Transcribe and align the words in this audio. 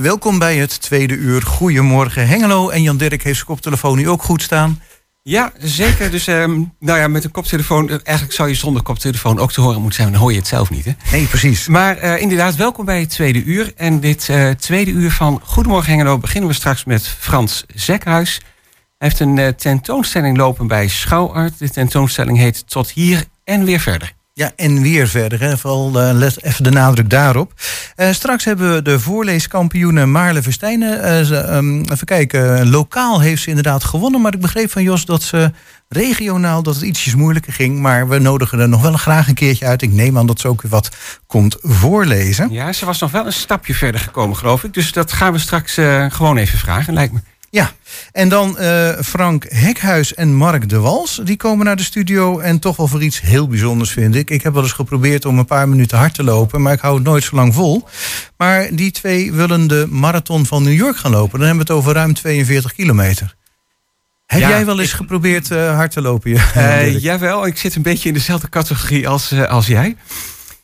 Welkom 0.00 0.38
bij 0.38 0.56
het 0.56 0.80
tweede 0.80 1.14
uur. 1.14 1.42
Goedemorgen 1.42 2.28
Hengelo. 2.28 2.68
En 2.68 2.82
Jan 2.82 2.96
Dirk 2.96 3.22
heeft 3.22 3.34
zijn 3.34 3.46
koptelefoon 3.48 3.96
nu 3.96 4.08
ook 4.08 4.22
goed 4.22 4.42
staan. 4.42 4.80
Ja, 5.22 5.52
zeker. 5.58 6.10
Dus 6.10 6.26
ehm, 6.26 6.62
nou 6.78 6.98
ja, 6.98 7.08
met 7.08 7.24
een 7.24 7.30
koptelefoon. 7.30 7.88
eh, 7.88 7.96
Eigenlijk 8.02 8.36
zou 8.36 8.48
je 8.48 8.54
zonder 8.54 8.82
koptelefoon 8.82 9.38
ook 9.38 9.52
te 9.52 9.60
horen 9.60 9.80
moeten 9.80 10.00
zijn. 10.00 10.12
Dan 10.12 10.20
hoor 10.20 10.30
je 10.32 10.38
het 10.38 10.46
zelf 10.46 10.70
niet. 10.70 10.84
Hè? 10.84 10.92
Nee, 11.12 11.26
precies. 11.26 11.68
Maar 11.68 11.96
eh, 11.96 12.20
inderdaad, 12.20 12.56
welkom 12.56 12.84
bij 12.84 13.00
het 13.00 13.10
tweede 13.10 13.44
uur. 13.44 13.72
En 13.76 14.00
dit 14.00 14.28
eh, 14.28 14.50
tweede 14.50 14.90
uur 14.90 15.10
van 15.10 15.40
Goedemorgen 15.44 15.92
Hengelo 15.92 16.18
beginnen 16.18 16.50
we 16.50 16.56
straks 16.56 16.84
met 16.84 17.08
Frans 17.08 17.64
Zekhuis. 17.74 18.40
Hij 18.98 19.08
heeft 19.08 19.20
een 19.20 19.54
tentoonstelling 19.56 20.36
lopen 20.36 20.66
bij 20.66 20.88
Schouwart. 20.88 21.58
De 21.58 21.70
tentoonstelling 21.70 22.38
heet 22.38 22.70
Tot 22.70 22.90
hier 22.90 23.24
en 23.44 23.64
weer 23.64 23.80
verder. 23.80 24.12
Ja, 24.40 24.52
en 24.56 24.82
weer 24.82 25.08
verder. 25.08 25.40
Hè. 25.40 25.58
Vooral 25.58 26.00
eh, 26.00 26.10
let 26.12 26.44
even 26.44 26.64
de 26.64 26.70
nadruk 26.70 27.10
daarop. 27.10 27.52
Eh, 27.96 28.10
straks 28.10 28.44
hebben 28.44 28.74
we 28.74 28.82
de 28.82 29.00
voorleeskampioene 29.00 30.06
Maarle 30.06 30.42
Verstijnen. 30.42 31.02
Eh, 31.02 31.22
ze, 31.24 31.36
ehm, 31.36 31.80
even 31.80 32.06
kijken, 32.06 32.70
lokaal 32.70 33.20
heeft 33.20 33.42
ze 33.42 33.48
inderdaad 33.48 33.84
gewonnen. 33.84 34.20
Maar 34.20 34.34
ik 34.34 34.40
begreep 34.40 34.70
van 34.70 34.82
Jos 34.82 35.04
dat 35.04 35.22
ze 35.22 35.52
regionaal 35.88 36.62
dat 36.62 36.74
het 36.74 36.84
ietsjes 36.84 37.14
moeilijker 37.14 37.52
ging. 37.52 37.78
Maar 37.78 38.08
we 38.08 38.18
nodigen 38.18 38.58
er 38.58 38.68
nog 38.68 38.82
wel 38.82 38.92
graag 38.92 39.28
een 39.28 39.34
keertje 39.34 39.66
uit. 39.66 39.82
Ik 39.82 39.92
neem 39.92 40.18
aan 40.18 40.26
dat 40.26 40.40
ze 40.40 40.48
ook 40.48 40.62
weer 40.62 40.70
wat 40.70 40.88
komt 41.26 41.56
voorlezen. 41.60 42.50
Ja, 42.50 42.72
ze 42.72 42.84
was 42.84 43.00
nog 43.00 43.10
wel 43.10 43.26
een 43.26 43.32
stapje 43.32 43.74
verder 43.74 44.00
gekomen, 44.00 44.36
geloof 44.36 44.64
ik. 44.64 44.74
Dus 44.74 44.92
dat 44.92 45.12
gaan 45.12 45.32
we 45.32 45.38
straks 45.38 45.76
eh, 45.76 46.06
gewoon 46.08 46.36
even 46.36 46.58
vragen, 46.58 46.94
lijkt 46.94 47.12
me. 47.12 47.20
Ja, 47.52 47.72
en 48.12 48.28
dan 48.28 48.58
eh, 48.58 48.88
Frank 49.04 49.44
Hekhuis 49.48 50.14
en 50.14 50.34
Mark 50.34 50.68
de 50.68 50.78
Wals. 50.78 51.20
Die 51.24 51.36
komen 51.36 51.64
naar 51.66 51.76
de 51.76 51.82
studio 51.82 52.38
en 52.38 52.58
toch 52.58 52.76
wel 52.76 52.86
voor 52.88 53.02
iets 53.02 53.20
heel 53.20 53.48
bijzonders, 53.48 53.90
vind 53.90 54.14
ik. 54.14 54.30
Ik 54.30 54.42
heb 54.42 54.52
wel 54.54 54.62
eens 54.62 54.72
geprobeerd 54.72 55.24
om 55.24 55.38
een 55.38 55.44
paar 55.44 55.68
minuten 55.68 55.98
hard 55.98 56.14
te 56.14 56.24
lopen, 56.24 56.62
maar 56.62 56.72
ik 56.72 56.80
hou 56.80 56.94
het 56.94 57.04
nooit 57.04 57.24
zo 57.24 57.36
lang 57.36 57.54
vol. 57.54 57.88
Maar 58.36 58.68
die 58.74 58.90
twee 58.90 59.32
willen 59.32 59.66
de 59.66 59.86
marathon 59.88 60.46
van 60.46 60.62
New 60.62 60.74
York 60.74 60.96
gaan 60.96 61.10
lopen. 61.10 61.38
Dan 61.38 61.46
hebben 61.48 61.66
we 61.66 61.72
het 61.72 61.82
over 61.82 61.94
ruim 61.94 62.14
42 62.14 62.72
kilometer. 62.74 63.34
Heb 64.26 64.40
Ja, 64.40 64.48
jij 64.48 64.66
wel 64.66 64.80
eens 64.80 64.90
ik- 64.90 64.96
geprobeerd 64.96 65.50
eh, 65.50 65.74
hard 65.74 65.90
te 65.92 66.00
lopen? 66.00 66.30
Ja, 66.30 66.78
Dirk? 66.78 66.98
jawel, 66.98 67.46
ik 67.46 67.56
zit 67.58 67.74
een 67.74 67.82
beetje 67.82 68.08
in 68.08 68.14
dezelfde 68.14 68.48
categorie 68.48 69.08
als, 69.08 69.32
als 69.32 69.66
jij. 69.66 69.96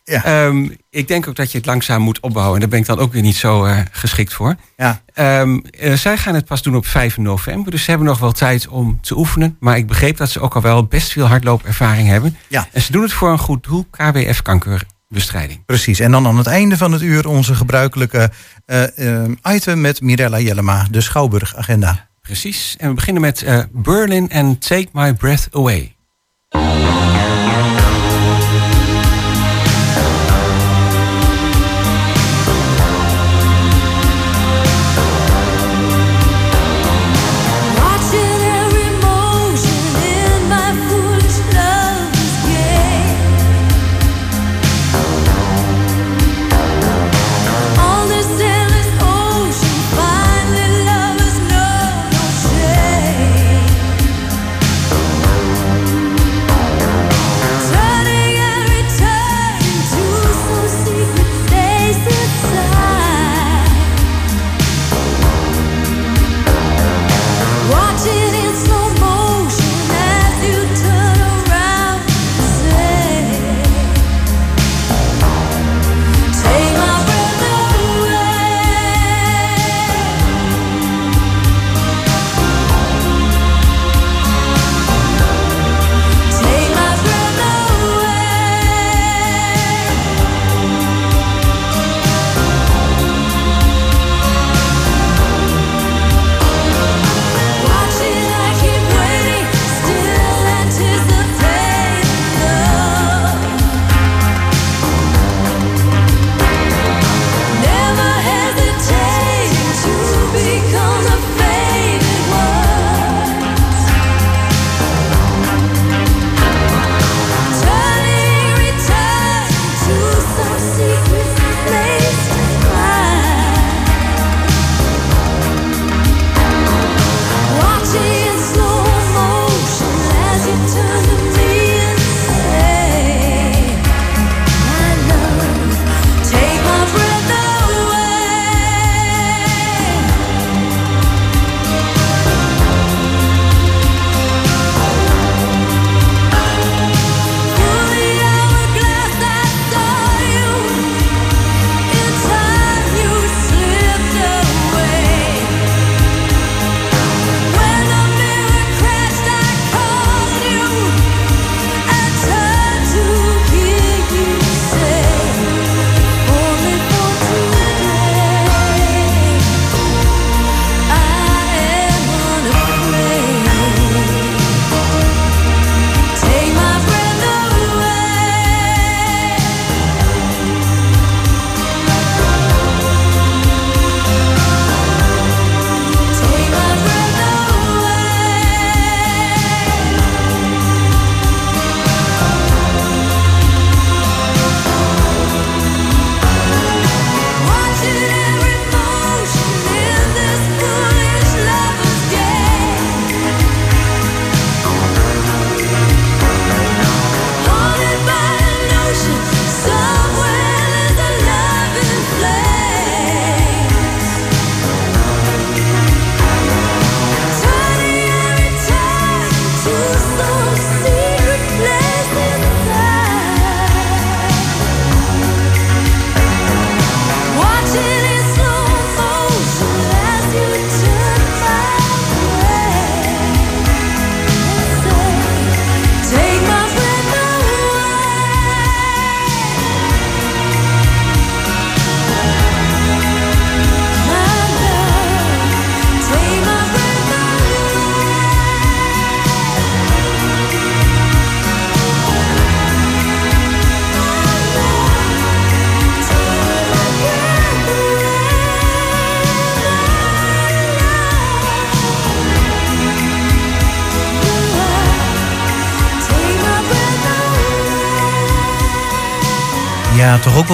Ja. 0.08 0.24
Ehm, 0.24 0.68
ik 0.90 1.08
denk 1.08 1.28
ook 1.28 1.36
dat 1.36 1.52
je 1.52 1.58
het 1.58 1.66
langzaam 1.66 2.02
moet 2.02 2.20
opbouwen. 2.20 2.54
En 2.54 2.60
daar 2.60 2.68
ben 2.68 2.78
ik 2.78 2.86
dan 2.86 2.98
ook 2.98 3.12
weer 3.12 3.22
niet 3.22 3.36
zo 3.36 3.64
eh, 3.64 3.78
geschikt 3.90 4.32
voor. 4.32 4.54
ja. 4.76 5.02
Ehm, 5.14 5.58
eh, 5.70 5.92
zij 5.92 6.16
gaan 6.16 6.34
het 6.34 6.44
pas 6.44 6.62
doen 6.62 6.76
op 6.76 6.86
5 6.86 7.16
november. 7.16 7.70
Dus 7.70 7.84
ze 7.84 7.90
hebben 7.90 8.08
nog 8.08 8.18
wel 8.18 8.32
tijd 8.32 8.68
om 8.68 8.98
te 9.00 9.16
oefenen. 9.16 9.56
Maar 9.60 9.76
ik 9.76 9.86
begreep 9.86 10.16
dat 10.16 10.30
ze 10.30 10.40
ook 10.40 10.54
al 10.54 10.60
wel 10.60 10.84
best 10.84 11.12
veel 11.12 11.26
hardloopervaring 11.26 12.08
hebben. 12.08 12.36
Ja. 12.48 12.68
En 12.72 12.82
ze 12.82 12.92
doen 12.92 13.02
het 13.02 13.12
voor 13.12 13.30
een 13.30 13.38
goed 13.38 13.64
doel, 13.64 13.86
KWF-kankerbestrijding. 13.90 15.64
Precies. 15.64 16.00
En 16.00 16.10
dan 16.10 16.26
aan 16.26 16.38
het 16.38 16.46
einde 16.46 16.76
van 16.76 16.92
het 16.92 17.02
uur 17.02 17.28
onze 17.28 17.54
gebruikelijke 17.54 18.30
eh, 18.66 19.24
item 19.54 19.80
met 19.80 20.00
Mirella 20.00 20.38
Jellema, 20.41 20.86
de 20.91 21.00
Schouwburg-agenda. 21.00 22.08
Precies. 22.20 22.76
En 22.78 22.88
we 22.88 22.94
beginnen 22.94 23.22
met 23.22 23.68
Berlin 23.72 24.28
en 24.30 24.58
Take 24.58 24.88
My 24.92 25.14
Breath 25.14 25.48
Away. 25.50 25.95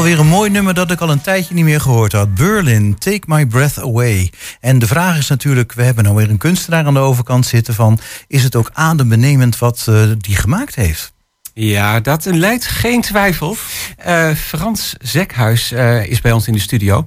Weer 0.02 0.18
een 0.18 0.26
mooi 0.26 0.50
nummer 0.50 0.74
dat 0.74 0.90
ik 0.90 1.00
al 1.00 1.10
een 1.10 1.20
tijdje 1.20 1.54
niet 1.54 1.64
meer 1.64 1.80
gehoord 1.80 2.12
had. 2.12 2.34
Berlin, 2.34 2.98
Take 2.98 3.22
My 3.26 3.46
Breath 3.46 3.78
Away. 3.78 4.32
En 4.60 4.78
de 4.78 4.86
vraag 4.86 5.18
is 5.18 5.28
natuurlijk, 5.28 5.72
we 5.72 5.82
hebben 5.82 6.04
nou 6.04 6.16
weer 6.16 6.30
een 6.30 6.38
kunstenaar 6.38 6.84
aan 6.84 6.94
de 6.94 7.00
overkant 7.00 7.46
zitten 7.46 7.74
van... 7.74 7.98
is 8.26 8.42
het 8.42 8.56
ook 8.56 8.70
adembenemend 8.72 9.58
wat 9.58 9.84
eh, 9.88 10.10
die 10.18 10.36
gemaakt 10.36 10.74
heeft? 10.74 11.12
Ja, 11.54 12.00
dat 12.00 12.24
leidt 12.24 12.66
geen 12.66 13.00
twijfel. 13.00 13.56
Eh, 13.96 14.30
Frans 14.30 14.94
Zekhuis 14.98 15.72
eh, 15.72 16.06
is 16.06 16.20
bij 16.20 16.32
ons 16.32 16.46
in 16.46 16.52
de 16.52 16.60
studio. 16.60 17.06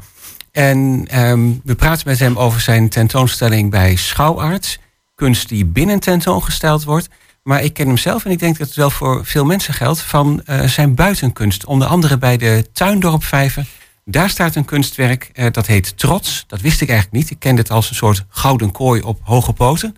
En 0.51 1.05
ehm, 1.07 1.49
we 1.63 1.75
praten 1.75 2.07
met 2.07 2.19
hem 2.19 2.37
over 2.37 2.61
zijn 2.61 2.89
tentoonstelling 2.89 3.71
bij 3.71 3.95
Schouwarts. 3.95 4.79
Kunst 5.15 5.49
die 5.49 5.65
binnen 5.65 5.99
tentoongesteld 5.99 6.83
wordt. 6.83 7.09
Maar 7.45 7.63
ik 7.63 7.73
ken 7.73 7.87
hem 7.87 7.97
zelf 7.97 8.25
en 8.25 8.31
ik 8.31 8.39
denk 8.39 8.57
dat 8.57 8.67
het 8.67 8.75
wel 8.75 8.89
voor 8.89 9.25
veel 9.25 9.45
mensen 9.45 9.73
geldt... 9.73 10.01
van 10.01 10.41
eh, 10.45 10.63
zijn 10.67 10.95
buitenkunst. 10.95 11.65
Onder 11.65 11.87
andere 11.87 12.17
bij 12.17 12.37
de 12.37 12.65
Tuindorpvijver. 12.73 13.65
Daar 14.05 14.29
staat 14.29 14.55
een 14.55 14.65
kunstwerk, 14.65 15.29
eh, 15.33 15.51
dat 15.51 15.65
heet 15.67 15.97
Trots. 15.97 16.43
Dat 16.47 16.61
wist 16.61 16.81
ik 16.81 16.89
eigenlijk 16.89 17.17
niet. 17.21 17.31
Ik 17.31 17.39
kende 17.39 17.61
het 17.61 17.71
als 17.71 17.89
een 17.89 17.95
soort 17.95 18.25
gouden 18.29 18.71
kooi 18.71 19.01
op 19.01 19.19
hoge 19.23 19.53
poten. 19.53 19.95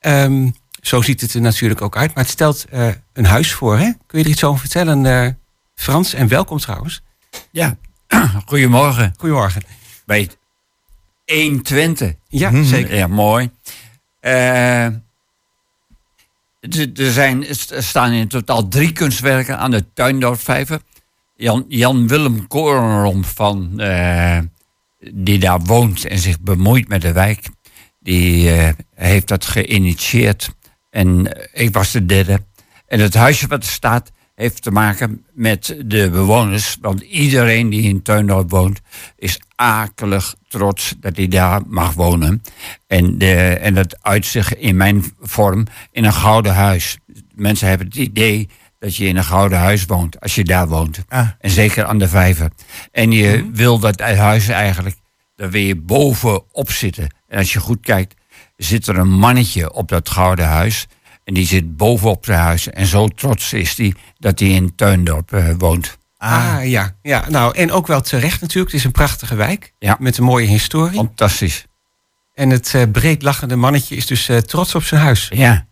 Ehm, 0.00 0.50
zo 0.80 1.02
ziet 1.02 1.20
het 1.20 1.34
er 1.34 1.40
natuurlijk 1.40 1.82
ook 1.82 1.96
uit. 1.96 2.14
Maar 2.14 2.24
het 2.24 2.32
stelt 2.32 2.64
eh, 2.70 2.88
een 3.12 3.24
huis 3.26 3.52
voor. 3.52 3.78
Hè? 3.78 3.90
Kun 4.06 4.18
je 4.18 4.24
er 4.24 4.30
iets 4.30 4.44
over 4.44 4.60
vertellen, 4.60 5.38
Frans? 5.74 6.14
En 6.14 6.28
welkom 6.28 6.58
trouwens. 6.58 7.02
Ja, 7.50 7.76
goedemorgen. 8.46 9.14
Goedemorgen. 9.18 9.62
Bij 10.06 10.30
1 11.24 11.62
Twente. 11.62 12.16
Ja, 12.28 12.50
Mhm. 12.50 12.64
zeker. 12.64 12.96
Ja, 12.96 13.06
mooi. 13.06 13.50
Eh, 14.20 14.86
er 16.94 17.12
zijn, 17.12 17.44
staan 17.78 18.12
in 18.12 18.28
totaal 18.28 18.68
drie 18.68 18.92
kunstwerken 18.92 19.58
aan 19.58 19.70
de 19.70 19.92
Tuindorpvijver. 19.92 20.80
Jan, 21.34 21.64
Jan 21.68 22.08
Willem 22.08 22.46
Korenromp 22.46 23.24
van, 23.24 23.80
eh, 23.80 24.38
die 25.12 25.38
daar 25.38 25.60
woont 25.60 26.04
en 26.04 26.18
zich 26.18 26.40
bemoeit 26.40 26.88
met 26.88 27.02
de 27.02 27.12
wijk. 27.12 27.46
Die 28.00 28.52
eh, 28.52 28.68
heeft 28.94 29.28
dat 29.28 29.46
geïnitieerd. 29.46 30.54
En 30.90 31.34
eh, 31.34 31.64
ik 31.64 31.72
was 31.72 31.90
de 31.90 32.06
derde. 32.06 32.44
En 32.86 33.00
het 33.00 33.14
huisje 33.14 33.46
wat 33.46 33.62
er 33.62 33.70
staat 33.70 34.10
heeft 34.36 34.62
te 34.62 34.70
maken 34.70 35.24
met 35.32 35.76
de 35.84 36.10
bewoners. 36.10 36.76
Want 36.80 37.00
iedereen 37.00 37.68
die 37.68 37.82
in 37.82 38.02
Tuindorp 38.02 38.50
woont 38.50 38.80
is 39.16 39.40
akelig 39.54 40.34
trots 40.48 40.94
dat 41.00 41.16
hij 41.16 41.28
daar 41.28 41.60
mag 41.66 41.92
wonen. 41.92 42.42
En, 42.86 43.18
de, 43.18 43.34
en 43.36 43.74
dat 43.74 44.02
uit 44.02 44.26
zich 44.26 44.56
in 44.56 44.76
mijn 44.76 45.04
vorm 45.20 45.66
in 45.90 46.04
een 46.04 46.12
gouden 46.12 46.54
huis. 46.54 46.98
Mensen 47.34 47.68
hebben 47.68 47.86
het 47.86 47.96
idee 47.96 48.48
dat 48.78 48.96
je 48.96 49.06
in 49.06 49.16
een 49.16 49.24
gouden 49.24 49.58
huis 49.58 49.84
woont 49.84 50.20
als 50.20 50.34
je 50.34 50.44
daar 50.44 50.68
woont. 50.68 50.98
Ah. 51.08 51.28
En 51.38 51.50
zeker 51.50 51.84
aan 51.84 51.98
de 51.98 52.08
vijver. 52.08 52.50
En 52.92 53.12
je 53.12 53.50
wil 53.52 53.78
dat 53.78 54.00
huis 54.00 54.48
eigenlijk, 54.48 54.96
daar 55.36 55.50
wil 55.50 55.62
je 55.62 55.76
bovenop 55.76 56.70
zitten. 56.70 57.14
En 57.28 57.38
als 57.38 57.52
je 57.52 57.60
goed 57.60 57.80
kijkt, 57.80 58.14
zit 58.56 58.86
er 58.86 58.98
een 58.98 59.18
mannetje 59.18 59.72
op 59.72 59.88
dat 59.88 60.08
gouden 60.08 60.46
huis. 60.46 60.86
En 61.26 61.34
die 61.34 61.46
zit 61.46 61.76
bovenop 61.76 62.24
zijn 62.24 62.38
huis. 62.38 62.70
En 62.70 62.86
zo 62.86 63.08
trots 63.08 63.52
is 63.52 63.76
hij 63.76 63.94
dat 64.18 64.38
hij 64.38 64.48
in 64.48 64.74
Tuindorp 64.74 65.32
eh, 65.32 65.50
woont. 65.58 65.98
Ah, 66.18 66.58
ja. 66.62 66.96
ja. 67.02 67.28
Nou, 67.28 67.56
en 67.56 67.72
ook 67.72 67.86
wel 67.86 68.00
terecht 68.00 68.40
natuurlijk. 68.40 68.70
Het 68.70 68.80
is 68.80 68.86
een 68.86 68.92
prachtige 68.92 69.34
wijk. 69.34 69.72
Ja. 69.78 69.96
Met 70.00 70.18
een 70.18 70.24
mooie 70.24 70.46
historie. 70.46 70.96
Fantastisch. 70.96 71.66
En 72.34 72.50
het 72.50 72.74
eh, 72.74 72.82
breed 72.92 73.22
lachende 73.22 73.56
mannetje 73.56 73.96
is 73.96 74.06
dus 74.06 74.28
eh, 74.28 74.36
trots 74.36 74.74
op 74.74 74.82
zijn 74.82 75.00
huis. 75.00 75.30
Ja. 75.34 75.66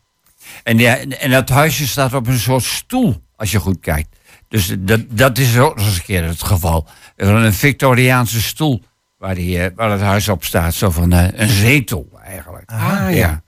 En, 0.62 0.78
ja, 0.78 0.96
en 0.96 1.30
dat 1.30 1.48
huisje 1.48 1.86
staat 1.86 2.14
op 2.14 2.26
een 2.26 2.38
soort 2.38 2.62
stoel, 2.62 3.22
als 3.36 3.50
je 3.50 3.58
goed 3.58 3.80
kijkt. 3.80 4.16
Dus 4.48 4.74
dat, 4.78 5.00
dat 5.08 5.38
is 5.38 5.58
ook 5.58 5.76
nog 5.76 5.86
eens 5.86 5.96
een 5.96 6.02
keer 6.02 6.24
het 6.24 6.42
geval. 6.42 6.88
Er 7.16 7.36
is 7.36 7.44
een 7.44 7.54
Victoriaanse 7.54 8.42
stoel 8.42 8.82
waar, 9.18 9.34
die, 9.34 9.70
waar 9.74 9.90
het 9.90 10.00
huis 10.00 10.28
op 10.28 10.44
staat. 10.44 10.74
Zo 10.74 10.90
van 10.90 11.12
een 11.12 11.48
zetel 11.48 12.08
eigenlijk. 12.24 12.70
Ah, 12.70 12.80
ja. 12.80 13.08
ja. 13.08 13.43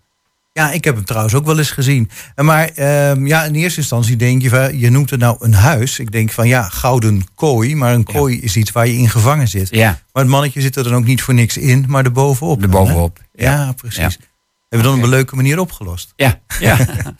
Ja, 0.56 0.70
ik 0.70 0.85
heb 0.85 0.94
hem 0.94 1.05
trouwens 1.05 1.35
ook 1.35 1.44
wel 1.44 1.58
eens 1.58 1.70
gezien. 1.70 2.11
En 2.35 2.44
Maar 2.44 2.69
ehm, 2.69 3.26
ja, 3.26 3.44
in 3.44 3.55
eerste 3.55 3.81
instantie 3.81 4.17
denk 4.17 4.43
je, 4.43 4.49
van, 4.49 4.79
je 4.79 4.91
noemt 4.91 5.11
het 5.11 5.20
nou 5.20 5.37
een 5.41 5.55
huis. 5.55 5.99
Ik 5.99 6.12
denk 6.12 6.32
van 6.32 6.49
ja, 6.49 6.62
gouden 6.62 7.26
kooi. 7.35 7.76
Maar 7.76 7.94
een 7.94 8.05
kooi 8.05 8.41
is 8.41 8.56
iets 8.56 8.73
waar 8.73 8.87
je 8.87 8.97
in 8.97 9.08
gevangen 9.08 9.49
zit. 9.49 9.69
Ja, 9.70 10.00
Maar 10.12 10.23
het 10.23 10.32
mannetje 10.32 10.61
zit 10.61 10.76
er 10.76 10.85
dan 10.85 10.94
ook 10.94 11.05
niet 11.05 11.23
voor 11.23 11.35
niks 11.35 11.56
in, 11.56 11.85
maar 11.88 12.05
erbovenop. 12.05 12.62
er 12.62 12.69
bovenop. 12.69 13.19
Ja, 13.35 13.73
precies. 13.73 13.99
Ja. 13.99 14.25
Hebben 14.69 14.79
we 14.79 14.82
dan 14.82 14.94
op 14.94 15.03
een 15.03 15.08
leuke 15.08 15.37
manier 15.37 15.58
opgelost. 15.58 16.12
Ja, 16.17 16.40
ja. 16.61 16.78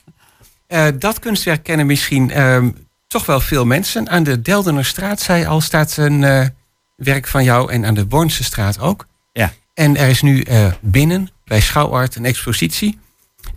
Eh, 0.67 0.87
dat 0.99 1.19
kunstwerk 1.19 1.63
kennen 1.63 1.87
misschien 1.87 2.31
ehm, 2.31 2.71
toch 3.07 3.27
wel 3.27 3.41
veel 3.41 3.67
mensen. 3.67 4.09
Aan 4.09 4.23
de 4.23 4.43
Deldenerstraat, 4.43 5.21
zei 5.21 5.45
al, 5.45 5.61
staat 5.61 5.97
een 5.97 6.25
eh, 6.25 6.47
werk 6.97 7.27
van 7.27 7.45
jou. 7.45 7.73
En 7.73 7.87
aan 7.87 7.95
de 7.95 8.07
Bornse 8.07 8.45
straat 8.45 8.81
ook. 8.81 9.07
Ja. 9.33 9.53
En 9.75 9.97
er 9.97 10.09
is 10.09 10.23
nu 10.23 10.41
eh, 10.41 10.67
binnen, 10.81 11.29
bij 11.45 11.61
Schouwart, 11.61 12.17
een 12.17 12.25
expositie. 12.25 12.99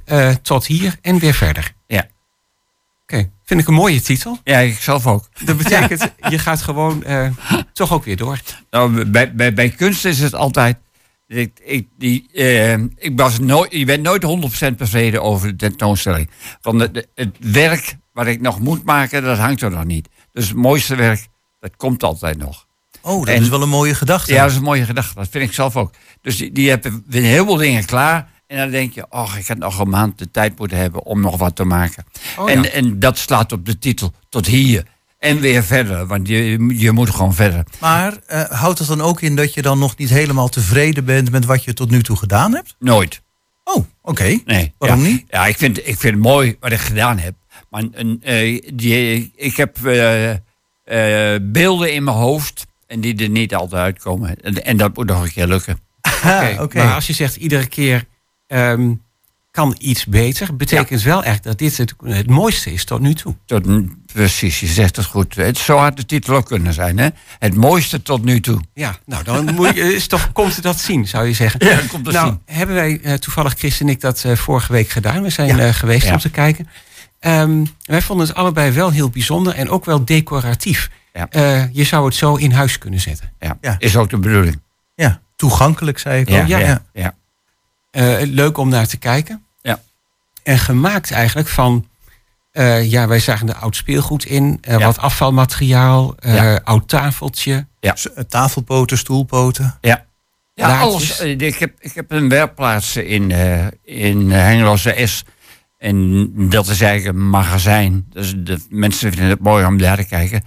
Eh, 0.10 0.30
tot 0.42 0.66
hier 0.66 0.98
en 1.02 1.20
weer 1.20 1.34
verder. 1.34 1.74
Ja. 1.88 2.08
Oké, 3.04 3.30
vind 3.46 3.62
ik 3.62 3.68
een 3.68 3.74
mooie 3.74 4.02
titel. 4.02 4.40
ja, 4.44 4.58
ik 4.58 4.80
zelf 4.82 5.08
ook. 5.08 5.30
Dat 5.44 5.58
betekent, 5.58 6.12
je 6.30 6.40
gaat 6.40 6.62
gewoon 6.62 7.04
eh, 7.04 7.30
toch 7.74 7.94
ook 7.94 8.04
weer 8.04 8.18
door. 8.18 8.40
Nou, 8.70 9.06
bij, 9.06 9.36
bij, 9.36 9.54
bij 9.54 9.70
kunst 9.70 10.06
is 10.06 10.20
het 10.20 10.36
altijd. 10.36 10.78
Ik, 11.28 11.60
ik, 11.64 11.88
die, 11.98 12.30
eh, 12.34 12.74
ik 12.96 13.12
was 13.16 13.40
nooit, 13.40 13.72
je 13.72 13.86
bent 13.86 14.04
nooit 14.04 14.24
100% 14.72 14.76
tevreden 14.78 15.24
over 15.24 15.48
de 15.48 15.56
tentoonstelling. 15.56 16.30
Want 16.62 16.82
het, 16.82 17.08
het 17.16 17.36
werk 17.40 17.96
wat 18.14 18.28
ik 18.28 18.42
nog 18.42 18.60
moet 18.60 18.84
maken, 18.84 19.24
dat 19.24 19.38
hangt 19.38 19.62
er 19.62 19.72
nog 19.72 19.86
niet. 19.86 20.10
Dus 20.32 20.48
het 20.48 20.58
mooiste 20.58 20.96
werk, 20.96 21.28
dat 21.60 21.76
komt 21.76 22.04
altijd 22.04 22.38
nog. 22.38 22.68
Oh, 23.02 23.26
dat 23.26 23.36
En- 23.36 23.42
is 23.42 23.50
wel 23.50 23.62
een 23.62 23.70
mooie 23.70 23.96
gedachte. 23.96 24.34
Ja, 24.34 24.42
dat 24.42 24.52
is 24.52 24.58
een 24.58 24.64
mooie 24.64 24.86
gedachte. 24.86 25.16
Dat 25.16 25.28
vind 25.30 25.44
ik 25.44 25.54
zelf 25.54 25.76
ook. 25.76 25.94
Dus 26.22 26.38
die, 26.38 26.52
die 26.52 26.70
hebben 26.70 27.04
heel 27.10 27.46
veel 27.46 27.56
dingen 27.56 27.86
klaar. 27.86 28.30
En 28.50 28.58
dan 28.58 28.70
denk 28.70 28.94
je, 28.94 29.06
oh, 29.10 29.34
ik 29.38 29.48
had 29.48 29.58
nog 29.58 29.80
een 29.80 29.90
maand 29.90 30.18
de 30.18 30.32
tijd 30.32 30.60
moeten 30.60 30.78
hebben 30.78 31.06
om 31.06 31.22
nog 31.22 31.38
wat 31.38 31.56
te 31.56 31.64
maken. 31.64 32.06
Oh, 32.38 32.52
en, 32.52 32.64
ja. 32.64 32.70
en 32.70 33.00
dat 33.00 33.18
slaat 33.18 33.52
op 33.52 33.66
de 33.66 33.80
titel 33.80 34.14
tot 34.30 34.46
hier. 34.46 34.84
En 35.20 35.40
weer 35.40 35.64
verder, 35.64 36.08
want 36.08 36.28
je, 36.28 36.66
je 36.78 36.92
moet 36.92 37.10
gewoon 37.10 37.34
verder. 37.34 37.64
Maar 37.80 38.18
eh, 38.26 38.44
houdt 38.44 38.78
dat 38.78 38.88
dan 38.88 39.02
ook 39.02 39.22
in 39.22 39.36
dat 39.36 39.54
je 39.54 39.62
dan 39.62 39.80
nog 39.80 39.98
niet 39.98 40.10
helemaal 40.10 40.50
tevreden 40.50 41.06
bent 41.06 41.32
met 41.32 41.46
wat 41.46 41.64
je 41.64 41.74
tot 41.74 41.90
nu 41.90 42.04
toe 42.04 42.18
gedaan 42.18 42.54
hebt? 42.54 42.76
Nooit. 42.80 43.22
Oh, 43.64 43.86
oké. 44.02 44.40
Nee. 44.46 44.74
Waarom 44.78 45.04
ja. 45.04 45.08
niet? 45.08 45.24
Ja, 45.30 45.46
ik 45.46 45.58
vind, 45.58 45.78
ik 45.78 45.98
vind 45.98 46.14
het 46.14 46.24
mooi 46.24 46.58
wat 46.60 46.72
ik 46.72 46.80
gedaan 46.80 47.18
heb. 47.18 47.36
Maar 47.70 47.84
een, 47.92 48.20
eh, 48.24 48.62
die, 48.74 49.32
ik 49.36 49.58
heb 49.58 49.86
eh, 49.86 51.36
beelden 51.42 51.94
in 51.94 52.04
mijn 52.04 52.18
hoofd 52.18 52.66
en 52.88 53.02
die 53.02 53.24
er 53.24 53.30
niet 53.30 53.56
altijd 53.56 53.82
uitkomen. 53.82 54.42
En, 54.42 54.66
en 54.66 54.78
dat 54.78 54.96
moet 54.96 55.08
nog 55.08 55.24
een 55.24 55.32
keer 55.32 55.48
lukken. 55.48 55.80
Oké, 56.26 56.58
Oké. 56.60 56.78
Maar 56.78 56.94
als 56.94 57.08
je 57.08 57.14
zegt 57.14 57.36
iedere 57.36 57.68
keer 57.68 58.08
ehm, 58.50 58.94
kan 59.52 59.76
iets 59.80 60.06
beter, 60.06 60.56
betekent 60.56 61.02
wel 61.02 61.24
echt 61.24 61.44
dat 61.44 61.58
dit 61.58 61.78
het, 61.78 61.94
het 62.04 62.30
mooiste 62.30 62.74
is 62.74 62.84
tot 62.86 63.00
nu 63.00 63.14
toe. 63.14 63.36
Tot, 63.46 63.66
precies, 64.14 64.60
je 64.60 64.66
zegt 64.68 64.96
het 64.96 65.06
goed. 65.06 65.36
Het 65.36 65.58
zou 65.58 65.80
had 65.80 65.98
de 65.98 66.06
titel 66.06 66.36
ook 66.36 66.46
kunnen 66.46 66.74
zijn, 66.74 66.98
hè? 66.98 67.08
Het 67.40 67.56
mooiste 67.56 68.02
tot 68.02 68.24
nu 68.24 68.40
toe. 68.40 68.60
Ja, 68.74 68.98
nou 69.06 69.24
dan 69.24 69.54
moet 69.56 69.76
je, 69.76 69.96
is 69.96 70.08
toch, 70.08 70.32
komt 70.32 70.54
het 70.56 70.64
dat 70.64 70.80
zien, 70.80 71.08
zou 71.08 71.26
je 71.28 71.34
zeggen. 71.34 71.66
Ja, 71.68 71.80
komt 71.90 72.06
te 72.06 72.12
nou, 72.12 72.28
zien. 72.28 72.56
hebben 72.58 72.76
wij 72.76 73.00
eh, 73.04 73.14
toevallig, 73.14 73.54
Chris 73.58 73.80
en 73.80 73.90
ik, 73.90 74.02
dat 74.02 74.24
eh, 74.24 74.36
vorige 74.36 74.72
week 74.72 74.90
gedaan. 74.90 75.22
We 75.24 75.30
zijn 75.30 75.56
Ja. 75.56 75.68
eh, 75.68 75.74
geweest 75.74 76.06
Ja. 76.06 76.14
om 76.14 76.20
te 76.20 76.30
kijken. 76.30 76.68
Ehm, 77.20 77.66
wij 77.84 78.02
vonden 78.02 78.28
het 78.28 78.36
allebei 78.36 78.72
wel 78.72 78.92
heel 78.92 79.10
bijzonder 79.10 79.54
en 79.56 79.70
ook 79.70 79.86
wel 79.86 80.06
decoratief. 80.06 80.90
Ja. 81.14 81.28
Eh, 81.30 81.74
je 81.74 81.84
zou 81.84 82.06
het 82.06 82.16
zo 82.16 82.36
in 82.36 82.52
huis 82.52 82.78
kunnen 82.78 83.00
zetten. 83.00 83.32
Ja, 83.40 83.58
Ja. 83.62 83.76
is 83.80 83.96
ook 83.98 84.10
de 84.10 84.18
bedoeling. 84.18 84.62
Ja, 84.96 85.22
toegankelijk 85.36 86.00
zei 86.00 86.22
ik 86.22 86.28
al. 86.30 86.46
ja, 86.46 86.82
Ja. 86.94 87.16
Eh, 87.92 88.18
leuk 88.22 88.58
om 88.58 88.70
naar 88.70 88.88
te 88.88 88.98
kijken. 88.98 89.44
Ja. 89.62 89.80
En 90.44 90.58
gemaakt 90.60 91.12
eigenlijk 91.12 91.48
van... 91.48 91.88
eh, 92.52 92.92
ja, 92.92 93.08
wij 93.08 93.20
zagen 93.20 93.50
er 93.50 93.56
oud 93.56 93.76
speelgoed 93.76 94.26
in. 94.26 94.58
eh, 94.62 94.78
Ja. 94.78 94.86
Wat 94.86 94.98
afvalmateriaal. 94.98 96.16
eh, 96.18 96.34
Ja. 96.36 96.60
oud 96.64 96.88
tafeltje. 96.88 97.68
Tafelpoten, 98.28 98.98
stoelpoten. 98.98 99.78
Ja, 99.82 100.06
ja 100.54 100.80
alles. 100.80 101.20
Ik 101.20 101.56
heb, 101.60 101.74
ik 101.80 101.94
heb 101.94 102.12
een 102.12 102.30
werkplaats 102.30 102.96
in, 102.96 103.32
eh 103.32 103.66
in 103.84 104.32
Hengeloze 104.32 104.96
S. 105.08 105.24
En 105.78 106.30
dat 106.50 106.68
is 106.68 106.82
eigenlijk 106.82 107.18
een 107.18 107.30
magazijn. 107.30 108.06
Dus 108.10 108.34
de 108.38 108.66
mensen 108.70 109.12
vinden 109.12 109.30
het 109.30 109.40
mooi 109.40 109.66
om 109.66 109.78
daar 109.78 109.98
te 109.98 110.04
kijken. 110.06 110.44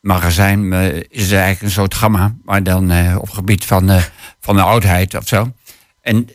Magazijn 0.00 0.72
is 1.08 1.30
eigenlijk 1.32 1.62
een 1.62 1.70
soort 1.70 1.94
gamma, 1.94 2.34
maar 2.44 2.62
dan 2.62 2.90
eh, 2.90 3.16
op 3.20 3.30
gebied 3.30 3.64
van, 3.64 3.90
eh, 3.90 4.02
van 4.40 4.56
de 4.56 4.62
oudheid 4.62 5.14
of 5.14 5.28
zo. 5.28 5.52
En 6.00 6.28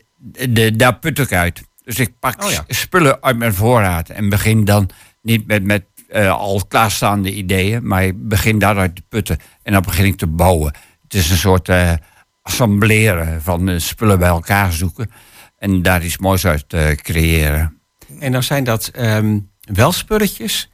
de, 0.49 0.75
daar 0.75 0.99
put 0.99 1.19
ik 1.19 1.33
uit. 1.33 1.61
Dus 1.83 1.99
ik 1.99 2.19
pak 2.19 2.43
Oh 2.43 2.51
ja. 2.51 2.63
spullen 2.67 3.21
uit 3.21 3.37
mijn 3.37 3.53
voorraad 3.53 4.09
en 4.09 4.29
begin 4.29 4.65
dan 4.65 4.89
niet 5.21 5.47
met, 5.47 5.63
met 5.63 5.83
eh, 6.07 6.31
al 6.31 6.65
klaarstaande 6.67 7.33
ideeën, 7.33 7.87
maar 7.87 8.03
ik 8.03 8.27
begin 8.27 8.59
daaruit 8.59 8.95
te 8.95 9.01
putten. 9.09 9.39
En 9.63 9.73
dan 9.73 9.81
begin 9.81 10.05
ik 10.05 10.17
te 10.17 10.27
bouwen. 10.27 10.73
Het 11.03 11.13
is 11.13 11.29
een 11.29 11.37
soort 11.37 11.69
eh, 11.69 11.93
assembleren 12.41 13.41
van 13.41 13.69
eh, 13.69 13.79
spullen 13.79 14.19
bij 14.19 14.27
elkaar 14.27 14.71
zoeken 14.71 15.11
en 15.57 15.81
daar 15.81 16.03
iets 16.03 16.17
moois 16.17 16.45
uit 16.45 16.65
creëren. 16.95 17.81
En 18.19 18.31
dan 18.31 18.43
zijn 18.43 18.63
dat 18.63 18.87
ehm, 18.87 19.39
wel 19.61 19.91
spulletjes 19.91 20.70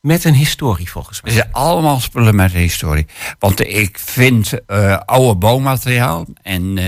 met 0.00 0.24
een 0.24 0.34
historie 0.34 0.90
volgens 0.90 1.22
mij. 1.22 1.32
Het 1.32 1.40
zijn 1.42 1.54
allemaal 1.54 2.00
spullen 2.00 2.34
met 2.34 2.54
een 2.54 2.60
historie. 2.60 3.06
Want 3.38 3.60
ik 3.60 3.98
vind 3.98 4.64
eh, 4.66 4.98
oude 5.04 5.38
boommateriaal 5.38 6.26
en 6.42 6.78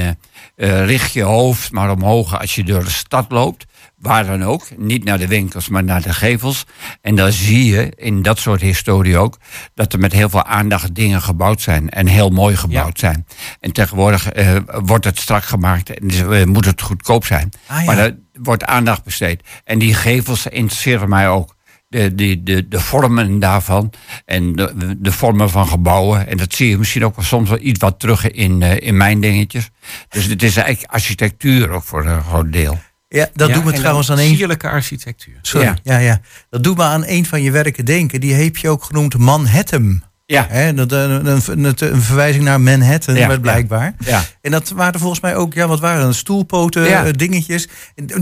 eh, 0.56 0.86
richt 0.86 1.12
je 1.12 1.22
hoofd 1.22 1.70
maar 1.70 1.90
omhoog 1.90 2.40
als 2.40 2.54
je 2.54 2.64
door 2.64 2.84
de 2.84 2.90
stad 2.90 3.30
loopt. 3.30 3.64
Waar 3.98 4.26
dan 4.26 4.44
ook. 4.44 4.66
Niet 4.76 5.04
naar 5.04 5.18
de 5.18 5.26
winkels, 5.26 5.68
maar 5.68 5.84
naar 5.84 6.02
de 6.02 6.12
gevels. 6.12 6.66
En 7.00 7.14
dan 7.14 7.32
zie 7.32 7.64
je 7.64 7.92
in 7.96 8.22
dat 8.22 8.38
soort 8.38 8.60
historie 8.60 9.18
ook 9.18 9.38
dat 9.74 9.92
er 9.92 9.98
met 9.98 10.12
heel 10.12 10.28
veel 10.28 10.44
aandacht 10.44 10.94
dingen 10.94 11.22
gebouwd 11.22 11.60
zijn. 11.60 11.90
En 11.90 12.06
heel 12.06 12.30
mooi 12.30 12.56
gebouwd 12.56 12.98
zijn. 12.98 13.26
En 13.60 13.72
tegenwoordig 13.72 14.28
wordt 14.66 15.04
het 15.04 15.18
strak 15.18 15.44
gemaakt 15.44 15.98
en 15.98 16.08
dus, 16.08 16.44
moet 16.44 16.64
het 16.64 16.82
goedkoop 16.82 17.24
zijn. 17.24 17.52
Ah, 17.66 17.78
ja. 17.78 17.84
Maar 17.84 17.98
er 17.98 18.18
wordt 18.32 18.64
aandacht 18.64 19.04
besteed. 19.04 19.42
En 19.64 19.78
die 19.78 19.94
gevels 19.94 20.46
interesseren 20.46 21.08
mij 21.08 21.28
ook. 21.28 21.54
De, 21.92 22.14
de, 22.14 22.42
de, 22.42 22.68
de 22.68 22.80
vormen 22.80 23.38
daarvan 23.38 23.92
en 24.24 24.52
de, 24.56 24.96
de 24.98 25.12
vormen 25.12 25.50
van 25.50 25.66
gebouwen. 25.68 26.26
En 26.28 26.36
dat 26.36 26.54
zie 26.54 26.68
je 26.68 26.78
misschien 26.78 27.04
ook 27.04 27.16
wel 27.16 27.24
soms 27.24 27.48
wel 27.48 27.58
iets 27.60 27.78
wat 27.80 28.00
terug 28.00 28.30
in, 28.30 28.62
eh, 28.62 28.86
in 28.86 28.96
mijn 28.96 29.20
dingetjes. 29.20 29.70
Dus 30.08 30.24
het 30.24 30.42
is 30.42 30.56
eigenlijk 30.56 30.92
architectuur 30.92 31.70
ook 31.70 31.82
voor 31.84 32.06
een 32.06 32.22
groot 32.22 32.52
deel. 32.52 32.78
Ja, 33.08 33.28
dat 33.34 33.48
Ja, 33.48 33.54
doet 33.54 33.64
me 33.64 33.72
en 33.72 33.78
trouwens 33.78 34.10
aan 34.10 34.18
één... 34.18 34.36
Sierlijke 34.36 34.68
architectuur. 34.68 35.38
Sorry, 35.42 35.66
Ja. 35.66 35.76
ja. 35.82 35.98
Ja, 35.98 36.20
Dat 36.50 36.64
doet 36.64 36.76
me 36.76 36.82
aan 36.82 37.04
een 37.06 37.26
van 37.26 37.42
je 37.42 37.50
werken 37.50 37.84
denken. 37.84 38.20
Die 38.20 38.34
heb 38.34 38.56
je 38.56 38.68
ook 38.68 38.84
genoemd 38.84 39.18
Manhattan. 39.18 40.02
Ja, 40.26 40.46
Hè, 40.48 40.74
dat, 40.74 40.92
eh, 40.92 41.02
een, 41.02 41.26
een, 41.26 41.42
een, 41.46 41.74
een 41.94 42.02
verwijzing 42.02 42.44
naar 42.44 42.60
Manhattan, 42.60 43.14
Ja, 43.14 43.28
werd 43.28 43.40
blijkbaar. 43.42 43.94
ja. 44.04 44.22
En 44.40 44.50
dat 44.50 44.70
waren 44.70 45.00
volgens 45.00 45.20
mij 45.20 45.36
ook, 45.36 45.54
ja, 45.54 45.66
wat 45.66 45.80
waren 45.80 46.06
het? 46.06 46.16
Stoelpoten, 46.16 46.82
Ja. 46.88 47.04
eh, 47.04 47.12
dingetjes. 47.12 47.68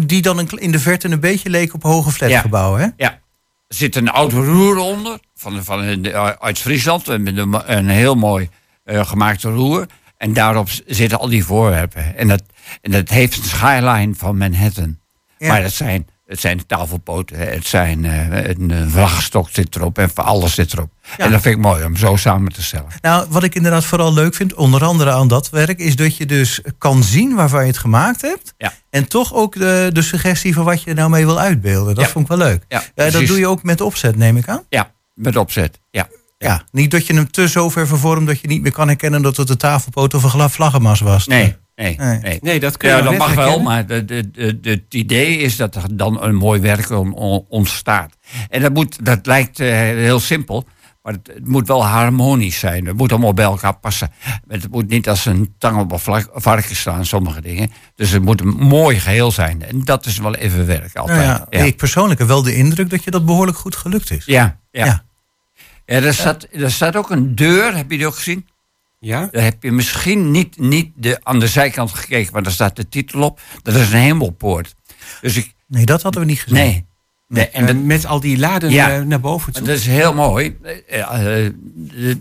Die 0.06 0.22
dan 0.22 0.38
een 0.38 0.48
in 0.48 0.72
de 0.72 0.78
verte 0.80 1.08
een 1.08 1.20
beetje 1.20 1.50
leken 1.50 1.74
op 1.74 1.82
hoge 1.82 2.10
flatgebouwen. 2.10 2.80
Hè? 2.80 2.86
Ja. 2.96 3.18
Er 3.70 3.76
zit 3.76 3.96
een 3.96 4.08
oud 4.08 4.32
roer 4.32 4.76
onder, 4.76 5.18
van, 5.34 5.64
van, 5.64 6.04
eh, 6.04 6.28
uit 6.28 6.58
Friesland, 6.58 7.08
een, 7.08 7.22
met 7.22 7.36
een, 7.36 7.76
een 7.76 7.88
heel 7.88 8.14
mooi 8.14 8.48
eh, 8.84 9.06
gemaakte 9.06 9.48
roer. 9.48 9.86
En 10.16 10.32
daarop 10.32 10.68
zitten 10.86 11.18
al 11.18 11.28
die 11.28 11.44
voorwerpen. 11.44 12.16
En 12.16 12.28
dat, 12.28 12.42
en 12.80 12.90
dat 12.90 13.08
heeft 13.08 13.36
een 13.36 13.44
skyline 13.44 14.14
van 14.14 14.36
Manhattan. 14.36 14.98
Ja. 15.38 15.48
Maar 15.48 15.62
het 15.62 15.72
zijn, 15.72 16.08
het 16.30 16.40
zijn 16.40 16.66
tafelpoten, 16.66 17.38
het 17.38 17.66
zijn 17.66 18.04
eh, 18.04 18.48
een, 18.48 18.70
een 18.70 19.46
zit 19.50 19.76
erop 19.76 19.98
en 19.98 20.10
van 20.14 20.24
alles 20.24 20.54
zit 20.54 20.72
erop. 20.72 20.90
Ja. 21.16 21.24
En 21.24 21.30
dat 21.30 21.40
vind 21.42 21.54
ik 21.56 21.60
mooi 21.62 21.84
om 21.84 21.96
zo 21.96 22.16
samen 22.16 22.52
te 22.52 22.62
stellen. 22.62 22.88
Nou, 23.00 23.26
wat 23.28 23.42
ik 23.42 23.54
inderdaad 23.54 23.84
vooral 23.84 24.12
leuk 24.12 24.34
vind, 24.34 24.54
onder 24.54 24.84
andere 24.84 25.10
aan 25.10 25.28
dat 25.28 25.50
werk, 25.50 25.78
is 25.78 25.96
dat 25.96 26.16
je 26.16 26.26
dus 26.26 26.60
kan 26.78 27.02
zien 27.02 27.34
waarvan 27.34 27.60
je 27.60 27.66
het 27.66 27.78
gemaakt 27.78 28.20
hebt. 28.20 28.54
Ja. 28.58 28.72
En 28.90 29.08
toch 29.08 29.34
ook 29.34 29.54
de, 29.54 29.90
de 29.92 30.02
suggestie 30.02 30.54
van 30.54 30.64
wat 30.64 30.82
je 30.82 30.90
er 30.90 30.96
nou 30.96 31.10
mee 31.10 31.24
wil 31.26 31.38
uitbeelden. 31.40 31.94
Dat 31.94 32.04
Ja. 32.04 32.10
vond 32.10 32.24
ik 32.30 32.36
wel 32.36 32.46
leuk. 32.46 32.64
Ja, 32.68 32.82
Ja, 32.94 33.10
dat 33.10 33.26
doe 33.26 33.38
je 33.38 33.46
ook 33.46 33.62
met 33.62 33.80
opzet, 33.80 34.16
neem 34.16 34.36
ik 34.36 34.48
aan. 34.48 34.62
Ja, 34.68 34.92
met 35.14 35.36
opzet. 35.36 35.80
Ja. 35.90 36.08
Ja. 36.38 36.62
Niet 36.72 36.90
dat 36.90 37.06
je 37.06 37.14
hem 37.14 37.30
te 37.30 37.48
zover 37.48 37.86
vervormt 37.86 38.26
dat 38.26 38.40
je 38.40 38.46
niet 38.48 38.62
meer 38.62 38.72
kan 38.72 38.86
herkennen 38.88 39.22
dat 39.22 39.36
het 39.36 39.50
een 39.50 39.56
tafelpoot 39.56 40.14
of 40.14 40.34
een 40.34 40.50
vlaggenmas 40.50 41.00
was. 41.00 41.26
Nee, 41.26 41.56
nee, 41.80 41.96
Nee. 41.98 42.18
nee. 42.18 42.38
Nee, 42.42 42.60
dat 42.60 42.76
kun 42.76 42.88
je 42.88 42.94
Ja, 42.96 43.02
dat 43.02 43.18
mag 43.18 43.34
wel, 43.34 43.60
maar 43.60 43.86
de, 43.86 44.04
de, 44.04 44.30
de, 44.30 44.60
de- 44.60 44.70
het 44.70 44.94
idee 44.94 45.36
is 45.38 45.56
dat 45.56 45.74
er 45.74 45.96
dan 45.96 46.22
een 46.22 46.34
mooi 46.34 46.60
werk 46.60 46.90
on- 46.90 47.14
on- 47.14 47.44
ontstaat. 47.48 48.16
En 48.48 48.60
dat, 48.62 48.72
moet, 48.72 49.04
dat 49.04 49.26
lijkt 49.26 49.60
eh, 49.60 49.68
heel 49.78 50.20
simpel, 50.20 50.66
maar 51.02 51.12
het, 51.12 51.30
het 51.34 51.46
moet 51.48 51.66
wel 51.68 51.86
harmonisch 51.86 52.58
zijn. 52.58 52.86
Het 52.86 52.96
moet 52.96 53.10
allemaal 53.12 53.34
bij 53.34 53.44
elkaar 53.44 53.76
passen. 53.78 54.10
Het 54.48 54.70
moet 54.70 54.88
niet 54.88 55.08
als 55.08 55.26
een 55.26 55.54
tang 55.58 55.78
op 55.78 55.92
een 55.92 55.98
vlak- 55.98 56.30
varken 56.32 56.76
staan, 56.76 57.06
sommige 57.06 57.40
dingen. 57.40 57.70
Dus 57.94 58.10
het 58.10 58.22
moet 58.22 58.40
een 58.40 58.48
mooi 58.56 59.00
geheel 59.00 59.30
zijn. 59.30 59.62
En 59.62 59.80
dat 59.84 60.06
is 60.06 60.18
wel 60.18 60.34
even 60.34 60.66
werk 60.66 60.96
altijd. 60.96 61.18
Nou 61.18 61.28
ja, 61.30 61.46
ja. 61.50 61.64
Ik 61.64 61.76
persoonlijk 61.76 62.18
heb 62.18 62.28
wel 62.28 62.42
de 62.42 62.54
indruk 62.54 62.90
dat 62.90 63.04
je 63.04 63.10
dat 63.10 63.24
behoorlijk 63.26 63.58
goed 63.58 63.76
gelukt 63.76 64.10
is. 64.10 64.24
ja, 64.24 64.58
ja. 64.70 64.84
Ja. 64.84 65.02
ja. 65.86 66.00
er, 66.00 66.14
staat, 66.14 66.46
er 66.52 66.70
staat 66.72 66.96
ook 66.96 67.10
een 67.10 67.34
deur, 67.34 67.76
heb 67.76 67.90
je 67.90 67.96
die 67.96 68.06
ook 68.06 68.14
gezien? 68.16 68.46
Ja? 69.00 69.28
Daar 69.30 69.42
heb 69.42 69.62
je 69.62 69.72
misschien 69.72 70.30
niet, 70.30 70.58
niet 70.58 70.90
de, 70.94 71.18
aan 71.22 71.38
de 71.38 71.48
zijkant 71.48 71.92
gekeken, 71.92 72.32
maar 72.32 72.42
daar 72.42 72.52
staat 72.52 72.76
de 72.76 72.88
titel 72.88 73.22
op. 73.22 73.40
Dat 73.62 73.74
is 73.74 73.90
een 73.92 73.98
hemelpoort. 73.98 74.74
Dus 75.20 75.36
ik, 75.36 75.54
Nee, 75.66 75.84
dat 75.84 76.02
hadden 76.02 76.20
we 76.20 76.26
niet 76.26 76.40
gezien. 76.40 76.58
nee. 76.58 76.86
nee 77.28 77.48
en 77.48 77.66
dat, 77.66 77.76
met 77.76 78.06
al 78.06 78.20
die 78.20 78.38
laden 78.38 78.70
Ja. 78.70 78.90
eh, 78.96 79.02
naar 79.02 79.20
boven 79.20 79.52
toe. 79.52 79.66
dat 79.66 79.76
is 79.76 79.86
heel 79.86 80.14
mooi. 80.14 80.58
Eh, 80.88 81.44
eh, 81.46 81.52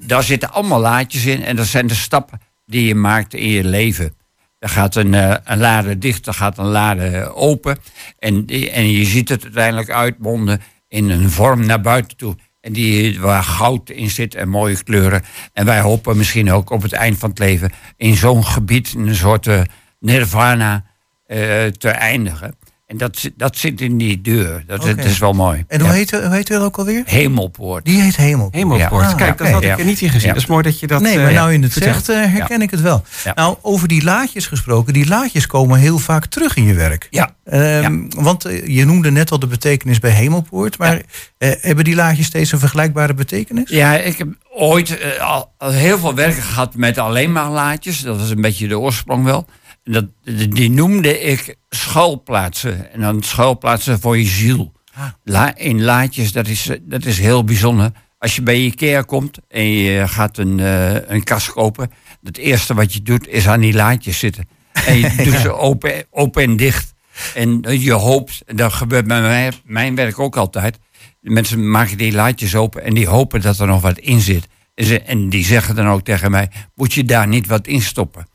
daar 0.05 0.23
zitten 0.23 0.51
allemaal 0.51 0.79
laadjes 0.79 1.25
in 1.25 1.43
en 1.43 1.55
dat 1.55 1.65
zijn 1.65 1.87
de 1.87 1.95
stappen 1.95 2.39
die 2.65 2.87
je 2.87 2.95
maakt 2.95 3.33
in 3.33 3.47
je 3.49 3.63
leven. 3.63 4.13
Er 4.59 4.69
gaat 4.69 4.95
een, 4.95 5.13
eh, 5.13 5.35
een 5.43 5.57
lade 5.57 5.97
dicht, 5.97 6.27
er 6.27 6.33
gaat 6.33 6.57
een 6.57 6.65
lade 6.65 7.33
open. 7.35 7.77
En, 8.19 8.45
en 8.71 8.91
je 8.91 9.05
ziet 9.05 9.29
het 9.29 9.43
uiteindelijk 9.43 9.89
uitmonden 9.89 10.61
in 10.87 11.09
een 11.09 11.29
vorm 11.29 11.65
naar 11.65 11.81
buiten 11.81 12.17
toe. 12.17 12.35
En 12.61 12.73
die, 12.73 13.19
waar 13.19 13.43
goud 13.43 13.89
in 13.89 14.09
zit 14.09 14.35
en 14.35 14.49
mooie 14.49 14.83
kleuren. 14.83 15.23
En 15.53 15.65
wij 15.65 15.79
hopen 15.79 16.17
misschien 16.17 16.51
ook 16.51 16.69
op 16.69 16.81
het 16.81 16.93
eind 16.93 17.17
van 17.17 17.29
het 17.29 17.39
leven 17.39 17.71
in 17.97 18.15
zo'n 18.15 18.45
gebied, 18.45 18.93
een 18.97 19.15
soort 19.15 19.47
eh, 19.47 19.61
nirvana, 19.99 20.85
eh, 21.25 21.65
te 21.65 21.89
eindigen. 21.89 22.55
En 22.89 22.97
dat, 22.97 23.17
zit- 23.17 23.33
dat 23.37 23.57
zit 23.57 23.81
in 23.81 23.97
die 23.97 24.21
deur. 24.21 24.63
Dat, 24.67 24.85
is 24.97 25.17
wel 25.17 25.33
mooi. 25.33 25.63
En 25.67 25.79
hoe, 25.79 25.89
Ja. 25.89 25.95
heet, 25.95 26.11
hoe 26.11 26.33
heet 26.33 26.55
ook 26.55 26.77
alweer? 26.77 27.01
Hemelpoort. 27.05 27.85
Die 27.85 28.01
heet 28.01 28.15
Hemel. 28.15 28.47
Hemelpoort. 28.51 29.09
Ja. 29.09 29.13
Kijk, 29.13 29.37
dat 29.37 29.49
had 29.49 29.63
ik 29.63 29.79
er 29.79 29.85
niet 29.85 30.01
in 30.01 30.09
gezien. 30.09 30.27
Ja. 30.27 30.33
Dat 30.33 30.41
is 30.43 30.47
mooi 30.49 30.63
dat 30.63 30.79
je 30.79 30.87
dat 30.87 31.01
nee, 31.01 31.17
maar 31.17 31.27
eh, 31.27 31.33
nou 31.35 31.53
in 31.53 31.63
het 31.63 31.71
vertelt. 31.71 32.05
zegt 32.05 32.09
eh, 32.25 32.31
herken 32.33 32.61
ik 32.61 32.71
het 32.71 32.81
wel. 32.81 33.03
Ja. 33.23 33.31
Nou, 33.35 33.55
over 33.61 33.87
die 33.87 34.03
laadjes 34.03 34.47
gesproken. 34.47 34.93
Die 34.93 35.07
laadjes 35.07 35.47
komen 35.47 35.79
heel 35.79 35.97
vaak 35.99 36.25
terug 36.25 36.55
in 36.55 36.63
je 36.63 36.73
werk. 36.73 37.07
Ja. 37.09 37.29
Ehm, 37.45 38.09
Want 38.09 38.45
eh, 38.45 38.67
je 38.67 38.85
noemde 38.85 39.11
net 39.11 39.31
al 39.31 39.39
de 39.39 39.47
betekenis 39.47 39.99
bij 39.99 40.11
Hemelpoort. 40.11 40.77
Maar 40.77 41.01
eh, 41.37 41.51
hebben 41.61 41.83
die 41.83 41.95
laadjes 41.95 42.25
steeds 42.25 42.51
een 42.51 42.59
vergelijkbare 42.59 43.13
betekenis? 43.13 43.69
Ja, 43.69 43.97
ik 43.97 44.17
heb 44.17 44.27
ooit 44.53 44.97
al, 45.19 45.51
al 45.57 45.71
heel 45.71 45.99
veel 45.99 46.13
werk 46.15 46.35
gehad 46.37 46.75
met 46.75 46.97
alleen 46.97 47.31
maar 47.31 47.49
laadjes. 47.49 47.99
Dat 48.01 48.17
was 48.19 48.29
een 48.29 48.41
beetje 48.41 48.67
de 48.67 48.79
oorsprong 48.79 49.23
wel. 49.23 49.45
Dat, 49.91 50.05
die 50.49 50.69
noemde 50.69 51.19
ik 51.19 51.55
schuilplaatsen. 51.69 52.93
En 52.93 53.01
dan 53.01 53.23
schuilplaatsen 53.23 53.99
voor 53.99 54.17
je 54.17 54.25
ziel. 54.25 54.71
Ah. 54.93 55.05
La, 55.23 55.55
in 55.55 55.83
laadjes, 55.83 56.31
dat 56.31 56.47
is, 56.47 56.69
dat 56.81 57.05
is 57.05 57.19
heel 57.19 57.43
bijzonder. 57.43 57.91
Als 58.17 58.35
je 58.35 58.41
bij 58.41 58.59
Ikea 58.59 59.01
komt 59.01 59.39
en 59.47 59.63
je 59.63 60.07
gaat 60.07 60.37
een, 60.37 60.59
eh, 60.59 61.09
een 61.09 61.23
kast 61.23 61.51
kopen... 61.51 61.91
het 62.23 62.37
eerste 62.37 62.73
wat 62.73 62.93
je 62.93 63.01
doet 63.01 63.27
is 63.27 63.47
aan 63.47 63.59
die 63.59 63.73
laadjes 63.73 64.19
zitten. 64.19 64.47
En 64.85 64.97
je 64.97 65.15
doet 65.23 65.39
ze 65.39 65.53
open, 65.53 66.05
open 66.11 66.43
en 66.43 66.57
dicht. 66.57 66.93
En 67.35 67.61
je 67.79 67.93
hoopt, 67.93 68.41
en 68.45 68.55
dat 68.55 68.73
gebeurt 68.73 69.07
bij 69.07 69.21
mij, 69.21 69.51
mijn 69.63 69.95
werk 69.95 70.19
ook 70.19 70.37
altijd... 70.37 70.79
de 71.19 71.29
mensen 71.29 71.71
maken 71.71 71.97
die 71.97 72.11
laadjes 72.11 72.55
open 72.55 72.83
en 72.83 72.93
die 72.93 73.07
hopen 73.07 73.41
dat 73.41 73.59
er 73.59 73.67
nog 73.67 73.81
wat 73.81 73.97
in 73.97 74.19
zit. 74.19 74.47
En, 74.75 74.85
ze, 74.85 75.01
en 75.01 75.29
die 75.29 75.45
zeggen 75.45 75.75
dan 75.75 75.87
ook 75.87 76.01
tegen 76.01 76.31
mij, 76.31 76.51
moet 76.75 76.93
je 76.93 77.03
daar 77.03 77.27
niet 77.27 77.47
wat 77.47 77.67
in 77.67 77.81
stoppen? 77.81 78.27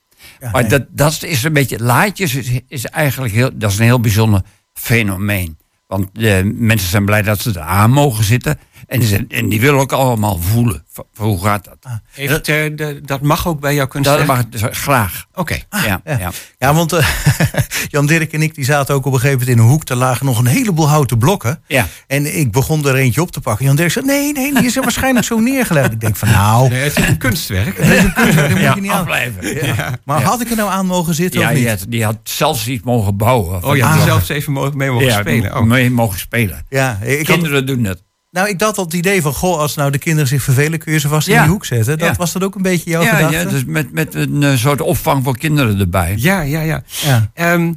Maar 0.52 0.60
nee. 0.60 0.70
dat, 0.70 0.86
dat 0.90 1.22
is 1.22 1.44
een 1.44 1.52
beetje, 1.52 1.78
laadjes 1.78 2.34
is, 2.34 2.60
is 2.68 2.84
eigenlijk 2.84 3.34
heel, 3.34 3.50
dat 3.54 3.70
is 3.70 3.78
een 3.78 3.84
heel 3.84 4.00
bijzonder 4.00 4.42
fenomeen. 4.72 5.58
Want 5.86 6.08
de 6.12 6.52
mensen 6.54 6.88
zijn 6.88 7.04
blij 7.04 7.22
dat 7.22 7.40
ze 7.40 7.50
er 7.50 7.60
aan 7.60 7.90
mogen 7.90 8.24
zitten. 8.24 8.58
En, 8.86 9.02
ze, 9.02 9.24
en 9.28 9.48
die 9.48 9.60
willen 9.60 9.80
ook 9.80 9.92
allemaal 9.92 10.38
voelen. 10.38 10.84
van- 10.92 11.04
hoe 11.16 11.42
gaat 11.44 11.64
dat? 11.64 11.76
Heeft, 12.12 12.48
eh, 12.48 12.70
de- 12.76 13.00
dat 13.04 13.20
mag 13.20 13.46
ook 13.46 13.60
bij 13.60 13.74
jouw 13.74 13.86
kunst. 13.86 14.10
Dat 14.10 14.26
mag 14.26 14.48
dus 14.48 14.62
graag. 14.70 15.24
Oké. 15.34 15.54
ja, 15.70 16.00
ja. 16.04 16.18
ja. 16.18 16.30
Ja, 16.58 16.74
want 16.74 16.92
eh, 16.92 17.08
Jan 17.90 18.06
Dirk 18.06 18.32
en 18.32 18.42
ik 18.42 18.54
die 18.54 18.64
zaten 18.64 18.94
ook 18.94 19.06
op 19.06 19.12
een 19.12 19.18
gegeven 19.20 19.38
moment 19.40 19.56
in 19.58 19.64
een 19.64 19.70
hoek. 19.70 19.88
Er 19.88 19.96
lagen 19.96 20.26
nog 20.26 20.38
een 20.38 20.46
heleboel 20.46 20.88
houten 20.88 21.18
blokken. 21.18 21.62
Ja. 21.66 21.86
En 22.06 22.38
ik 22.38 22.52
begon 22.52 22.86
er 22.86 22.94
eentje 22.94 23.20
op 23.20 23.30
te 23.30 23.40
pakken. 23.40 23.64
Jan 23.66 23.76
Dirk 23.76 23.90
zei, 23.90 24.04
nee, 24.04 24.32
nee, 24.32 24.54
die 24.54 24.64
is 24.64 24.76
er 24.76 24.82
waarschijnlijk 24.82 25.26
zo 25.26 25.38
neergelegd. 25.40 25.92
Ik 25.92 26.00
denk 26.00 26.16
van, 26.16 26.28
nou, 26.28 26.68
Nee, 26.68 26.82
het 26.82 26.98
is 26.98 27.08
een 27.08 27.18
kunstwerk. 27.18 27.76
dat 27.76 27.86
is 27.86 28.02
een 28.02 28.12
kunstwerk, 28.12 28.48
daar 28.54 28.60
moet 28.66 28.74
je 28.74 28.80
niet 28.80 28.90
aan. 28.90 28.98
afblijven. 28.98 29.66
Ja. 29.66 29.98
Maar 30.04 30.22
had 30.22 30.40
ik 30.40 30.50
er 30.50 30.56
nou 30.56 30.70
aan 30.70 30.86
mogen 30.86 31.14
zitten 31.14 31.40
Ja, 31.40 31.46
of 31.46 31.52
niet? 31.52 31.62
die 31.62 31.70
had, 31.70 31.84
die 31.88 32.04
had 32.04 32.16
zelfs 32.22 32.66
niet 32.66 32.84
mogen 32.84 33.16
bouwen. 33.16 33.64
Oh, 33.64 33.76
je 33.76 33.82
had 33.82 33.92
Ah. 33.92 33.98
er 33.98 34.04
zelfs 34.06 34.28
even 34.28 34.52
mee 34.76 34.90
mogen 34.90 35.06
ja, 35.06 35.18
spelen. 35.20 35.56
Oh. 35.56 35.62
mee 35.62 35.90
mogen 35.90 36.18
spelen. 36.18 36.64
Ja, 36.68 36.98
ik 37.02 37.26
had, 37.26 37.36
Kinderen 37.36 37.66
doen 37.66 37.82
dat. 37.82 38.02
Nou, 38.34 38.48
ik 38.48 38.60
had 38.60 38.78
al 38.78 38.84
het 38.84 38.92
idee 38.94 39.22
van, 39.22 39.32
goh, 39.34 39.58
als 39.58 39.74
nou 39.74 39.90
de 39.90 39.98
kinderen 39.98 40.28
zich 40.28 40.42
vervelen, 40.42 40.78
kun 40.78 40.92
je 40.92 40.98
ze 40.98 41.08
vast 41.08 41.28
in 41.28 41.38
die 41.40 41.48
hoek 41.50 41.64
zetten. 41.64 41.98
Dat 41.98 42.08
Ja. 42.08 42.14
was 42.14 42.32
dat 42.32 42.42
ook 42.44 42.54
een 42.54 42.62
beetje 42.62 42.90
jouw 42.90 43.02
Ja, 43.02 43.14
gedachte? 43.14 43.36
ja, 43.36 43.44
dus 43.44 43.64
met, 43.64 43.92
met 43.92 44.14
een 44.14 44.42
eh, 44.42 44.56
soort 44.56 44.80
opvang 44.80 45.24
voor 45.24 45.38
kinderen 45.38 45.78
erbij. 45.80 46.14
Ja, 46.18 46.40
ja, 46.40 46.60
ja. 46.60 46.82
Ja. 47.02 47.30
Ehm, 47.34 47.72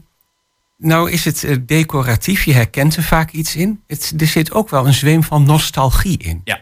nou 0.77 1.11
is 1.11 1.25
het 1.25 1.43
eh, 1.43 1.55
decoratief, 1.65 2.43
je 2.43 2.53
herkent 2.53 2.95
er 2.95 3.03
vaak 3.03 3.31
iets 3.31 3.55
in. 3.55 3.81
Het, 3.87 4.13
er 4.17 4.27
zit 4.27 4.51
ook 4.53 4.69
wel 4.69 4.87
een 4.87 4.93
zweem 4.93 5.23
van 5.23 5.43
nostalgie 5.43 6.17
in. 6.17 6.41
Ja. 6.43 6.59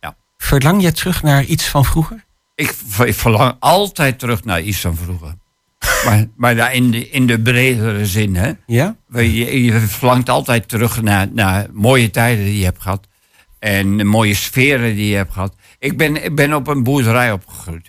Ja. 0.00 0.16
Verlang 0.38 0.82
je 0.82 0.92
terug 0.92 1.22
naar 1.22 1.44
iets 1.44 1.68
van 1.68 1.84
vroeger? 1.84 2.24
Ik, 2.54 2.74
verlang 3.14 3.54
altijd 3.58 4.18
terug 4.18 4.44
naar 4.44 4.60
iets 4.62 4.80
van 4.80 4.96
vroeger. 4.96 5.34
maar 6.04 6.26
maar 6.36 6.54
daar 6.54 6.74
in, 6.74 6.90
de, 6.90 7.08
in 7.10 7.26
de 7.26 7.40
bredere 7.40 8.06
zin, 8.06 8.36
hè. 8.36 8.52
Ja? 8.66 8.96
Je, 9.12 9.64
je 9.64 9.80
verlangt 9.80 10.28
altijd 10.28 10.68
terug 10.68 11.02
naar, 11.02 11.28
naar 11.32 11.66
mooie 11.72 12.10
tijden 12.10 12.44
die 12.44 12.58
je 12.58 12.64
hebt 12.64 12.82
gehad. 12.82 13.08
En 13.60 13.96
de 13.96 14.04
mooie 14.04 14.34
sferen 14.34 14.94
die 14.94 15.08
je 15.10 15.16
hebt 15.16 15.32
gehad. 15.32 15.54
Ik 15.78 15.96
ben, 15.96 16.24
ik 16.24 16.34
ben 16.34 16.54
op 16.54 16.66
een 16.66 16.82
boerderij 16.82 17.32
opgegroeid. 17.32 17.88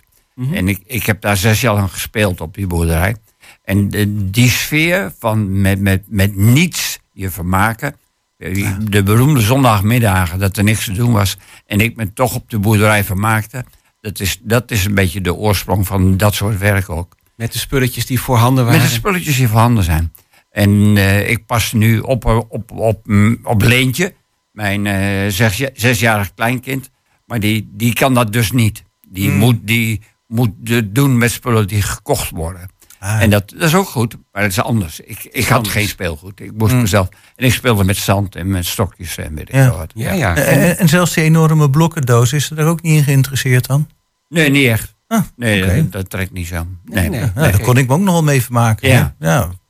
En 0.52 0.68
ik, 0.68 0.80
ik 0.86 1.06
heb 1.06 1.20
daar 1.20 1.36
zes 1.36 1.60
jaar 1.60 1.74
lang 1.74 1.90
gespeeld 1.90 2.40
op 2.40 2.54
die 2.54 2.66
boerderij. 2.66 3.16
En 3.64 3.88
de- 3.88 4.30
die 4.30 4.48
sfeer 4.50 5.12
van 5.18 5.60
met, 5.60 5.80
met, 5.80 6.02
met 6.08 6.36
niets 6.36 6.98
je 7.12 7.30
vermaken, 7.30 7.94
Eh, 8.38 8.70
De 8.88 9.02
beroemde 9.02 9.40
zondagmiddagen 9.40 10.38
dat 10.38 10.56
er 10.56 10.64
niks 10.64 10.84
te 10.84 10.92
doen 10.92 11.12
was 11.12 11.36
en 11.66 11.80
ik 11.80 11.96
me 11.96 12.12
toch 12.12 12.34
op 12.34 12.50
de 12.50 12.58
boerderij 12.58 13.04
vermaakte. 13.04 13.64
Dat 14.00 14.20
is, 14.20 14.38
dat 14.42 14.70
is 14.70 14.84
een 14.84 14.94
beetje 14.94 15.20
de 15.20 15.34
oorsprong 15.34 15.86
van 15.86 16.16
dat 16.16 16.34
soort 16.34 16.58
werk 16.58 16.88
ook. 16.90 17.16
Met 17.36 17.52
de 17.52 17.58
spulletjes 17.58 18.06
die 18.06 18.20
voorhanden 18.20 18.64
waren. 18.64 18.80
Met 18.80 18.88
de 18.88 18.94
spulletjes 18.94 19.36
die 19.36 19.48
voorhanden 19.48 19.84
zijn. 19.84 20.12
En 20.50 20.96
eh, 20.96 21.30
ik 21.30 21.46
pas 21.46 21.72
nu 21.72 21.98
op, 21.98 22.24
op, 22.48 22.70
op, 22.70 23.06
mm, 23.06 23.38
op 23.42 23.62
Leentje, 23.62 24.14
mijn 24.52 24.86
eh, 24.86 25.28
zes, 25.28 25.64
zesjarig 25.74 26.34
kleinkind. 26.34 26.90
Maar 27.26 27.40
die, 27.40 27.70
die 27.72 27.92
kan 27.94 28.14
dat 28.14 28.32
dus 28.32 28.52
niet. 28.52 28.82
Die 29.08 29.28
Hmm. 29.30 29.38
moet, 29.38 29.58
die 29.62 30.00
moet 30.26 30.50
het 30.64 30.94
doen 30.94 31.18
met 31.18 31.30
spullen 31.30 31.66
die 31.66 31.82
gekocht 31.82 32.30
worden. 32.30 32.70
Ah. 32.98 33.22
En 33.22 33.30
dat, 33.30 33.48
dat 33.56 33.62
is 33.68 33.74
ook 33.74 33.88
goed, 33.88 34.16
maar 34.32 34.42
dat 34.42 34.50
is 34.50 34.60
anders. 34.60 35.00
Ik, 35.00 35.24
ik 35.30 35.44
had 35.46 35.56
anders. 35.56 35.74
geen 35.74 35.88
speelgoed. 35.88 36.40
Ik 36.40 36.52
moest 36.56 36.74
mezelf. 36.74 37.08
En 37.36 37.44
ik 37.46 37.52
speelde 37.52 37.84
met 37.84 37.96
zand 37.96 38.36
en 38.36 38.48
met 38.48 38.66
stokjes 38.66 39.16
en 39.18 39.34
weet 39.34 39.48
ik 39.48 39.54
Ja. 39.54 39.76
wat. 39.76 39.92
Ja, 39.94 40.12
ja. 40.12 40.36
Eh, 40.36 40.70
En, 40.70 40.78
en 40.78 40.88
zelfs 40.88 41.14
die 41.14 41.24
enorme 41.24 41.70
blokkendoos, 41.70 42.32
is 42.32 42.50
er 42.50 42.56
daar 42.56 42.66
ook 42.66 42.82
niet 42.82 42.96
in 42.96 43.04
geïnteresseerd 43.04 43.66
dan? 43.66 43.88
Nee, 44.28 44.50
niet 44.50 44.66
echt. 44.66 44.94
Ah, 45.08 45.20
Nee, 45.36 45.62
oké. 45.64 45.74
dat, 45.76 45.92
dat 45.92 46.10
trekt 46.10 46.32
niet 46.32 46.46
zo. 46.46 46.66
Nee, 46.84 47.08
nee. 47.08 47.20
Ja, 47.20 47.32
daar 47.34 47.60
kon 47.60 47.76
ik 47.76 47.86
me 47.88 47.94
ook 47.94 48.00
nog 48.00 48.12
wel 48.12 48.22
mee 48.22 48.42
vermaken. 48.42 48.88
Ja. 48.88 49.14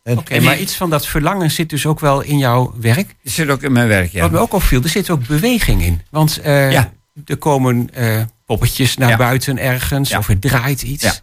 En- 0.02 0.42
maar 0.42 0.59
iets 0.59 0.75
van 0.76 0.90
dat 0.90 1.06
verlangen 1.06 1.50
zit 1.50 1.68
dus 1.71 1.87
ook 1.87 2.00
wel 2.00 2.21
in 2.21 2.38
jouw 2.38 2.75
werk. 2.80 3.14
Dat 3.23 3.32
zit 3.32 3.49
ook 3.50 3.62
in 3.62 3.73
mijn 3.73 3.88
werk, 3.88 4.12
ja. 4.12 4.21
Wat 4.21 4.30
me 4.30 4.38
ook 4.38 4.52
opviel, 4.52 4.82
er 4.82 4.88
zit 4.88 5.11
ook 5.11 5.26
beweging 5.26 5.82
in. 5.82 6.02
Want 6.11 6.38
eh, 6.40 6.73
Ja. 6.73 6.92
er 7.26 7.37
komen 7.37 7.90
eh, 7.94 8.23
poppetjes 8.47 8.97
naar 8.97 9.09
Ja. 9.09 9.16
buiten 9.16 9.59
ergens, 9.59 10.09
Ja. 10.11 10.18
of 10.18 10.28
er 10.28 10.38
draait 10.38 10.82
iets. 10.82 11.02
Ja. 11.04 11.14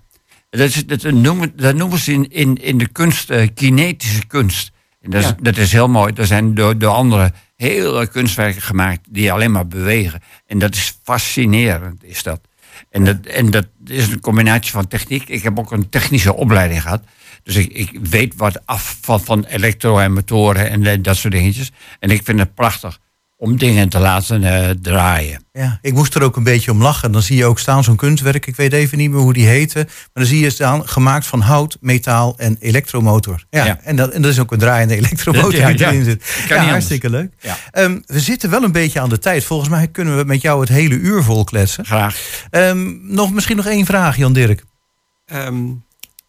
Dat, 0.50 0.60
is, 0.70 0.86
dat, 0.86 1.04
noemen, 1.04 1.54
dat 1.56 1.76
noemen 1.76 1.98
ze 2.00 2.14
in, 2.14 2.32
in, 2.32 2.56
in 2.56 2.78
de 2.78 2.88
kunst 2.88 3.30
eh, 3.30 3.48
kinetische 3.54 4.26
kunst. 4.26 4.72
En 5.02 5.10
dat, 5.10 5.24
is, 5.24 5.34
dat 5.42 5.58
is 5.58 5.72
heel 5.72 5.88
mooi. 5.90 6.14
Er 6.16 6.26
zijn 6.26 6.54
door, 6.56 6.78
door 6.78 6.92
anderen 6.92 7.34
hele 7.56 8.08
kunstwerken 8.08 8.62
gemaakt 8.62 9.00
die 9.10 9.32
alleen 9.32 9.52
maar 9.52 9.68
bewegen. 9.68 10.22
En 10.48 10.60
dat 10.60 10.76
is 10.76 11.00
fascinerend, 11.04 12.04
is 12.04 12.24
dat. 12.24 12.42
En 12.90 13.04
dat, 13.06 13.26
en 13.26 13.52
dat 13.52 13.68
is 13.86 14.08
een 14.08 14.20
combinatie 14.20 14.72
van 14.72 14.88
techniek. 14.88 15.30
Ik 15.30 15.44
heb 15.44 15.60
ook 15.60 15.72
een 15.72 15.90
technische 15.90 16.36
opleiding 16.36 16.82
gehad. 16.82 17.04
Dus 17.44 17.56
ik, 17.56 17.72
ik 17.74 18.00
weet 18.10 18.34
wat 18.36 18.66
af 18.66 18.98
van, 19.02 19.22
van 19.22 19.44
elektro 19.46 19.98
en 19.98 20.14
motoren 20.14 20.86
en 20.86 21.02
dat 21.02 21.18
soort 21.18 21.34
dingetjes. 21.34 21.72
En 22.00 22.10
ik 22.10 22.22
vind 22.24 22.40
het 22.40 22.54
prachtig 22.54 23.00
om 23.40 23.58
dingen 23.58 23.90
te 23.90 24.00
laten 24.00 24.44
eh, 24.44 24.70
draaien. 24.82 25.44
Ja, 25.52 25.80
ik 25.82 25.94
moest 25.94 26.16
er 26.16 26.24
ook 26.24 26.36
een 26.36 26.44
beetje 26.44 26.72
om 26.72 26.82
lachen. 26.82 27.12
Dan 27.12 27.22
zie 27.22 27.38
je 27.38 27.46
ook 27.46 27.60
staan 27.60 27.84
zo'n 27.84 27.96
kunstwerk. 27.96 28.48
Ik 28.48 28.56
weet 28.56 28.74
even 28.74 28.98
niet 28.98 29.12
meer 29.12 29.20
hoe 29.20 29.34
die 29.34 29.48
heette. 29.48 29.78
Maar 29.86 30.10
dan 30.14 30.26
zie 30.26 30.40
je 30.40 30.50
staan 30.50 30.88
gemaakt 30.88 31.26
van 31.26 31.42
hout, 31.42 31.78
metaal 31.82 32.38
en 32.38 32.58
elektromotor. 32.60 33.46
Ja, 33.50 33.66
Ja. 33.66 33.80
En, 33.84 33.96
dat, 33.96 34.12
en 34.12 34.22
dat 34.22 34.32
is 34.32 34.40
ook 34.40 34.52
een 34.52 34.60
draaiende 34.60 34.96
elektromotor 34.96 35.56
Ja, 35.60 35.68
die 35.68 35.78
ja. 35.78 35.90
erin 35.90 36.04
zit. 36.04 36.44
Kan 36.48 36.58
Ja, 36.58 36.70
hartstikke 36.70 37.10
leuk. 37.10 37.34
Ja. 37.40 37.58
Ehm, 37.72 38.00
we 38.06 38.20
zitten 38.20 38.50
wel 38.50 38.64
een 38.64 38.72
beetje 38.72 39.00
aan 39.00 39.10
de 39.10 39.20
tijd. 39.20 39.44
Volgens 39.44 39.70
mij 39.70 39.88
kunnen 39.88 40.18
we 40.18 40.24
met 40.24 40.42
jou 40.42 40.60
het 40.60 40.70
hele 40.70 40.96
uur 40.96 41.24
vol 41.24 41.44
kletsen. 41.44 41.86
Graag. 41.86 42.18
Ehm, 42.50 43.14
nog, 43.14 43.34
misschien 43.34 43.58
nog 43.58 43.66
één 43.66 43.86
vraag, 43.86 44.18
Jan 44.18 44.34
Dirk. 44.34 44.64
Ehm, 45.26 45.68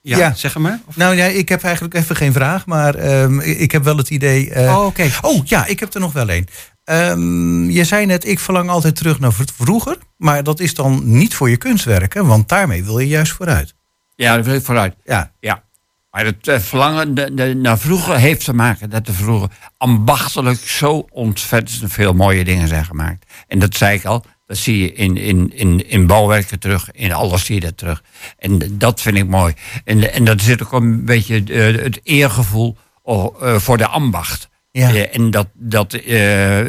ja, 0.01 0.19
Ja. 0.19 0.35
zeg 0.35 0.59
maar. 0.59 0.81
Of- 0.87 0.97
Nou 0.97 1.15
ja, 1.17 1.25
ik 1.25 1.49
heb 1.49 1.63
eigenlijk 1.63 1.95
even 1.95 2.17
geen 2.17 2.33
vraag. 2.33 2.67
Maar 2.67 2.95
ehm, 2.95 3.41
ik 3.41 3.71
heb 3.73 3.85
wel 3.85 3.97
het 3.97 4.11
idee... 4.11 4.51
eh, 4.51 4.77
oh, 4.79 4.87
oké. 4.87 5.11
Oh 5.23 5.45
ja, 5.47 5.67
ik 5.67 5.81
heb 5.81 5.95
er 5.95 6.01
nog 6.01 6.13
wel 6.13 6.29
één. 6.29 6.47
Ehm, 6.85 7.71
je 7.71 7.85
zei 7.85 8.07
net, 8.07 8.27
ik 8.27 8.39
verlang 8.39 8.69
altijd 8.71 8.97
terug 8.97 9.21
naar 9.21 9.33
vroeger. 9.57 9.97
Maar 10.17 10.43
dat 10.43 10.61
is 10.61 10.75
dan 10.75 11.01
niet 11.05 11.35
voor 11.35 11.51
je 11.51 11.57
kunstwerken, 11.57 12.27
want 12.27 12.49
daarmee 12.49 12.85
wil 12.85 12.99
je 12.99 13.09
juist 13.09 13.33
vooruit. 13.33 13.75
Ja, 14.15 14.35
daar 14.35 14.45
wil 14.45 14.55
ik 14.55 14.65
vooruit. 14.65 14.95
Ja, 15.05 15.33
Ja, 15.41 15.63
maar 16.11 16.25
het 16.25 16.49
eh, 16.49 16.59
verlangen 16.59 17.15
de, 17.15 17.35
de- 17.35 17.55
naar 17.55 17.79
vroeger 17.79 18.17
heeft 18.17 18.45
te 18.45 18.53
maken 18.55 18.91
dat 18.91 19.09
er 19.09 19.15
vroeger 19.15 19.49
ambachtelijk 19.77 20.59
zo 20.69 21.07
ontzettend 21.11 21.93
veel 21.93 22.13
mooie 22.13 22.45
dingen 22.45 22.69
zijn 22.69 22.85
gemaakt. 22.85 23.25
En 23.49 23.59
dat 23.59 23.75
zei 23.77 23.97
ik 23.99 24.05
al, 24.05 24.25
dat 24.51 24.59
zie 24.59 24.79
je 24.79 24.93
in, 24.93 25.17
in, 25.17 25.53
in, 25.55 25.89
in 25.89 26.07
bouwwerken 26.07 26.59
terug, 26.59 26.91
in 26.93 27.13
alles 27.13 27.45
zie 27.45 27.55
je 27.55 27.61
dat 27.61 27.77
terug. 27.77 28.03
En 28.39 28.61
dat 28.79 29.01
vind 29.01 29.17
ik 29.17 29.27
mooi. 29.27 29.55
En, 29.85 30.13
en 30.13 30.25
dat 30.25 30.41
zit 30.41 30.63
ook 30.63 30.73
een 30.73 31.05
beetje 31.05 31.43
eh, 31.45 31.83
het 31.83 32.01
eergevoel 32.03 32.77
oh, 33.03 33.43
eh, 33.43 33.57
voor 33.59 33.77
de 33.79 33.87
ambacht. 33.87 34.49
Ja. 34.71 34.89
Eh, 34.95 35.15
en 35.17 35.31
dat, 35.31 35.47
dat 35.55 35.95
eh, 35.95 36.03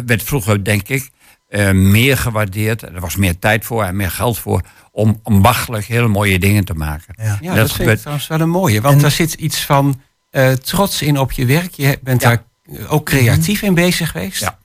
werd 0.05 0.23
vroeger, 0.23 0.63
denk 0.63 0.87
ik, 0.87 1.09
eh, 1.49 1.71
meer 1.71 2.17
gewaardeerd. 2.17 2.81
Er 2.81 2.99
was 2.99 3.15
meer 3.15 3.39
tijd 3.39 3.65
voor 3.65 3.83
en 3.83 3.95
meer 3.95 4.11
geld 4.11 4.39
voor 4.39 4.61
om 4.91 5.19
ambachtelijk 5.23 5.85
hele 5.85 6.07
mooie 6.07 6.39
dingen 6.39 6.65
te 6.65 6.73
maken. 6.73 7.13
ja. 7.17 7.37
Ja, 7.41 7.55
dat, 7.55 7.71
vind 7.73 7.89
ik 7.89 7.97
trouwens 7.97 8.27
wel 8.27 8.39
een 8.41 8.49
mooie. 8.49 8.81
Want 8.81 8.95
En- 8.95 9.01
daar 9.01 9.11
zit 9.11 9.33
iets 9.33 9.65
van 9.65 10.01
eh, 10.29 10.51
trots 10.51 11.01
in 11.01 11.19
op 11.19 11.31
je 11.31 11.45
werk. 11.45 11.71
Je 11.73 11.99
bent 12.03 12.21
Ja. 12.21 12.27
daar 12.29 12.43
ook 12.87 13.05
creatief 13.05 13.61
in 13.61 13.73
bezig 13.73 14.11
geweest. 14.11 14.41
Ja. 14.41 14.59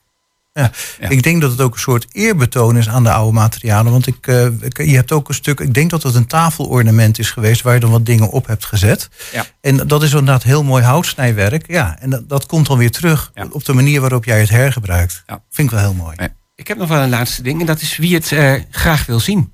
Ja. 0.57 0.71
Ja. 0.99 1.09
Ik 1.09 1.23
denk 1.23 1.41
dat 1.41 1.51
het 1.51 1.61
ook 1.61 1.73
een 1.73 1.79
soort 1.79 2.05
eerbetoon 2.11 2.77
is 2.77 2.89
aan 2.89 3.03
de 3.03 3.11
oude 3.11 3.33
materialen. 3.33 3.91
Want 3.91 4.07
ik, 4.07 4.27
eh, 4.27 4.45
ik- 4.45 4.77
je 4.85 4.95
hebt 4.95 5.11
ook 5.11 5.27
een 5.29 5.33
stuk, 5.35 5.59
ik 5.59 5.73
denk 5.73 5.89
dat 5.89 6.03
het 6.03 6.15
een 6.15 6.27
tafelornament 6.27 7.19
is 7.19 7.31
geweest 7.31 7.61
waar 7.61 7.73
je 7.73 7.79
dan 7.79 7.91
wat 7.91 8.05
dingen 8.05 8.29
op 8.29 8.47
hebt 8.47 8.65
gezet. 8.65 9.09
Ja. 9.31 9.45
En 9.61 9.87
dat 9.87 10.03
is 10.03 10.09
inderdaad 10.09 10.43
heel 10.43 10.63
mooi 10.63 10.83
houtsnijwerk. 10.83 11.67
Ja, 11.67 11.97
en 11.99 12.09
dat, 12.09 12.29
dat 12.29 12.45
komt 12.45 12.67
dan 12.67 12.77
weer 12.77 12.91
terug 12.91 13.31
Ja. 13.33 13.45
op 13.51 13.65
de 13.65 13.73
manier 13.73 14.01
waarop 14.01 14.25
jij 14.25 14.39
het 14.39 14.49
hergebruikt. 14.49 15.23
Ja. 15.27 15.43
Vind 15.49 15.71
ik 15.71 15.77
wel 15.77 15.83
heel 15.89 16.03
mooi. 16.03 16.15
Ja. 16.19 16.27
Ik 16.55 16.67
heb 16.67 16.77
nog 16.77 16.87
wel 16.89 17.01
een 17.01 17.09
laatste 17.09 17.41
ding. 17.41 17.59
En 17.59 17.65
dat 17.65 17.81
is 17.81 17.97
wie 17.97 18.13
het 18.15 18.31
eh, 18.31 18.53
graag 18.71 19.05
wil 19.05 19.19
zien. 19.19 19.53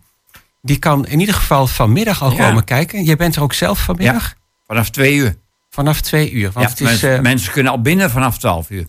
Die 0.61 0.77
kan 0.77 1.05
in 1.07 1.19
ieder 1.19 1.35
geval 1.35 1.67
vanmiddag 1.67 2.21
al 2.21 2.31
Ja. 2.31 2.47
komen 2.47 2.63
kijken. 2.63 3.03
Jij 3.03 3.15
bent 3.15 3.35
er 3.35 3.41
ook 3.41 3.53
zelf 3.53 3.79
vanmiddag. 3.79 4.33
Vanaf 4.67 4.89
twee 4.89 5.15
uur. 5.15 5.35
Vanaf 5.69 6.01
twee 6.01 6.31
uur. 6.31 6.51
Want 6.51 6.65
Ja, 6.65 6.71
het 6.71 6.79
is 6.81 6.87
mensen, 6.87 7.15
eh, 7.15 7.21
mensen 7.21 7.51
kunnen 7.51 7.71
al 7.71 7.81
binnen 7.81 8.09
vanaf 8.09 8.37
12 8.37 8.69
uur. 8.69 8.85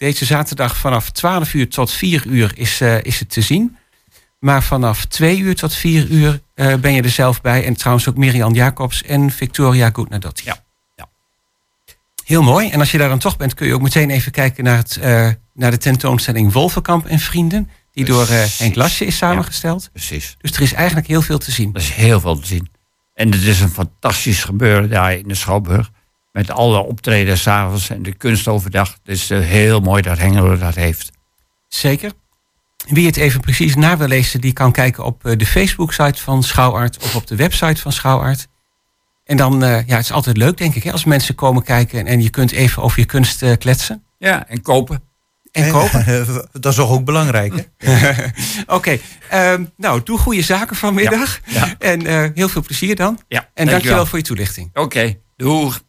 Deze 0.00 0.24
zaterdag 0.24 0.76
vanaf 0.76 1.10
12 1.10 1.54
uur 1.54 1.68
tot 1.68 1.90
4 1.90 2.26
uur 2.26 2.52
is, 2.54 2.80
eh, 2.80 3.02
is 3.02 3.18
het 3.18 3.30
te 3.30 3.40
zien. 3.40 3.76
Maar 4.38 4.62
vanaf 4.62 5.04
2 5.04 5.38
uur 5.38 5.54
tot 5.54 5.74
4 5.74 6.08
uur 6.08 6.40
eh, 6.54 6.74
ben 6.74 6.92
je 6.92 7.02
er 7.02 7.10
zelf 7.10 7.40
bij. 7.40 7.64
En 7.64 7.74
trouwens 7.74 8.08
ook 8.08 8.16
Miriam 8.16 8.54
Jacobs 8.54 9.02
en 9.02 9.30
Victoria 9.30 9.90
Goodnadotti. 9.92 10.44
Ja, 10.44 10.64
ja. 10.96 11.08
Heel 12.24 12.42
mooi. 12.42 12.70
En 12.70 12.80
als 12.80 12.90
je 12.90 12.98
daar 12.98 13.08
dan 13.08 13.18
toch 13.18 13.36
bent, 13.36 13.54
kun 13.54 13.66
je 13.66 13.74
ook 13.74 13.82
meteen 13.82 14.10
even 14.10 14.32
kijken 14.32 14.64
naar, 14.64 14.76
het, 14.76 14.96
eh, 14.96 15.28
naar 15.54 15.70
de 15.70 15.78
tentoonstelling 15.78 16.52
Wolvenkamp 16.52 17.06
en 17.06 17.18
Vrienden. 17.18 17.70
Die 17.92 18.04
door. 18.04 18.26
Henk 18.58 18.74
Lasje 18.74 19.04
is 19.04 19.16
samengesteld. 19.16 19.90
Precies. 19.92 20.36
Dus 20.40 20.52
er 20.52 20.62
is 20.62 20.72
eigenlijk 20.72 21.06
heel 21.06 21.22
veel 21.22 21.38
te 21.38 21.50
zien. 21.50 21.70
Er 21.74 21.80
is 21.80 21.90
heel 21.90 22.20
veel 22.20 22.38
te 22.38 22.46
zien. 22.46 22.70
En 23.14 23.32
het 23.32 23.42
is 23.42 23.60
een 23.60 23.70
fantastisch 23.70 24.44
gebeuren 24.44 24.90
daar 24.90 25.12
in 25.12 25.28
de 25.28 25.34
Schouwburg. 25.34 25.90
Met 26.32 26.50
alle 26.50 26.78
optredens 26.78 27.42
s'avonds 27.42 27.90
en 27.90 28.02
de 28.02 28.14
kunst 28.14 28.48
overdag. 28.48 28.88
Het 28.88 29.14
is 29.16 29.30
eh, 29.30 29.40
heel 29.40 29.80
mooi 29.80 30.02
dat 30.02 30.18
Hengelo 30.18 30.58
dat 30.58 30.74
heeft. 30.74 31.10
Zeker. 31.68 32.12
Wie 32.88 33.06
het 33.06 33.16
even 33.16 33.40
precies 33.40 33.74
na 33.74 33.96
wil 33.96 34.08
lezen, 34.08 34.40
die 34.40 34.52
kan 34.52 34.72
kijken 34.72 35.04
op 35.04 35.26
eh, 35.26 35.36
de 35.38 35.46
Facebook-site 35.46 36.22
van 36.22 36.42
Schouwart 36.42 36.98
of 37.02 37.14
op 37.16 37.26
de 37.26 37.36
website 37.36 37.80
van 37.80 37.92
Schouwart. 37.92 38.48
En 39.24 39.36
dan, 39.36 39.62
eh, 39.64 39.86
ja, 39.86 39.96
het 39.96 40.04
is 40.04 40.12
altijd 40.12 40.36
leuk, 40.36 40.56
denk 40.56 40.74
ik, 40.74 40.82
hè, 40.82 40.92
als 40.92 41.04
mensen 41.04 41.34
komen 41.34 41.62
kijken 41.62 41.98
en, 41.98 42.06
en 42.06 42.22
je 42.22 42.30
kunt 42.30 42.52
even 42.52 42.82
over 42.82 42.98
je 43.00 43.04
kunst 43.06 43.42
eh, 43.42 43.56
kletsen 43.58 44.04
Ja, 44.18 44.46
en 44.48 44.62
kopen. 44.62 45.02
en 45.52 45.70
kopen. 45.70 46.04
dat 46.60 46.66
is 46.72 46.74
toch 46.74 46.90
ook 46.90 47.04
belangrijk, 47.04 47.66
hè? 47.76 48.20
Oké, 48.76 48.98
ehm, 49.30 49.64
nou, 49.76 50.00
doe 50.04 50.18
goede 50.18 50.42
zaken 50.42 50.76
vanmiddag. 50.76 51.40
Ja. 51.46 51.74
En 51.78 52.06
eh, 52.06 52.24
heel 52.34 52.48
veel 52.48 52.62
plezier 52.62 52.96
dan. 52.96 53.18
Ja, 53.28 53.38
En 53.38 53.46
dankjewel, 53.46 53.70
dankjewel. 53.72 54.06
voor 54.06 54.18
je 54.18 54.24
toelichting. 54.24 54.70
Oké, 54.74 55.14
doeg. 55.36 55.80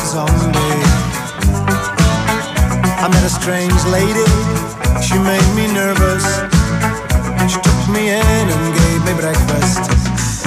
Of 0.00 0.30
I 3.02 3.08
met 3.12 3.24
a 3.24 3.28
strange 3.28 3.80
lady, 3.92 4.24
she 5.04 5.16
made 5.18 5.50
me 5.54 5.68
nervous. 5.72 6.24
She 7.52 7.60
took 7.60 7.82
me 7.92 8.08
in 8.08 8.46
and 8.48 8.64
gave 8.80 9.00
me 9.04 9.12
breakfast. 9.20 9.92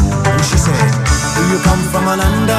And 0.01 0.41
she 0.49 0.57
said, 0.57 0.89
do 1.35 1.41
you 1.53 1.59
come 1.61 1.83
from 1.93 2.07
a 2.07 2.15
land 2.17 2.49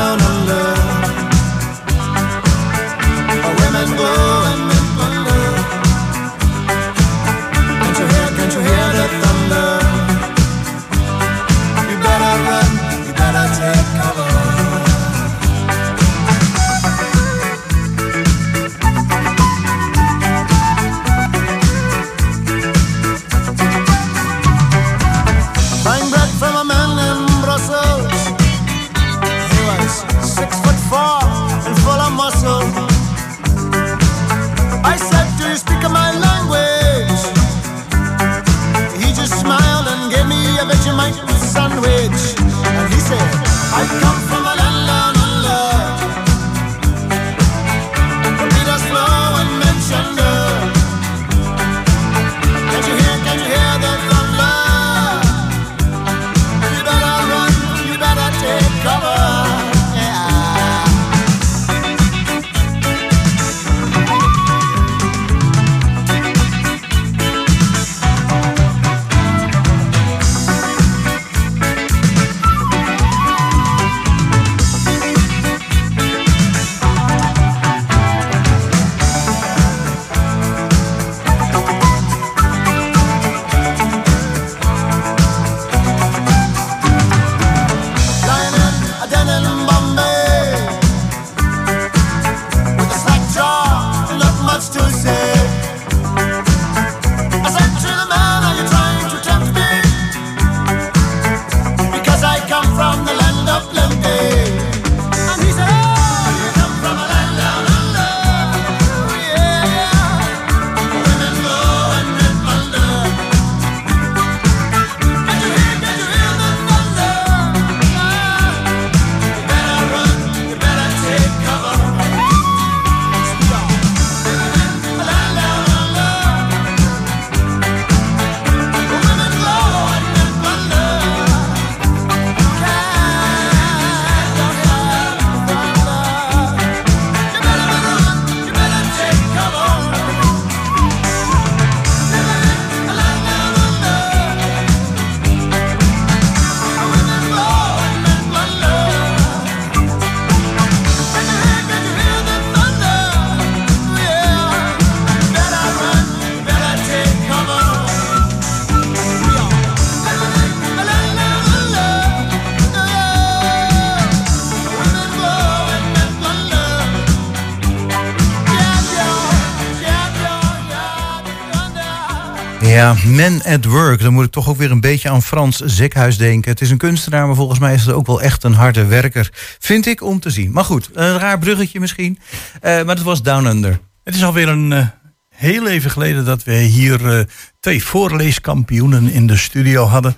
Ja, 172.75 172.95
Man 173.05 173.43
at 173.43 173.65
Work. 173.65 174.01
Dan 174.01 174.13
moet 174.13 174.25
ik 174.25 174.31
toch 174.31 174.49
ook 174.49 174.57
weer 174.57 174.71
een 174.71 174.81
beetje 174.81 175.11
aan 175.11 175.23
Frans 175.23 175.59
Zekhuis 175.59 176.17
denken. 176.17 176.51
Het 176.51 176.61
is 176.61 176.71
een 176.71 176.79
kunstenaar, 176.79 177.27
maar 177.27 177.35
volgens 177.35 177.59
mij 177.59 177.75
is 177.75 177.85
het 177.85 177.95
ook 177.95 178.07
wel 178.07 178.23
echt 178.23 178.45
een 178.45 178.55
harde 178.55 178.87
werker. 178.87 179.31
Vind 179.59 179.87
ik 179.87 180.03
om 180.03 180.21
te 180.21 180.31
zien. 180.31 180.53
Maar 180.53 180.65
goed, 180.65 180.91
een 180.93 181.19
raar 181.19 181.39
bruggetje 181.39 181.81
misschien. 181.81 182.19
Eh, 182.61 182.85
maar 182.85 182.95
het 182.95 183.05
was 183.05 183.23
Down 183.23 183.47
Under. 183.47 183.81
Het 184.05 184.15
is 184.15 184.25
alweer 184.25 184.49
een 184.49 184.73
eh, 184.73 184.87
heel 185.29 185.69
even 185.69 185.91
geleden 185.91 186.25
dat 186.25 186.45
we 186.45 186.55
hier 186.55 187.19
eh, 187.19 187.25
twee 187.61 187.85
voorleeskampioenen 187.85 189.11
in 189.11 189.27
de 189.27 189.37
studio 189.37 189.85
hadden. 189.85 190.17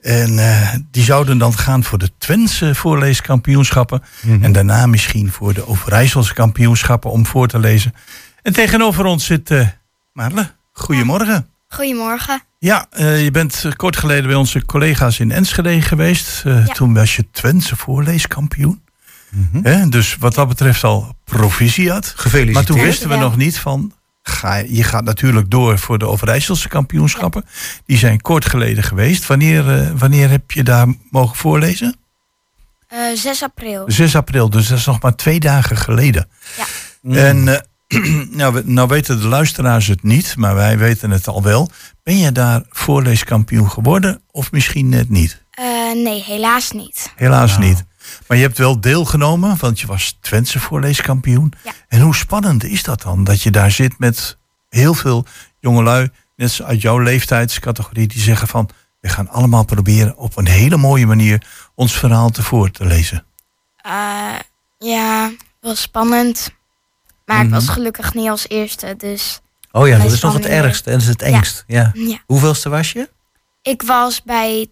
En 0.00 0.38
die 0.90 1.04
zouden 1.04 1.38
dan 1.38 1.58
gaan 1.58 1.84
voor 1.84 1.98
de 1.98 2.10
Twentse 2.18 2.74
voorleeskampioenschappen. 2.74 4.02
En 4.40 4.52
daarna 4.52 4.86
misschien 4.86 5.30
voor 5.30 5.54
de 5.54 5.68
Overijsselse 5.68 6.34
kampioenschappen 6.34 7.10
om 7.10 7.26
voor 7.26 7.48
te 7.48 7.58
lezen. 7.58 7.94
En 8.42 8.52
tegenover 8.52 9.04
ons 9.04 9.24
zit 9.24 9.50
uh, 9.50 9.66
Marle. 10.12 10.50
Goedemorgen. 10.72 11.50
Goedemorgen. 11.74 12.42
Ja, 12.58 12.86
eh, 12.90 13.24
je 13.24 13.30
bent 13.30 13.62
eh, 13.64 13.72
kort 13.72 13.96
geleden 13.96 14.26
bij 14.26 14.34
onze 14.34 14.64
collega's 14.64 15.18
in 15.18 15.30
Enschede 15.30 15.82
geweest. 15.82 16.42
Eh, 16.46 16.66
Ja. 16.66 16.72
Toen 16.72 16.94
was 16.94 17.16
je 17.16 17.24
Twentse 17.30 17.76
voorleeskampioen. 17.76 18.82
Hè, 19.62 19.88
dus 19.88 20.16
wat 20.16 20.34
dat 20.34 20.48
betreft 20.48 20.84
al 20.84 21.14
proficiat. 21.24 22.12
Gefeliciteerd. 22.16 22.52
Maar 22.54 22.64
toen 22.64 22.80
wisten 22.86 23.08
we 23.08 23.16
nog 23.16 23.36
niet 23.36 23.58
van... 23.58 23.92
Ga, 24.22 24.54
je 24.56 24.82
gaat 24.82 25.04
natuurlijk 25.04 25.50
door 25.50 25.78
voor 25.78 25.98
de 25.98 26.06
Overijsselse 26.06 26.68
kampioenschappen. 26.68 27.44
Die 27.86 27.98
zijn 27.98 28.20
kort 28.20 28.44
geleden 28.44 28.82
geweest. 28.84 29.26
Wanneer, 29.26 29.78
eh, 29.82 29.90
wanneer 29.96 30.30
heb 30.30 30.50
je 30.50 30.62
daar 30.62 30.86
mogen 31.10 31.36
voorlezen? 31.36 31.96
Eh 32.88 32.98
6 33.14 33.42
april. 33.42 33.84
6 33.86 34.16
april, 34.16 34.50
dus 34.50 34.68
dat 34.68 34.78
is 34.78 34.86
nog 34.86 35.00
maar 35.02 35.14
twee 35.16 35.40
dagen 35.40 35.76
geleden. 35.76 36.28
Ja. 37.02 37.16
En 37.28 37.66
nou, 38.30 38.54
we- 38.54 38.62
nou 38.64 38.88
weten 38.88 39.20
de 39.20 39.26
luisteraars 39.26 39.86
het 39.86 40.02
niet, 40.02 40.36
maar 40.36 40.54
wij 40.54 40.78
weten 40.78 41.10
het 41.10 41.26
al 41.28 41.42
wel. 41.42 41.70
Ben 42.02 42.16
je 42.18 42.32
daar 42.32 42.62
voorleeskampioen 42.68 43.70
geworden 43.70 44.22
of 44.30 44.52
misschien 44.52 44.88
net 44.88 45.08
niet? 45.08 45.42
Eh, 45.50 45.64
nee, 45.94 46.22
helaas 46.22 46.70
niet. 46.70 47.12
Helaas 47.16 47.58
niet. 47.58 47.84
Maar 48.26 48.36
je 48.36 48.42
hebt 48.42 48.58
wel 48.58 48.80
deelgenomen, 48.80 49.56
want 49.60 49.80
je 49.80 49.86
was 49.86 50.18
Twentse 50.20 50.60
voorleeskampioen. 50.60 51.52
Ja. 51.64 51.72
En 51.88 52.00
hoe 52.00 52.14
spannend 52.16 52.64
is 52.64 52.82
dat 52.82 53.02
dan? 53.02 53.24
Dat 53.24 53.42
je 53.42 53.50
daar 53.50 53.70
zit 53.70 53.98
met 53.98 54.38
heel 54.68 54.94
veel 54.94 55.26
jongelui, 55.58 56.08
net 56.36 56.60
uit 56.62 56.80
jouw 56.82 56.98
leeftijdscategorie, 56.98 58.06
die 58.08 58.20
zeggen 58.20 58.48
van... 58.48 58.68
we 59.00 59.08
gaan 59.08 59.28
allemaal 59.28 59.64
proberen 59.64 60.16
op 60.16 60.36
een 60.36 60.48
hele 60.48 60.76
mooie 60.76 61.06
manier 61.06 61.46
ons 61.74 61.92
verhaal 61.98 62.30
te 62.30 62.42
voor 62.42 62.70
te 62.70 62.86
lezen. 62.86 63.24
Eh, 63.76 64.34
ja, 64.78 65.30
wel 65.60 65.74
spannend. 65.74 66.50
Maar 67.34 67.44
ik 67.44 67.50
was 67.50 67.68
gelukkig 67.68 68.14
niet 68.14 68.28
als 68.28 68.48
eerste, 68.48 68.94
dus 68.96 69.40
Oh 69.72 69.88
ja, 69.88 69.98
dat 69.98 70.12
is 70.12 70.20
nog 70.20 70.34
het 70.34 70.46
ergste 70.46 70.90
en 70.90 70.92
dat 70.92 71.02
is 71.02 71.08
het 71.08 71.22
engst. 71.22 71.64
Ja. 71.66 71.90
ja. 71.94 72.18
Hoeveelste 72.26 72.68
was 72.68 72.92
je? 72.92 73.08
Ik 73.62 73.82
was 73.82 74.22
bij 74.22 74.68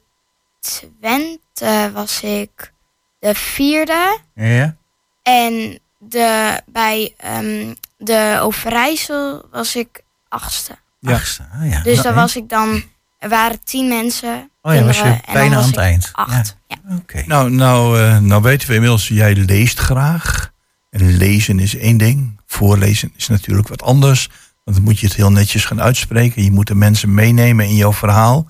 Twente, 0.60 1.90
was 1.92 2.20
ik 2.22 2.72
de 3.18 3.34
vierde. 3.34 4.18
Ja. 4.34 4.76
En 5.22 5.78
de, 5.98 6.60
bij 6.66 7.14
ehm, 7.16 7.74
de 7.96 8.38
Overijssel 8.42 9.46
was 9.50 9.76
ik 9.76 10.00
achtste. 10.28 10.76
Ja. 10.98 11.12
Achtste, 11.12 11.42
ah, 11.52 11.70
ja. 11.70 11.82
Dus 11.82 11.94
Nou, 11.94 12.02
daar 12.02 12.14
was 12.14 12.36
ik 12.36 12.48
dan, 12.48 12.82
er 13.18 13.28
waren 13.28 13.64
tien 13.64 13.88
mensen. 13.88 14.50
Oh 14.62 14.74
ja, 14.74 14.84
was 14.84 14.96
je 14.96 15.02
kinderen, 15.02 15.24
en 15.24 15.32
dan 15.32 15.34
bijna 15.34 15.54
was 15.54 15.64
aan 15.64 15.70
het 15.70 15.78
ik 15.78 15.84
eind. 15.84 16.10
Acht. 16.12 16.56
Ja. 16.66 16.76
Oké. 16.96 17.22
Nou, 17.26 17.50
nou, 17.50 18.00
eh, 18.00 18.18
nou 18.18 18.42
weten 18.42 18.68
we 18.68 18.74
inmiddels, 18.74 19.08
jij 19.08 19.34
leest 19.34 19.78
graag. 19.78 20.52
En 20.90 21.16
lezen 21.16 21.58
is 21.58 21.76
één 21.76 21.96
ding. 21.96 22.40
Voorlezen 22.46 23.12
is 23.16 23.28
natuurlijk 23.28 23.68
wat 23.68 23.82
anders. 23.82 24.28
Want 24.64 24.76
dan 24.76 24.82
moet 24.86 24.98
je 25.00 25.06
het 25.06 25.16
heel 25.16 25.30
netjes 25.30 25.64
gaan 25.64 25.80
uitspreken. 25.80 26.42
Je 26.44 26.50
moet 26.50 26.66
de 26.66 26.74
mensen 26.74 27.14
meenemen 27.14 27.66
in 27.66 27.76
jouw 27.76 27.92
verhaal. 27.92 28.46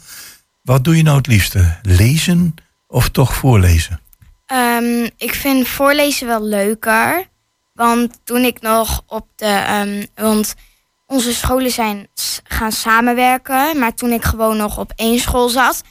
Wat 0.62 0.84
doe 0.84 0.96
je 0.96 1.02
nou 1.02 1.16
het 1.16 1.26
liefste? 1.26 1.78
Lezen 1.82 2.54
of 2.86 3.08
toch 3.08 3.34
voorlezen? 3.34 4.00
Ehm, 4.46 5.08
ik 5.16 5.34
vind 5.34 5.68
voorlezen 5.68 6.26
wel 6.26 6.44
leuker. 6.44 7.28
Want 7.74 8.18
toen 8.24 8.44
ik 8.44 8.60
nog 8.60 9.02
op 9.06 9.26
de. 9.36 9.46
ehm, 9.46 10.04
want 10.14 10.54
onze 11.06 11.34
scholen 11.34 11.70
zijn 11.70 12.06
gaan 12.44 12.72
samenwerken. 12.72 13.78
Maar 13.78 13.94
toen 13.94 14.10
ik 14.10 14.24
gewoon 14.24 14.56
nog 14.56 14.78
op 14.78 14.92
één 14.96 15.18
school 15.18 15.48
zat. 15.48 15.82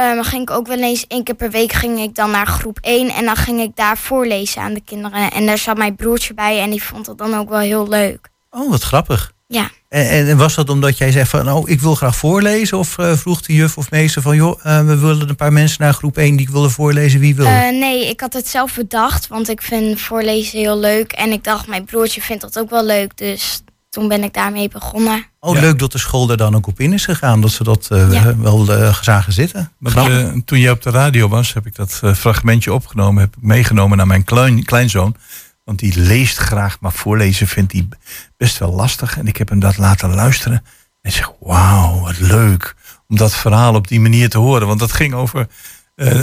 Ehm, 0.00 0.22
ging 0.22 0.42
ik 0.42 0.50
ook 0.50 0.66
wel 0.66 0.78
eens 0.78 1.06
één 1.06 1.24
keer 1.24 1.34
per 1.34 1.50
week 1.50 1.72
ging 1.72 1.98
ik 1.98 2.14
dan 2.14 2.30
naar 2.30 2.46
groep 2.46 2.78
1. 2.80 3.10
En 3.10 3.24
dan 3.24 3.36
ging 3.36 3.60
ik 3.60 3.70
daar 3.74 3.98
voorlezen 3.98 4.62
aan 4.62 4.74
de 4.74 4.82
kinderen. 4.84 5.30
En 5.30 5.46
daar 5.46 5.58
zat 5.58 5.76
mijn 5.76 5.96
broertje 5.96 6.34
bij. 6.34 6.60
En 6.60 6.70
die 6.70 6.82
vond 6.82 7.06
het 7.06 7.18
dan 7.18 7.34
ook 7.34 7.48
wel 7.48 7.58
heel 7.58 7.88
leuk. 7.88 8.28
Oh, 8.50 8.70
wat 8.70 8.82
grappig. 8.82 9.32
Ja. 9.46 9.70
En, 9.88 10.28
en 10.28 10.36
was 10.36 10.54
dat 10.54 10.68
omdat 10.68 10.98
jij 10.98 11.10
zei 11.10 11.26
van, 11.26 11.52
oh, 11.52 11.68
ik 11.68 11.80
wil 11.80 11.94
graag 11.94 12.16
voorlezen? 12.16 12.78
Of 12.78 12.98
eh, 12.98 13.12
vroeg 13.12 13.40
de 13.40 13.54
juf 13.54 13.76
of 13.76 13.90
meester 13.90 14.22
van, 14.22 14.36
joh, 14.36 14.60
eh, 14.62 14.86
we 14.86 14.98
willen 14.98 15.28
een 15.28 15.36
paar 15.36 15.52
mensen 15.52 15.82
naar 15.82 15.94
groep 15.94 16.16
1 16.16 16.36
die 16.36 16.48
willen 16.52 16.70
voorlezen. 16.70 17.20
Wie 17.20 17.34
wil? 17.34 17.46
Eh, 17.46 17.68
nee, 17.70 18.08
ik 18.08 18.20
had 18.20 18.32
het 18.32 18.48
zelf 18.48 18.74
bedacht. 18.74 19.28
Want 19.28 19.48
ik 19.48 19.62
vind 19.62 20.00
voorlezen 20.00 20.58
heel 20.58 20.78
leuk. 20.78 21.12
En 21.12 21.32
ik 21.32 21.44
dacht, 21.44 21.66
mijn 21.66 21.84
broertje 21.84 22.20
vindt 22.20 22.42
dat 22.42 22.58
ook 22.58 22.70
wel 22.70 22.84
leuk. 22.84 23.16
Dus 23.16 23.62
toen 23.90 24.08
ben 24.08 24.22
ik 24.22 24.34
daarmee 24.34 24.68
begonnen. 24.68 25.26
oh, 25.40 25.54
ja. 25.54 25.60
leuk 25.60 25.78
dat 25.78 25.92
de 25.92 25.98
school 25.98 26.30
er 26.30 26.36
dan 26.36 26.54
ook 26.56 26.66
op 26.66 26.80
in 26.80 26.92
is 26.92 27.04
gegaan. 27.04 27.40
Dat 27.40 27.50
ze 27.50 27.64
dat 27.64 27.88
eh, 27.90 28.12
Ja. 28.12 28.36
wel 28.36 28.72
eh, 28.72 28.94
zagen 29.02 29.32
zitten. 29.32 29.72
Eh, 29.82 30.32
toen 30.44 30.58
jij 30.58 30.70
op 30.70 30.82
de 30.82 30.90
radio 30.90 31.28
was, 31.28 31.52
heb 31.52 31.66
ik 31.66 31.74
dat 31.74 32.00
eh, 32.02 32.14
fragmentje 32.14 32.72
opgenomen. 32.72 33.22
Heb 33.22 33.36
ik 33.36 33.42
meegenomen 33.42 33.96
naar 33.96 34.06
mijn 34.06 34.24
klein, 34.24 34.64
kleinzoon. 34.64 35.16
Want 35.64 35.78
die 35.78 36.00
leest 36.00 36.36
graag, 36.38 36.80
maar 36.80 36.92
voorlezen 36.92 37.46
vindt 37.46 37.72
hij 37.72 37.88
best 38.36 38.58
wel 38.58 38.72
lastig. 38.72 39.18
En 39.18 39.26
ik 39.26 39.36
heb 39.36 39.48
hem 39.48 39.60
dat 39.60 39.78
laten 39.78 40.14
luisteren. 40.14 40.56
En 40.56 40.64
hij 41.02 41.10
zegt, 41.10 41.32
wauw, 41.40 42.00
wat 42.00 42.18
leuk 42.18 42.74
om 43.08 43.16
dat 43.16 43.34
verhaal 43.34 43.74
op 43.74 43.88
die 43.88 44.00
manier 44.00 44.28
te 44.30 44.38
horen. 44.38 44.66
Want 44.66 44.80
dat 44.80 44.92
ging 44.92 45.14
over, 45.14 45.46
eh, 45.94 46.06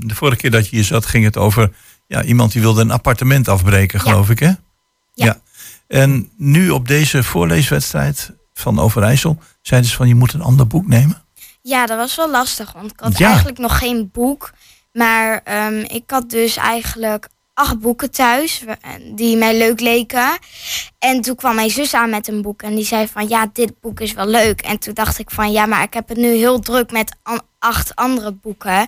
de 0.00 0.14
vorige 0.14 0.36
keer 0.36 0.50
dat 0.50 0.68
je 0.68 0.76
hier 0.76 0.84
zat, 0.84 1.06
ging 1.06 1.24
het 1.24 1.36
over 1.36 1.70
ja, 2.06 2.22
iemand 2.22 2.52
die 2.52 2.60
wilde 2.60 2.80
een 2.80 2.90
appartement 2.90 3.48
afbreken, 3.48 4.00
geloof 4.00 4.30
ik 4.30 4.38
hè? 4.38 4.50
Ja. 5.14 5.40
En 5.88 6.30
nu 6.36 6.70
op 6.70 6.88
deze 6.88 7.22
voorleeswedstrijd 7.22 8.30
van 8.54 8.78
Overijssel, 8.78 9.38
zeiden 9.62 9.90
ze 9.90 9.96
van 9.96 10.08
je 10.08 10.14
moet 10.14 10.32
een 10.32 10.42
ander 10.42 10.66
boek 10.66 10.86
nemen. 10.86 11.22
Ja, 11.62 11.86
dat 11.86 11.96
was 11.96 12.16
wel 12.16 12.30
lastig, 12.30 12.72
want 12.72 12.90
ik 12.90 13.00
had 13.00 13.18
Ja. 13.18 13.26
eigenlijk 13.28 13.58
nog 13.58 13.78
geen 13.78 14.10
boek. 14.12 14.52
Maar 14.92 15.40
ehm, 15.44 15.78
ik 15.78 16.02
had 16.06 16.30
dus 16.30 16.56
eigenlijk 16.56 17.28
acht 17.58 17.78
boeken 17.78 18.10
thuis 18.10 18.62
die 19.14 19.36
mij 19.36 19.58
leuk 19.58 19.80
leken. 19.80 20.38
En 20.98 21.20
toen 21.20 21.34
kwam 21.34 21.54
mijn 21.54 21.70
zus 21.70 21.94
aan 21.94 22.10
met 22.10 22.28
een 22.28 22.42
boek 22.42 22.62
en 22.62 22.74
die 22.74 22.84
zei 22.84 23.08
van 23.08 23.28
ja, 23.28 23.50
dit 23.52 23.80
boek 23.80 24.00
is 24.00 24.12
wel 24.12 24.26
leuk. 24.26 24.60
En 24.60 24.78
toen 24.78 24.94
dacht 24.94 25.18
ik 25.18 25.30
van 25.30 25.52
ja, 25.52 25.66
maar 25.66 25.82
ik 25.82 25.94
heb 25.94 26.08
het 26.08 26.18
nu 26.18 26.28
heel 26.28 26.58
druk 26.58 26.90
met 26.90 27.16
acht 27.58 27.94
andere 27.96 28.32
boeken. 28.32 28.86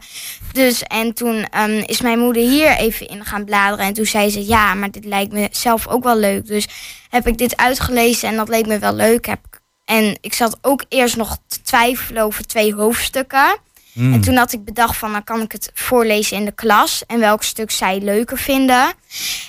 Dus 0.52 0.83
en 0.83 1.14
toen 1.14 1.44
ehm, 1.44 1.83
is 1.87 2.00
mijn 2.00 2.18
moeder 2.18 2.42
hier 2.42 2.76
even 2.76 3.09
in 3.09 3.24
gaan 3.24 3.44
bladeren 3.44 3.85
en 3.85 3.92
toen 3.92 4.06
zei 4.06 4.30
ze 4.30 4.46
ja, 4.46 4.74
maar 4.74 4.90
dit 4.90 5.04
lijkt 5.04 5.33
me 5.33 5.48
zelf 5.50 5.87
ook 5.87 6.04
wel 6.04 6.16
leuk. 6.16 6.46
Dus 6.46 6.68
heb 7.09 7.26
ik 7.26 7.38
dit 7.38 7.56
uitgelezen 7.56 8.28
en 8.28 8.37
dat 8.37 8.48
leek 8.48 8.66
me 8.66 8.78
wel 8.78 8.94
leuk. 8.94 9.26
Heb 9.26 9.40
en 9.85 10.18
ik 10.20 10.35
zat 10.35 10.59
ook 10.62 10.85
eerst 10.88 11.16
nog 11.16 11.38
te 11.46 11.62
twijfelen 11.62 12.22
over 12.22 12.46
twee 12.46 12.74
hoofdstukken. 12.74 13.59
En 13.94 14.20
toen 14.20 14.37
had 14.37 14.53
ik 14.53 14.64
bedacht 14.64 14.96
van 14.96 15.12
dan 15.12 15.24
kan 15.24 15.40
ik 15.40 15.53
het 15.53 15.70
voorlezen 15.74 16.37
in 16.37 16.44
de 16.44 16.53
klas 16.53 17.03
en 17.07 17.20
welk 17.20 17.42
stuk 17.42 17.70
zij 17.70 18.00
leuker 18.00 18.38
vinden. 18.38 18.92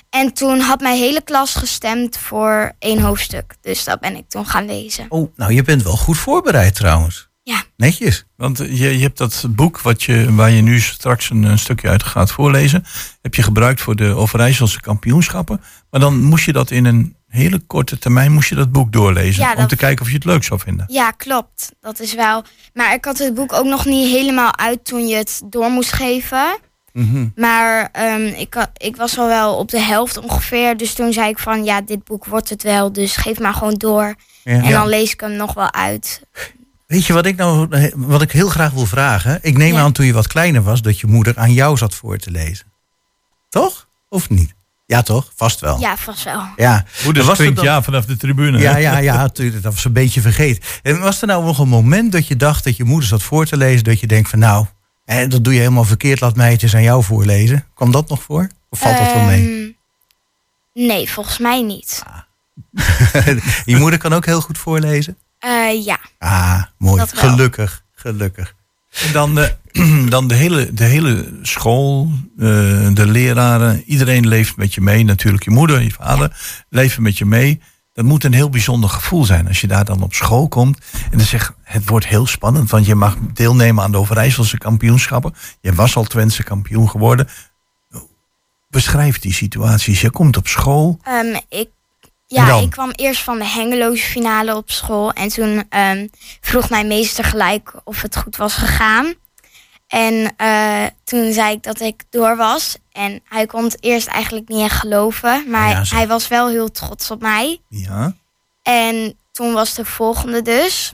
En 0.10 0.34
toen 0.34 0.60
had 0.60 0.80
mijn 0.80 0.98
hele 0.98 1.24
klas 1.24 1.56
gestemd 1.56 2.18
voor 2.18 2.72
één 2.80 3.00
hoofdstuk. 3.00 3.56
Dus 3.62 3.84
dat 3.84 4.00
ben 4.00 4.16
ik 4.16 4.30
toen 4.30 4.46
gaan 4.46 4.66
lezen. 4.66 5.06
Oh, 5.10 5.32
nou, 5.36 5.54
je 5.54 5.64
bent 5.64 5.84
wel 5.84 5.98
goed 5.98 6.18
voorbereid 6.18 6.76
trouwens. 6.76 7.30
Ja. 7.44 7.64
Netjes. 7.78 8.26
Want 8.36 8.58
je, 8.58 8.98
je 8.98 9.02
hebt 9.02 9.18
dat 9.18 9.46
boek 9.50 9.82
wat 9.82 10.04
je, 10.04 10.34
waar 10.34 10.52
je 10.52 10.62
nu 10.62 10.80
straks 10.80 11.30
een, 11.30 11.44
een 11.44 11.60
stukje 11.60 11.90
uit 11.90 12.04
gaat 12.04 12.32
voorlezen, 12.32 12.86
heb 13.22 13.36
je 13.36 13.44
gebruikt 13.44 13.82
voor 13.82 13.96
de 13.96 14.16
Overijsselse 14.16 14.82
kampioenschappen. 14.82 15.62
Maar 15.90 16.00
dan 16.00 16.24
moest 16.24 16.46
je 16.46 16.54
dat 16.54 16.72
in 16.72 16.86
een 16.86 17.16
hele 17.32 17.60
korte 17.60 17.98
termijn 17.98 18.32
moest 18.32 18.50
je 18.50 18.56
dat 18.56 18.72
boek 18.72 18.92
doorlezen. 18.92 19.44
Ja, 19.44 19.52
om 19.52 19.58
dat- 19.58 19.70
te 19.70 19.76
kijken 19.76 20.02
of 20.02 20.08
je 20.10 20.16
het 20.16 20.26
leuk 20.26 20.44
zou 20.44 20.60
vinden. 20.60 20.86
Ja, 20.88 21.12
klopt. 21.12 21.72
Dat 21.82 22.00
is 22.00 22.14
wel. 22.14 22.44
Maar 22.74 22.94
ik 22.94 23.06
had 23.06 23.18
het 23.18 23.34
boek 23.34 23.54
ook 23.54 23.66
nog 23.66 23.86
niet 23.86 24.10
helemaal 24.12 24.58
uit 24.58 24.86
toen 24.86 25.08
je 25.08 25.16
het 25.16 25.42
door 25.46 25.70
moest 25.70 25.92
geven. 25.94 26.58
Maar 27.36 27.90
ehm, 27.92 28.26
ik, 28.26 28.54
had- 28.54 28.70
ik 28.74 28.96
was 28.96 29.18
al 29.18 29.28
wel 29.28 29.56
op 29.58 29.70
de 29.70 29.80
helft 29.82 30.18
ongeveer. 30.18 30.78
Dus 30.78 30.94
toen 30.94 31.14
zei 31.14 31.30
ik 31.30 31.40
van 31.40 31.64
ja, 31.64 31.82
dit 31.82 32.04
boek 32.04 32.26
wordt 32.26 32.50
het 32.50 32.64
wel. 32.64 32.92
Dus 32.92 33.16
geef 33.16 33.40
maar 33.40 33.54
gewoon 33.54 33.74
door. 33.76 34.16
Ja. 34.44 34.64
En 34.64 34.72
dan 34.72 34.88
lees 34.88 35.12
ik 35.14 35.20
hem 35.20 35.32
nog 35.36 35.54
wel 35.54 35.74
uit. 35.74 36.22
Weet 36.88 37.06
je 37.06 37.14
wat 37.14 37.26
ik 37.26 37.36
nou 37.36 37.68
wat 37.96 38.22
ik 38.22 38.32
heel 38.32 38.50
graag 38.50 38.72
wil 38.72 38.86
vragen? 38.86 39.40
Ik 39.42 39.58
neem 39.58 39.76
aan 39.76 39.92
toen 39.92 40.06
je 40.06 40.14
wat 40.14 40.28
kleiner 40.28 40.62
was 40.64 40.82
dat 40.82 41.00
je 41.00 41.08
moeder 41.08 41.38
aan 41.38 41.54
jou 41.54 41.78
zat 41.78 41.96
voor 41.96 42.18
te 42.18 42.32
lezen. 42.32 42.66
Toch? 43.50 43.88
Of 44.10 44.30
niet? 44.30 44.54
Ja, 44.92 45.02
toch? 45.02 45.32
Vast 45.36 45.60
wel. 45.60 45.80
Ja, 45.80 45.98
vast 45.98 46.24
wel. 46.24 46.44
Ja. 46.56 46.86
Moeder 47.04 47.22
Was 47.24 47.32
er 47.32 47.36
springt 47.38 47.56
dan- 47.56 47.66
ja 47.66 47.82
vanaf 47.82 48.06
de 48.06 48.18
tribune. 48.18 48.60
Ja, 48.60 48.78
ja, 48.78 48.98
ja, 48.98 49.16
natuurlijk. 49.28 49.64
Dat 49.64 49.74
was 49.74 49.86
een 49.86 49.94
beetje 49.94 50.22
vergeten. 50.22 50.64
En 50.84 51.00
was 51.00 51.22
er 51.22 51.28
nou 51.28 51.44
nog 51.44 51.60
een 51.60 51.68
moment 51.68 52.12
dat 52.12 52.28
je 52.28 52.36
dacht 52.36 52.64
dat 52.64 52.78
je 52.78 52.84
moeder 52.84 53.08
zat 53.10 53.24
voor 53.24 53.46
te 53.46 53.58
lezen, 53.58 53.84
dat 53.84 54.00
je 54.00 54.08
denkt 54.08 54.30
van 54.30 54.40
nou, 54.40 54.66
hè, 55.06 55.28
dat 55.28 55.44
doe 55.44 55.54
je 55.54 55.60
helemaal 55.60 55.84
verkeerd, 55.84 56.20
laat 56.20 56.36
mij 56.36 56.52
het 56.52 56.64
eens 56.64 56.76
aan 56.76 56.84
jou 56.84 57.04
voorlezen. 57.04 57.66
Kwam 57.74 57.92
dat 57.92 58.10
nog 58.10 58.24
voor? 58.24 58.48
Of 58.70 58.80
valt 58.80 58.98
dat 58.98 59.14
wel 59.14 59.24
mee? 59.24 59.48
Ehm, 59.48 59.70
Nee, 60.88 61.10
volgens 61.12 61.38
mij 61.38 61.62
niet. 61.62 62.04
Je 63.66 63.76
moeder 63.78 64.00
kan 64.00 64.14
ook 64.14 64.26
heel 64.26 64.42
goed 64.42 64.58
voorlezen. 64.58 65.18
Eh, 65.40 65.86
ja, 65.86 66.00
Ah, 66.20 66.64
mooi. 66.78 66.98
Dat. 67.00 67.18
Gelukkig, 67.18 67.84
gelukkig. 67.96 68.54
En 68.92 69.12
dan, 69.14 69.36
de, 69.36 69.56
dan 70.10 70.28
de, 70.28 70.36
hele, 70.36 70.74
de 70.74 70.84
hele 70.84 71.40
school, 71.42 72.12
eh, 72.38 72.46
de 72.94 73.08
leraren, 73.08 73.84
iedereen 73.86 74.28
leeft 74.28 74.58
met 74.58 74.74
je 74.74 74.82
mee. 74.82 75.04
Natuurlijk 75.04 75.44
je 75.44 75.52
moeder, 75.52 75.82
je 75.82 75.92
vader 75.92 76.64
leven 76.70 77.04
met 77.04 77.18
je 77.18 77.26
mee. 77.26 77.62
Dat 77.94 78.06
moet 78.06 78.24
een 78.24 78.34
heel 78.34 78.50
bijzonder 78.50 78.90
gevoel 78.90 79.26
zijn 79.26 79.48
als 79.48 79.62
je 79.62 79.68
daar 79.68 79.86
dan 79.86 80.02
op 80.02 80.14
school 80.14 80.48
komt. 80.48 80.78
En 81.12 81.18
dan 81.18 81.28
zegt, 81.28 81.54
het 81.64 81.90
wordt 81.90 82.08
heel 82.08 82.28
spannend, 82.28 82.70
want 82.70 82.86
je 82.86 82.96
mag 82.96 83.18
deelnemen 83.34 83.84
aan 83.84 83.92
de 83.92 83.98
Overijsselse 83.98 84.58
kampioenschappen. 84.58 85.34
Je 85.62 85.74
was 85.74 85.96
al 85.96 86.04
Twentse 86.04 86.44
kampioen 86.44 86.90
geworden. 86.90 87.28
Beschrijf 88.70 89.20
die 89.20 89.34
situaties. 89.34 90.02
Je 90.02 90.10
komt 90.10 90.38
op 90.38 90.48
school. 90.48 91.00
Ehm, 91.04 91.40
ik, 91.50 91.70
ja 92.36 92.60
ik 92.60 92.70
kwam 92.70 92.92
eerst 92.92 93.22
van 93.22 93.38
de 93.38 93.46
hengeloze 93.46 94.04
finale 94.04 94.56
op 94.56 94.72
school. 94.72 95.12
En 95.12 95.28
toen 95.28 95.66
ehm, 95.70 96.08
vroeg 96.42 96.70
mijn 96.70 96.88
meester 96.88 97.24
gelijk 97.24 97.74
of 97.84 98.02
het 98.02 98.18
goed 98.18 98.36
was 98.36 98.54
gegaan. 98.54 99.14
En 99.88 100.34
eh, 100.38 100.86
toen 101.04 101.34
zei 101.34 101.54
ik 101.54 101.64
dat 101.64 101.80
ik 101.80 102.04
door 102.10 102.36
was. 102.36 102.78
En 102.92 103.22
hij 103.24 103.46
kon 103.46 103.64
het 103.64 103.84
eerst 103.84 104.08
eigenlijk 104.08 104.48
niet 104.48 104.62
echt 104.62 104.80
geloven. 104.80 105.44
Maar 105.50 105.70
Ja, 105.70 105.84
hij 105.96 106.08
was 106.08 106.28
wel 106.28 106.48
heel 106.50 106.72
trots 106.72 107.12
op 107.12 107.22
mij. 107.22 107.62
Ja. 107.70 108.16
En 108.64 109.18
toen 109.32 109.54
was 109.54 109.74
de 109.74 109.86
volgende 109.86 110.42
dus. 110.42 110.94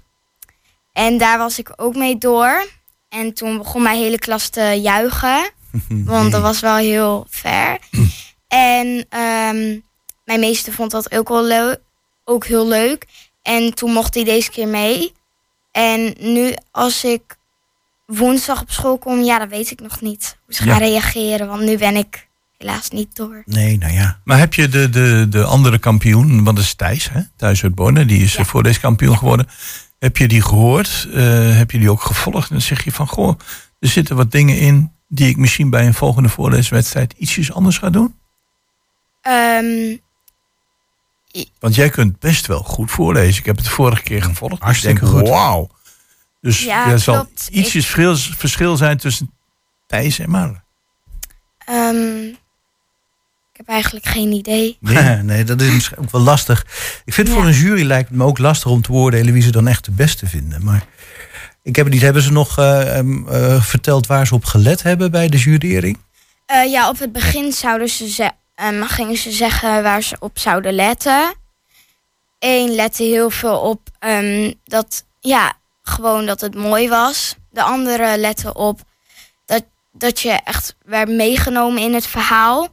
En 0.93 1.17
daar 1.17 1.37
was 1.37 1.59
ik 1.59 1.73
ook 1.75 1.95
mee 1.95 2.17
door. 2.17 2.67
En 3.09 3.33
toen 3.33 3.57
begon 3.57 3.81
mijn 3.81 3.97
hele 3.97 4.19
klas 4.19 4.49
te 4.49 4.61
juichen. 4.61 5.49
Want 6.05 6.31
dat 6.31 6.41
was 6.41 6.59
wel 6.59 6.75
heel 6.75 7.25
ver. 7.29 7.77
en 8.47 9.05
ehm, 9.09 9.79
mijn 10.27 10.39
meester 10.39 10.73
vond 10.73 10.91
dat 10.91 11.11
ook, 11.11 11.27
wel 11.29 11.43
leuk, 11.45 11.79
ook 12.23 12.45
heel 12.45 12.67
leuk. 12.67 13.05
En 13.41 13.73
toen 13.73 13.91
mocht 13.91 14.13
hij 14.13 14.23
deze 14.23 14.49
keer 14.51 14.67
mee. 14.67 15.13
En 15.71 16.15
nu 16.19 16.53
als 16.71 17.03
ik 17.03 17.21
woensdag 18.05 18.61
op 18.61 18.71
school 18.71 18.97
kom, 18.97 19.21
ja, 19.23 19.39
dat 19.39 19.49
weet 19.49 19.71
ik 19.71 19.81
nog 19.81 20.01
niet. 20.01 20.37
Hoe 20.45 20.53
ze 20.53 20.65
Ja. 20.65 20.71
gaan 20.71 20.81
reageren, 20.81 21.47
want 21.47 21.61
nu 21.61 21.77
ben 21.77 21.95
ik 21.95 22.27
helaas 22.57 22.89
niet 22.89 23.15
door. 23.15 23.41
Nee, 23.45 23.77
nou 23.77 23.93
ja. 23.93 24.19
Maar 24.23 24.37
heb 24.39 24.53
je 24.53 24.67
de, 24.67 24.89
de, 24.89 25.25
de 25.29 25.43
andere 25.43 25.77
kampioen, 25.77 26.43
want 26.43 26.55
dat 26.57 26.65
is 26.65 26.73
Thijs, 26.73 27.09
hè? 27.09 27.21
Thuis 27.35 27.63
uit 27.63 27.75
Borne, 27.75 28.05
die 28.05 28.23
is 28.23 28.33
Ja. 28.33 28.39
eh, 28.39 28.45
voor 28.45 28.63
deze 28.63 28.79
kampioen 28.79 29.17
geworden. 29.17 29.47
Heb 29.99 30.17
je 30.17 30.27
die 30.27 30.41
gehoord? 30.41 31.07
Eh, 31.13 31.57
heb 31.57 31.71
je 31.71 31.79
die 31.79 31.91
ook 31.91 32.01
gevolgd? 32.01 32.49
En 32.49 32.55
dan 32.55 32.61
zeg 32.65 32.83
je 32.83 32.91
van, 32.91 33.07
goh, 33.07 33.39
er 33.79 33.87
zitten 33.89 34.15
wat 34.15 34.31
dingen 34.31 34.57
in 34.59 34.91
die 35.07 35.29
ik 35.29 35.37
misschien 35.37 35.69
bij 35.69 35.85
een 35.85 35.93
volgende 35.93 36.29
voorleeswedstrijd 36.29 37.13
ietsjes 37.17 37.51
anders 37.53 37.77
ga 37.77 37.89
doen. 37.89 38.15
Ehm, 39.21 39.95
Want 41.59 41.75
jij 41.75 41.89
kunt 41.89 42.19
best 42.19 42.47
wel 42.47 42.63
goed 42.63 42.91
voorlezen. 42.91 43.39
Ik 43.39 43.45
heb 43.45 43.55
het 43.55 43.65
de 43.65 43.71
vorige 43.71 44.03
keer 44.03 44.23
gevolgd. 44.23 44.61
Hartstikke 44.61 45.05
ik 45.05 45.11
denk, 45.11 45.19
goed. 45.19 45.29
Wauw. 45.29 45.69
Dus 46.41 46.63
Ja, 46.63 46.91
er 46.91 46.99
zal 46.99 47.13
klopt. 47.15 47.47
ietsjes 47.51 47.85
verschil, 47.87 48.15
verschil 48.37 48.77
zijn 48.77 48.97
tussen 48.97 49.31
Thijs 49.87 50.19
en 50.19 50.29
Marle. 50.29 50.61
ehm, 51.65 52.25
ik 53.51 53.57
heb 53.65 53.67
eigenlijk 53.67 54.05
geen 54.05 54.31
idee. 54.31 54.77
Nee. 54.79 55.03
nee, 55.23 55.43
dat 55.43 55.61
is 55.61 55.71
misschien 55.73 55.97
ook 55.97 56.11
wel 56.11 56.21
lastig. 56.21 56.65
Ik 57.05 57.13
vind 57.13 57.29
voor 57.29 57.41
Ja. 57.41 57.47
een 57.47 57.53
jury 57.57 57.83
lijkt 57.85 58.09
het 58.09 58.17
me 58.17 58.23
ook 58.23 58.37
lastig 58.37 58.71
om 58.71 58.81
te 58.81 58.91
beoordelen 58.91 59.33
wie 59.33 59.41
ze 59.41 59.51
dan 59.51 59.67
echt 59.67 59.85
de 59.85 59.91
beste 59.91 60.27
vinden. 60.27 60.63
Maar 60.63 60.85
ik 61.63 61.75
heb 61.75 61.85
het 61.85 61.93
niet. 61.93 62.03
Hebben 62.03 62.21
ze 62.21 62.31
nog 62.31 62.57
eh, 62.57 62.97
ehm, 62.97 63.27
eh, 63.27 63.61
verteld 63.63 64.07
waar 64.07 64.27
ze 64.27 64.33
op 64.35 64.45
gelet 64.45 64.83
hebben 64.83 65.11
bij 65.11 65.29
de 65.29 65.37
jurering? 65.37 65.97
Eh, 66.45 66.71
ja, 66.71 66.89
op 66.89 66.99
het 66.99 67.11
begin 67.11 67.51
zouden 67.51 67.89
ze 67.89 68.09
ze- 68.09 68.31
ehm, 68.57 68.83
gingen 68.83 69.17
ze 69.17 69.31
zeggen 69.31 69.83
waar 69.83 70.03
ze 70.03 70.15
op 70.19 70.39
zouden 70.39 70.73
letten. 70.73 71.33
Eén 72.39 72.75
lette 72.75 73.03
heel 73.03 73.29
veel 73.29 73.59
op 73.59 73.89
ehm, 73.99 74.53
dat, 74.63 75.05
ja, 75.19 75.53
gewoon 75.81 76.25
dat 76.25 76.41
het 76.41 76.55
mooi 76.55 76.89
was. 76.89 77.35
De 77.51 77.61
andere 77.61 78.17
lette 78.17 78.53
op 78.53 78.79
dat, 79.45 79.63
dat 79.91 80.19
je 80.19 80.31
echt 80.43 80.75
werd 80.85 81.09
meegenomen 81.09 81.81
in 81.81 81.93
het 81.93 82.07
verhaal. 82.07 82.67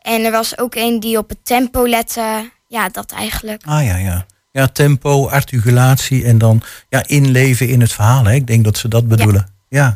En 0.00 0.24
er 0.24 0.30
was 0.30 0.58
ook 0.58 0.74
één 0.74 1.00
die 1.00 1.18
op 1.18 1.28
het 1.28 1.44
tempo 1.44 1.88
lette. 1.88 2.50
Ja, 2.68 2.88
dat 2.88 3.12
eigenlijk. 3.12 3.62
Ah 3.64 3.84
ja, 3.84 3.96
ja. 3.96 4.26
Ja, 4.52 4.66
tempo, 4.66 5.28
articulatie 5.28 6.24
en 6.24 6.38
dan 6.38 6.62
ja, 6.88 7.02
inleven 7.06 7.68
in 7.68 7.80
het 7.80 7.92
verhaal. 7.92 8.24
Hè. 8.24 8.32
Ik 8.34 8.46
denk 8.46 8.64
dat 8.64 8.78
ze 8.78 8.88
dat 8.88 9.08
bedoelen. 9.08 9.48
Ja. 9.68 9.94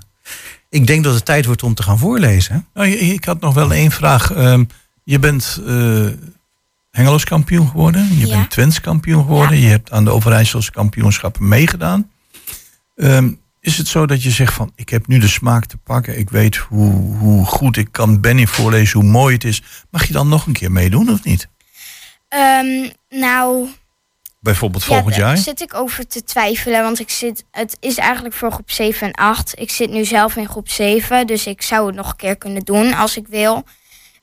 Ik 0.68 0.86
denk 0.86 1.04
dat 1.04 1.14
het 1.14 1.24
tijd 1.24 1.44
wordt 1.46 1.62
om 1.62 1.74
te 1.74 1.82
gaan 1.82 1.98
voorlezen. 1.98 2.66
Nou, 2.74 2.88
ik 2.88 3.24
had 3.24 3.40
nog 3.40 3.54
wel 3.54 3.72
één 3.72 3.90
vraag. 3.90 4.32
Ehm, 4.32 4.64
je 5.10 5.18
bent 5.18 5.60
eh 5.66 6.06
Hengelos 6.90 7.24
kampioen 7.24 7.68
geworden. 7.68 8.18
Je 8.18 8.26
Ja. 8.26 8.36
bent 8.36 8.50
Twents 8.50 8.80
kampioen 8.80 9.22
geworden. 9.22 9.58
Je 9.58 9.66
hebt 9.68 9.90
aan 9.90 10.04
de 10.04 10.10
Overijsselse 10.10 10.70
kampioenschappen 10.70 11.48
meegedaan. 11.48 12.10
Ehm, 12.96 13.30
is 13.60 13.78
het 13.78 13.88
zo 13.88 14.06
dat 14.06 14.22
je 14.22 14.30
zegt 14.30 14.52
van, 14.54 14.72
ik 14.74 14.88
heb 14.88 15.06
nu 15.06 15.18
de 15.18 15.28
smaak 15.28 15.64
te 15.64 15.76
pakken. 15.76 16.18
Ik 16.18 16.30
weet 16.30 16.56
hoe, 16.56 16.92
hoe 17.16 17.44
goed 17.46 17.76
ik 17.76 17.88
kan 17.92 18.20
Benny 18.20 18.46
voorlezen, 18.46 19.00
hoe 19.00 19.08
mooi 19.10 19.34
het 19.34 19.44
is. 19.44 19.62
Mag 19.90 20.04
je 20.06 20.12
dan 20.12 20.28
nog 20.28 20.46
een 20.46 20.52
keer 20.52 20.72
meedoen 20.72 21.10
of 21.10 21.24
niet? 21.24 21.48
Ehm, 22.28 22.88
nou, 23.08 23.68
Bijvoorbeeld 24.40 24.82
Ja, 24.82 24.88
volgend 24.88 25.14
daar 25.16 25.26
jaar? 25.26 25.36
zit 25.36 25.60
ik 25.60 25.74
over 25.74 26.06
te 26.06 26.24
twijfelen, 26.24 26.82
want 26.82 27.00
ik 27.00 27.10
zit, 27.10 27.44
het 27.50 27.76
is 27.80 27.96
eigenlijk 27.96 28.34
voor 28.34 28.52
groep 28.52 28.70
7 28.70 29.06
en 29.06 29.12
8. 29.12 29.52
Ik 29.60 29.70
zit 29.70 29.90
nu 29.90 30.04
zelf 30.04 30.36
in 30.36 30.48
groep 30.48 30.68
7, 30.68 31.26
dus 31.26 31.46
ik 31.46 31.62
zou 31.62 31.86
het 31.86 31.94
nog 31.94 32.10
een 32.10 32.16
keer 32.16 32.36
kunnen 32.36 32.62
doen 32.64 32.94
als 32.94 33.16
ik 33.16 33.26
wil. 33.28 33.64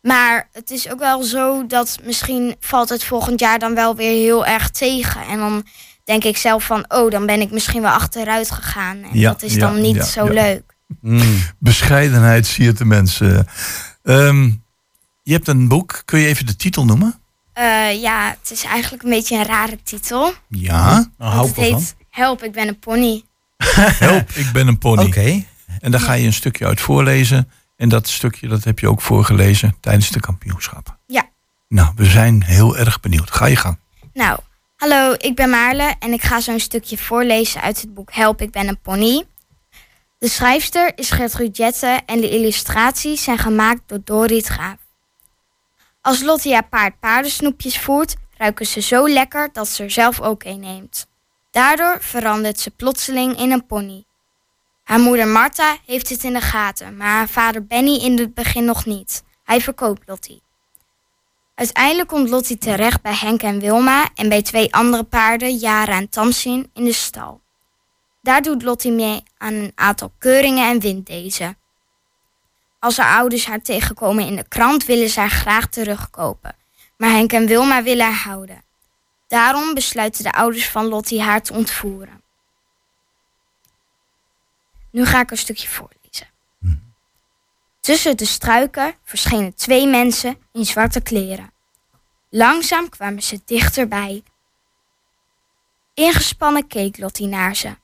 Maar 0.06 0.50
het 0.52 0.72
is 0.72 0.90
ook 0.90 1.00
wel 1.00 1.24
zo 1.24 1.68
dat 1.68 2.00
misschien 2.04 2.56
valt 2.60 2.90
het 2.90 3.04
volgend 3.04 3.40
jaar 3.40 3.60
dan 3.60 3.76
wel 3.76 3.96
weer 3.96 4.24
heel 4.24 4.46
erg 4.46 4.70
tegen. 4.70 5.22
En 5.22 5.40
dan 5.40 5.66
denk 6.04 6.24
ik 6.24 6.38
zelf 6.38 6.64
van, 6.64 6.86
oh, 6.88 7.12
dan 7.12 7.26
ben 7.26 7.42
ik 7.42 7.52
misschien 7.52 7.82
wel 7.82 7.92
achteruit 7.92 8.52
gegaan. 8.52 9.04
En 9.04 9.20
Ja, 9.20 9.32
dat 9.32 9.42
is 9.42 9.54
ja, 9.54 9.60
dan 9.60 9.82
niet 9.82 9.96
ja, 9.96 10.04
zo 10.04 10.26
ja. 10.26 10.32
leuk. 10.32 10.76
Bescheidenheid 11.60 12.46
siert 12.46 12.78
de 12.78 12.86
mensen. 12.86 13.48
Ehm, 14.04 14.44
je 15.22 15.34
hebt 15.34 15.48
een 15.48 15.68
boek. 15.68 16.02
Kun 16.06 16.20
je 16.20 16.28
even 16.28 16.46
de 16.46 16.56
titel 16.56 16.86
noemen? 16.86 17.20
Eh, 17.54 18.02
ja, 18.02 18.36
het 18.42 18.52
is 18.52 18.64
eigenlijk 18.64 19.04
een 19.04 19.10
beetje 19.10 19.38
een 19.38 19.46
rare 19.46 19.78
titel. 19.84 20.34
Ja. 20.50 21.10
Nou, 21.18 21.32
hou 21.32 21.48
het 21.48 21.56
heet 21.56 21.96
Help, 22.10 22.44
ik 22.44 22.52
ben 22.52 22.68
een 22.68 22.80
pony. 22.80 23.24
Help, 24.08 24.30
ik 24.30 24.52
ben 24.52 24.68
een 24.68 24.78
pony. 24.78 25.06
Oké. 25.06 25.44
En 25.80 25.92
daar 25.92 26.00
ga 26.00 26.14
je 26.14 26.26
een 26.26 26.34
stukje 26.34 26.66
uit 26.66 26.82
voorlezen. 26.82 27.50
En 27.76 27.90
dat 27.90 28.08
stukje 28.08 28.48
dat 28.48 28.64
heb 28.64 28.80
je 28.80 28.90
ook 28.90 29.02
voorgelezen 29.02 29.76
tijdens 29.80 30.10
de 30.10 30.20
kampioenschappen. 30.20 30.98
Ja. 31.06 31.30
Nou, 31.68 31.92
we 31.96 32.06
zijn 32.06 32.44
heel 32.44 32.78
erg 32.78 33.00
benieuwd. 33.00 33.32
Ga 33.32 33.46
je 33.46 33.56
gang. 33.56 33.78
Nou, 34.14 34.40
hallo, 34.76 35.14
ik 35.18 35.36
ben 35.36 35.50
Maarle 35.50 35.96
en 36.00 36.14
ik 36.14 36.22
ga 36.22 36.40
zo'n 36.40 36.60
stukje 36.60 36.98
voorlezen 36.98 37.62
uit 37.62 37.82
het 37.82 37.94
boek 37.94 38.14
Help, 38.14 38.42
ik 38.42 38.52
ben 38.52 38.68
een 38.68 38.82
pony. 38.82 39.24
De 40.18 40.28
schrijfster 40.30 40.98
is 40.98 41.10
Gertrude 41.10 41.52
Jette 41.52 42.02
en 42.06 42.22
de 42.22 42.30
illustraties 42.30 43.24
zijn 43.24 43.38
gemaakt 43.38 43.82
door 43.86 44.00
Dorit 44.04 44.48
Graaf. 44.48 44.78
Als 46.02 46.22
Lottie 46.22 46.54
haar 46.54 46.68
paard 46.68 47.00
paardensnoepjes 47.00 47.80
voert, 47.80 48.16
ruiken 48.38 48.66
ze 48.66 48.82
zo 48.82 49.10
lekker 49.10 49.50
dat 49.54 49.68
ze 49.68 49.84
er 49.84 49.92
zelf 49.92 50.22
ook 50.22 50.44
een 50.44 50.60
neemt. 50.60 51.08
Daardoor 51.52 51.98
verandert 52.02 52.60
ze 52.60 52.72
plotseling 52.72 53.40
in 53.40 53.52
een 53.52 53.66
pony. 53.66 54.04
Haar 54.86 55.00
moeder 55.00 55.28
Martha 55.28 55.78
heeft 55.86 56.10
het 56.10 56.24
in 56.24 56.34
de 56.34 56.42
gaten, 56.42 56.98
maar 56.98 57.08
haar 57.08 57.30
vader 57.30 57.66
Benny 57.66 57.96
in 57.96 58.18
het 58.20 58.34
begin 58.34 58.66
nog 58.66 58.86
niet. 58.86 59.24
Hij 59.44 59.62
verkoopt 59.62 60.08
Lottie. 60.08 60.42
Uiteindelijk 61.56 62.08
komt 62.08 62.30
Lottie 62.30 62.58
terecht 62.58 63.02
bij 63.02 63.14
Henk 63.14 63.42
en 63.42 63.60
Wilma 63.60 64.10
en 64.16 64.30
bij 64.30 64.42
twee 64.42 64.74
andere 64.74 65.04
paarden, 65.04 65.56
Jara 65.56 65.98
en 65.98 66.10
Tamsin, 66.10 66.70
in 66.74 66.84
de 66.84 66.94
stal. 66.94 67.42
Daar 68.22 68.42
doet 68.42 68.64
Lottie 68.64 68.92
mee 68.92 69.24
aan 69.38 69.54
een 69.54 69.72
aantal 69.76 70.12
keuringen 70.18 70.70
en 70.70 70.80
wint 70.80 71.08
deze. 71.08 71.56
Als 72.80 72.98
haar 72.98 73.18
ouders 73.18 73.46
haar 73.46 73.62
tegenkomen 73.62 74.26
in 74.26 74.36
de 74.36 74.48
krant, 74.48 74.86
willen 74.86 75.10
ze 75.10 75.20
haar 75.20 75.30
graag 75.30 75.68
terugkopen. 75.68 76.56
Maar 76.98 77.10
Henk 77.10 77.34
en 77.34 77.46
Wilma 77.46 77.84
willen 77.84 78.06
haar 78.06 78.24
houden. 78.24 78.64
Daarom 79.28 79.74
besluiten 79.74 80.24
de 80.24 80.32
ouders 80.32 80.70
van 80.70 80.86
Lottie 80.86 81.22
haar 81.22 81.42
te 81.42 81.54
ontvoeren. 81.54 82.24
Nu 84.96 85.06
ga 85.06 85.20
ik 85.20 85.32
een 85.32 85.38
stukje 85.38 85.68
voorlezen. 85.68 86.28
Tussen 87.80 88.18
de 88.18 88.26
struiken 88.26 88.96
verschenen 89.04 89.56
twee 89.56 89.88
mensen 89.88 90.38
in 90.52 90.66
zwarte 90.66 91.02
kleren. 91.02 91.54
Langzaam 92.30 92.90
kwamen 92.90 93.24
ze 93.24 93.42
dichterbij. 93.46 94.24
Ingespannen 95.94 96.68
keek 96.68 96.98
Lottie 96.98 97.28
naar 97.28 97.56
ze. 97.56 97.78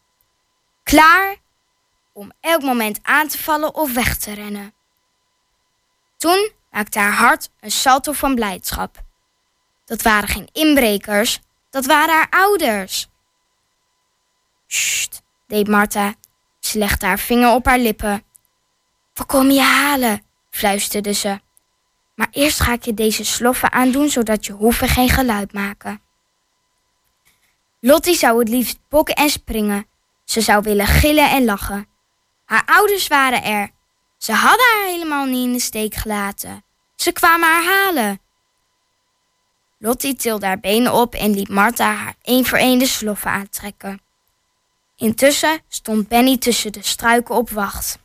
Klaar 0.84 1.36
om 2.14 2.32
elk 2.40 2.62
moment 2.62 3.00
aan 3.02 3.28
te 3.28 3.38
vallen 3.38 3.76
of 3.76 3.94
weg 3.94 4.18
te 4.18 4.34
rennen. 4.34 4.74
Toen 6.18 6.52
maakte 6.72 7.00
haar 7.00 7.14
hart 7.14 7.50
een 7.60 7.72
salto 7.72 8.12
van 8.12 8.36
blijdschap. 8.36 9.04
Dat 9.86 10.02
waren 10.02 10.30
geen 10.30 10.50
inbrekers, 10.52 11.40
dat 11.70 11.86
waren 11.86 12.16
haar 12.16 12.30
ouders. 12.30 13.10
Sst, 14.68 15.22
deed 15.48 15.68
Martha. 15.68 16.20
Ze 16.72 16.78
legde 16.78 17.06
haar 17.06 17.20
vinger 17.20 17.54
op 17.54 17.66
haar 17.66 17.80
lippen. 17.80 18.24
We 19.14 19.26
komen 19.26 19.54
je 19.54 19.62
halen, 19.62 20.24
fluisterde 20.50 21.14
ze. 21.14 21.40
Maar 22.16 22.28
eerst 22.32 22.60
ga 22.60 22.74
ik 22.74 22.86
je 22.86 22.94
deze 22.94 23.26
sloffen 23.26 23.72
aandoen, 23.72 24.10
zodat 24.10 24.46
je 24.46 24.54
hoeven 24.54 24.88
geen 24.88 25.10
geluid 25.10 25.54
maken. 25.54 26.02
Lottie 27.80 28.16
zou 28.16 28.40
het 28.40 28.50
liefst 28.50 28.80
bokken 28.90 29.16
en 29.16 29.30
springen. 29.30 29.88
Ze 30.26 30.42
zou 30.42 30.64
willen 30.64 30.88
gillen 30.88 31.30
en 31.30 31.46
lachen. 31.46 31.88
Haar 32.46 32.64
ouders 32.66 33.08
waren 33.08 33.44
er. 33.44 33.70
Ze 34.18 34.34
hadden 34.34 34.66
haar 34.66 34.88
helemaal 34.88 35.26
niet 35.26 35.46
in 35.46 35.54
de 35.54 35.60
steek 35.60 35.96
gelaten. 35.96 36.64
Ze 36.96 37.12
kwamen 37.12 37.48
haar 37.48 37.64
halen. 37.64 38.22
Lottie 39.78 40.16
tilde 40.16 40.46
haar 40.46 40.60
benen 40.60 40.94
op 40.94 41.14
en 41.16 41.32
liet 41.34 41.50
Martha 41.50 41.94
haar 41.94 42.16
één 42.22 42.46
voor 42.46 42.58
één 42.58 42.80
de 42.80 42.86
sloffen 42.86 43.32
aantrekken. 43.32 44.02
Intussen 45.02 45.62
stond 45.68 46.08
Benny 46.08 46.38
tussen 46.38 46.72
de 46.72 46.84
struiken 46.84 47.36
op 47.36 47.50
wacht. 47.50 48.00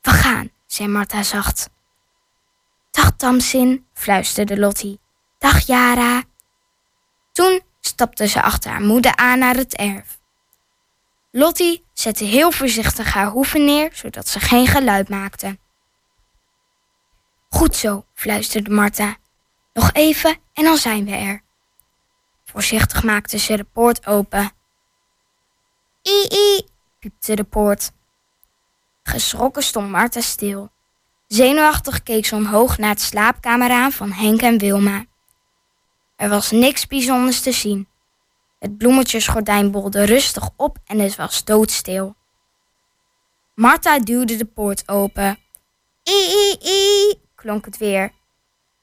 We 0.00 0.10
gaan, 0.10 0.50
zei 0.66 0.88
Martha 0.88 1.22
zacht. 1.22 1.70
Dag 2.90 3.16
Tamsin, 3.16 3.86
fluisterde 3.92 4.58
Lottie. 4.58 5.00
Dag 5.38 5.66
Jara. 5.66 6.22
Toen 7.32 7.60
stapte 7.80 8.28
ze 8.28 8.42
achter 8.42 8.70
haar 8.70 8.80
moeder 8.80 9.16
aan 9.16 9.38
naar 9.38 9.54
het 9.54 9.74
erf. 9.74 10.18
Lottie 11.30 11.84
zette 11.92 12.24
heel 12.24 12.50
voorzichtig 12.50 13.12
haar 13.12 13.30
hoeven 13.30 13.64
neer, 13.64 13.90
zodat 13.92 14.28
ze 14.28 14.40
geen 14.40 14.66
geluid 14.66 15.08
maakte. 15.08 15.58
Goed 17.48 17.76
zo, 17.76 18.04
fluisterde 18.14 18.70
Martha. 18.70 19.16
Nog 19.72 19.92
even 19.92 20.38
en 20.52 20.64
dan 20.64 20.76
zijn 20.76 21.04
we 21.04 21.14
er. 21.14 21.42
Voorzichtig 22.44 23.02
maakte 23.02 23.38
ze 23.38 23.56
de 23.56 23.64
poort 23.64 24.06
open. 24.06 24.55
Ie, 26.06 26.68
piepte 26.98 27.34
de 27.34 27.44
poort. 27.44 27.92
Geschrokken 29.02 29.62
stond 29.62 29.90
Martha 29.90 30.20
stil. 30.20 30.70
Zenuwachtig 31.26 32.02
keek 32.02 32.26
ze 32.26 32.34
omhoog 32.34 32.78
naar 32.78 32.90
het 32.90 33.00
slaapkamerraam 33.00 33.92
van 33.92 34.12
Henk 34.12 34.40
en 34.42 34.58
Wilma. 34.58 35.04
Er 36.16 36.28
was 36.28 36.50
niks 36.50 36.86
bijzonders 36.86 37.40
te 37.40 37.52
zien. 37.52 37.88
Het 38.58 38.78
bloemetjesgordijn 38.78 39.70
bolde 39.70 40.04
rustig 40.04 40.50
op 40.56 40.78
en 40.84 40.98
het 40.98 41.16
was 41.16 41.44
doodstil. 41.44 42.14
Martha 43.54 43.98
duwde 43.98 44.36
de 44.36 44.44
poort 44.44 44.88
open. 44.88 45.38
Ie, 46.02 47.20
klonk 47.34 47.64
het 47.64 47.76
weer. 47.76 48.12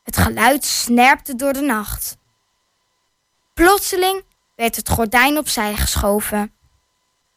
Het 0.03 0.17
geluid 0.17 0.65
snerpte 0.65 1.35
door 1.35 1.53
de 1.53 1.61
nacht. 1.61 2.17
Plotseling 3.53 4.23
werd 4.55 4.75
het 4.75 4.89
gordijn 4.89 5.37
opzij 5.37 5.75
geschoven. 5.75 6.53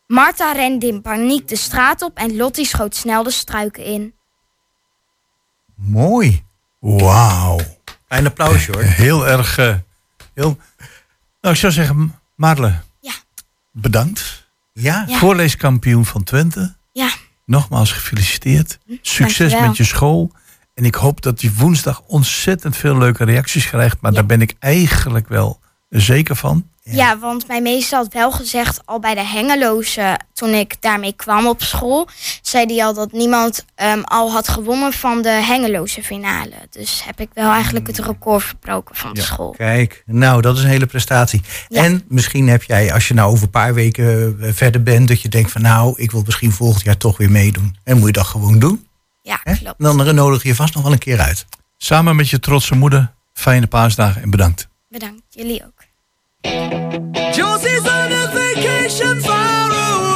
Martha 0.07 0.53
rende 0.53 0.87
in 0.87 1.03
paniek 1.03 1.49
de 1.49 1.57
straat 1.57 2.03
op 2.03 2.17
en 2.19 2.37
Lottie 2.37 2.67
schoot 2.67 2.95
snel 2.95 3.23
de 3.23 3.31
struiken 3.31 3.85
in. 3.85 4.15
Mooi. 5.75 6.45
Wauw. 6.79 7.61
Een 8.09 8.27
applausje 8.27 8.73
hoor. 8.73 8.83
Heel 9.07 9.27
erg. 9.29 9.59
eh, 9.59 9.75
heel... 10.35 10.59
Nou, 11.41 11.55
ik 11.55 11.61
zou 11.61 11.73
zeggen, 11.73 12.15
Marle. 12.35 12.81
Ja. 13.01 13.13
Bedankt. 13.73 14.49
Ja. 14.73 15.05
Ja. 15.09 15.19
Voorleeskampioen 15.19 16.05
van 16.07 16.23
Twente. 16.25 16.75
Ja, 16.93 17.11
Nogmaals 17.45 17.93
gefeliciteerd. 17.93 18.79
Succes 19.03 19.37
dankjewel. 19.39 19.67
met 19.69 19.77
je 19.77 19.85
school. 19.85 20.31
En 20.75 20.85
ik 20.85 20.95
hoop 20.95 21.21
dat 21.23 21.41
je 21.41 21.55
woensdag 21.55 22.03
ontzettend 22.07 22.77
veel 22.77 22.99
leuke 22.99 23.25
reacties 23.25 23.67
krijgt. 23.69 24.01
Maar 24.01 24.11
Ja. 24.11 24.17
daar 24.19 24.27
ben 24.27 24.41
ik 24.41 24.55
eigenlijk 24.59 25.29
wel 25.29 25.61
zeker 25.89 26.37
van. 26.37 26.69
Ja. 26.91 27.19
want 27.19 27.49
mijn 27.49 27.63
meester 27.63 27.99
had 27.99 28.13
wel 28.13 28.33
gezegd 28.33 28.81
al 28.85 28.99
bij 28.99 29.15
de 29.15 29.25
Hengeloze, 29.25 30.21
toen 30.33 30.49
ik 30.49 30.77
daarmee 30.81 31.13
kwam 31.13 31.47
op 31.47 31.63
school, 31.63 32.09
zei 32.43 32.67
hij 32.67 32.85
al 32.85 32.95
dat 32.95 33.13
niemand 33.13 33.65
ehm, 33.75 34.01
al 34.03 34.33
had 34.33 34.49
gewonnen 34.49 34.93
van 34.93 35.23
de 35.23 35.29
Hengeloze 35.29 36.03
finale. 36.03 36.55
Dus 36.71 37.03
heb 37.05 37.21
ik 37.21 37.29
wel 37.33 37.51
eigenlijk 37.51 37.87
het 37.87 37.99
record 37.99 38.43
verbroken 38.43 38.97
van 38.97 39.15
de 39.15 39.21
school. 39.21 39.51
Kijk, 39.51 40.03
nou, 40.07 40.41
dat 40.41 40.57
is 40.57 40.63
een 40.63 40.69
hele 40.69 40.87
prestatie. 40.87 41.43
Ja. 41.69 41.85
En 41.85 42.05
misschien 42.09 42.49
heb 42.49 42.63
jij, 42.63 42.93
als 42.93 43.09
je 43.09 43.15
nou 43.15 43.31
over 43.31 43.45
een 43.45 43.51
paar 43.51 43.75
weken 43.75 44.39
eh, 44.41 44.53
verder 44.53 44.83
bent, 44.83 45.09
dat 45.09 45.21
je 45.21 45.29
denkt 45.29 45.51
van 45.51 45.63
nou, 45.63 45.95
ik 45.97 46.11
wil 46.11 46.23
misschien 46.27 46.53
volgend 46.53 46.85
jaar 46.85 46.97
toch 46.97 47.17
weer 47.17 47.31
meedoen. 47.31 47.77
En 47.85 47.97
moet 47.97 48.07
je 48.07 48.13
dat 48.13 48.27
gewoon 48.27 48.59
doen. 48.59 48.87
Ja, 49.23 49.37
klopt. 49.37 49.75
Dan 49.79 50.15
nodig 50.15 50.43
je 50.43 50.55
vast 50.55 50.75
nog 50.75 50.83
wel 50.83 50.93
een 50.93 50.99
keer 50.99 51.21
uit. 51.21 51.47
Samen 51.77 52.17
met 52.17 52.29
je 52.29 52.41
trotse 52.41 52.75
moeder. 52.75 53.13
Fijne 53.33 53.67
paasdagen 53.67 54.23
en 54.23 54.31
bedankt. 54.31 54.69
Bedankt, 54.89 55.23
jullie 55.29 55.65
ook. 55.65 55.76
Josie's 56.45 57.87
on 57.87 58.13
a 58.13 58.27
vacation 58.33 59.21
far 59.21 59.71
away. 59.71 60.16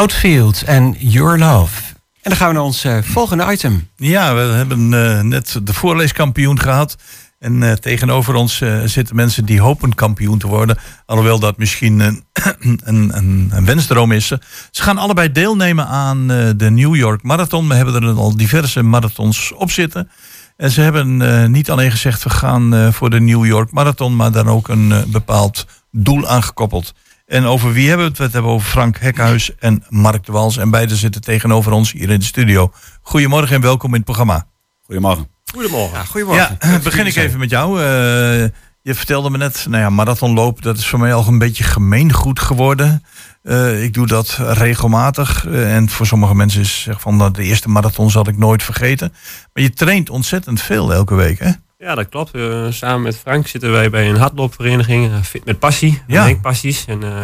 Outfield 0.00 0.62
en 0.62 0.96
Your 0.98 1.38
Love. 1.38 1.82
En 1.92 2.30
dan 2.30 2.36
gaan 2.36 2.48
we 2.48 2.54
naar 2.54 2.62
ons 2.62 2.84
eh, 2.84 2.98
volgende 3.02 3.52
item. 3.52 3.88
Ja, 3.96 4.34
we 4.34 4.40
hebben 4.40 4.94
eh, 4.94 5.20
net 5.20 5.60
de 5.62 5.74
voorleeskampioen 5.74 6.60
gehad. 6.60 6.96
En 7.38 7.62
eh, 7.62 7.72
tegenover 7.72 8.34
ons 8.34 8.62
zitten 8.84 9.16
mensen 9.16 9.44
die 9.44 9.60
hopen 9.60 9.94
kampioen 9.94 10.38
te 10.38 10.46
worden. 10.46 10.78
Alhoewel 11.06 11.38
dat 11.38 11.56
misschien 11.56 12.00
een, 12.00 12.24
een, 12.84 13.10
een, 13.14 13.50
een 13.52 13.64
wensdroom 13.64 14.12
is. 14.12 14.26
Ze 14.70 14.82
gaan 14.82 14.98
allebei 14.98 15.32
deelnemen 15.32 15.86
aan 15.86 16.26
de 16.56 16.70
New 16.70 16.96
York 16.96 17.22
Marathon. 17.22 17.68
We 17.68 17.74
hebben 17.74 18.02
er 18.02 18.14
al 18.14 18.36
diverse 18.36 18.82
marathons 18.82 19.52
op 19.52 19.70
zitten. 19.70 20.10
En 20.56 20.70
ze 20.70 20.80
hebben 20.80 21.50
niet 21.50 21.70
alleen 21.70 21.90
gezegd 21.90 22.22
we 22.22 22.30
gaan 22.30 22.92
voor 22.92 23.10
de 23.10 23.20
New 23.20 23.46
York 23.46 23.72
Marathon, 23.72 24.16
maar 24.16 24.32
dan 24.32 24.48
ook 24.48 24.68
een 24.68 25.04
bepaald 25.10 25.66
doel 25.90 26.28
aangekoppeld. 26.28 26.92
En 27.30 27.44
over 27.44 27.72
wie 27.72 27.88
hebben 27.88 28.06
we 28.06 28.12
het? 28.12 28.18
We 28.18 28.32
hebben 28.32 28.52
over 28.52 28.68
Frank 28.68 28.98
Hekhuis 28.98 29.54
en 29.58 29.84
Mark 29.88 30.24
de 30.26 30.32
Wals. 30.32 30.56
En 30.56 30.70
beide 30.70 30.96
zitten 30.96 31.20
tegenover 31.20 31.72
ons 31.72 31.92
hier 31.92 32.10
in 32.10 32.18
de 32.18 32.24
studio. 32.24 32.72
Goedemorgen 33.02 33.56
en 33.56 33.60
welkom 33.60 33.88
in 33.88 33.94
het 33.94 34.04
programma. 34.04 34.46
Goedemorgen. 34.84 35.28
Goedemorgen. 35.52 35.98
Ja, 35.98 36.04
goedemorgen. 36.04 36.58
Ja, 36.60 36.78
begin 36.78 37.06
ik 37.06 37.16
even 37.16 37.38
met 37.38 37.50
jou. 37.50 37.80
Eh, 37.80 38.48
je 38.82 38.94
vertelde 38.94 39.30
me 39.30 39.38
net, 39.38 39.66
nou 39.68 39.82
ja, 39.82 39.90
marathonlopen, 39.90 40.62
dat 40.62 40.78
is 40.78 40.86
voor 40.86 40.98
mij 40.98 41.14
al 41.14 41.26
een 41.26 41.38
beetje 41.38 41.64
gemeengoed 41.64 42.40
geworden. 42.40 43.04
Eh, 43.42 43.82
ik 43.82 43.94
doe 43.94 44.06
dat 44.06 44.38
regelmatig. 44.40 45.46
Eh, 45.46 45.74
en 45.74 45.88
voor 45.88 46.06
sommige 46.06 46.34
mensen 46.34 46.60
is 46.60 46.82
zeg 46.82 47.00
van 47.00 47.16
nou, 47.16 47.30
de 47.30 47.42
eerste 47.42 47.68
marathon 47.68 48.10
zal 48.10 48.28
ik 48.28 48.38
nooit 48.38 48.62
vergeten. 48.62 49.12
Maar 49.52 49.62
je 49.62 49.72
traint 49.72 50.10
ontzettend 50.10 50.60
veel 50.60 50.92
elke 50.92 51.14
week, 51.14 51.38
hè? 51.38 51.50
Ja, 51.80 51.94
dat 51.94 52.08
klopt. 52.08 52.34
Eh, 52.34 52.66
samen 52.70 53.02
met 53.02 53.16
Frank 53.16 53.46
zitten 53.46 53.72
wij 53.72 53.90
bij 53.90 54.08
een 54.08 54.16
hardloopvereniging, 54.16 55.12
eh, 55.12 55.22
Fit 55.22 55.44
met 55.44 55.58
Passie, 55.58 56.02
Ja. 56.06 56.26
ja. 56.26 56.36
Passies. 56.36 56.84
En 56.84 57.02
eh 57.02 57.22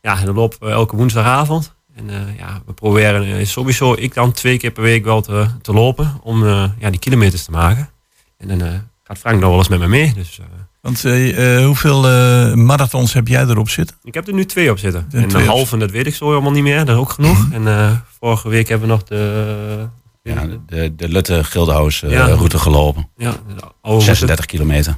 ja, 0.00 0.24
dat 0.24 0.34
lopen 0.34 0.58
we 0.60 0.70
elke 0.70 0.96
woensdagavond. 0.96 1.74
En 1.94 2.34
ja, 2.38 2.62
we 2.66 2.72
proberen 2.72 3.46
sowieso, 3.46 3.94
ik 3.98 4.14
dan 4.14 4.32
twee 4.32 4.56
keer 4.58 4.70
per 4.70 4.82
week 4.82 5.04
wel 5.04 5.20
te, 5.20 5.46
te 5.62 5.72
lopen 5.72 6.20
om 6.22 6.44
ja, 6.78 6.90
die 6.90 6.98
kilometers 6.98 7.44
te 7.44 7.50
maken. 7.50 7.88
En 8.38 8.58
dan 8.58 8.82
gaat 9.04 9.18
Frank 9.18 9.40
nog 9.40 9.48
wel 9.48 9.58
eens 9.58 9.68
met 9.68 9.78
me 9.78 9.88
mee. 9.88 10.12
Dus 10.14 10.40
Want 10.80 11.02
hoeveel 11.64 12.00
marathons 12.56 13.12
heb 13.12 13.28
jij 13.28 13.42
erop 13.42 13.68
zitten? 13.68 13.96
ik 14.02 14.14
heb 14.14 14.26
er 14.26 14.34
nu 14.34 14.44
twee 14.46 14.70
op 14.70 14.78
zitten. 14.78 15.06
En 15.12 15.28
twee 15.28 15.42
een 15.42 15.48
halve, 15.48 15.76
dat 15.76 15.90
weet 15.90 16.06
ik 16.06 16.14
zo 16.14 16.28
helemaal 16.28 16.52
niet 16.52 16.62
meer. 16.62 16.78
Dat 16.84 16.88
is 16.88 17.00
ook 17.00 17.10
genoeg. 17.10 17.46
En 17.52 17.66
eh, 17.68 17.90
vorige 18.20 18.48
week 18.48 18.68
hebben 18.68 18.88
we 18.88 18.94
nog 18.94 19.02
de... 19.04 19.88
Ja, 20.22 20.46
de, 20.66 20.94
de 20.94 21.08
Lutte 21.08 21.44
Gildenhuis 21.44 22.02
eh, 22.02 22.10
Ja. 22.10 22.24
route 22.26 22.58
gelopen. 22.58 23.08
ja, 23.16 23.30
de 23.30 23.36
oude 23.36 23.70
route. 23.82 24.04
36 24.04 24.46
kilometer. 24.46 24.96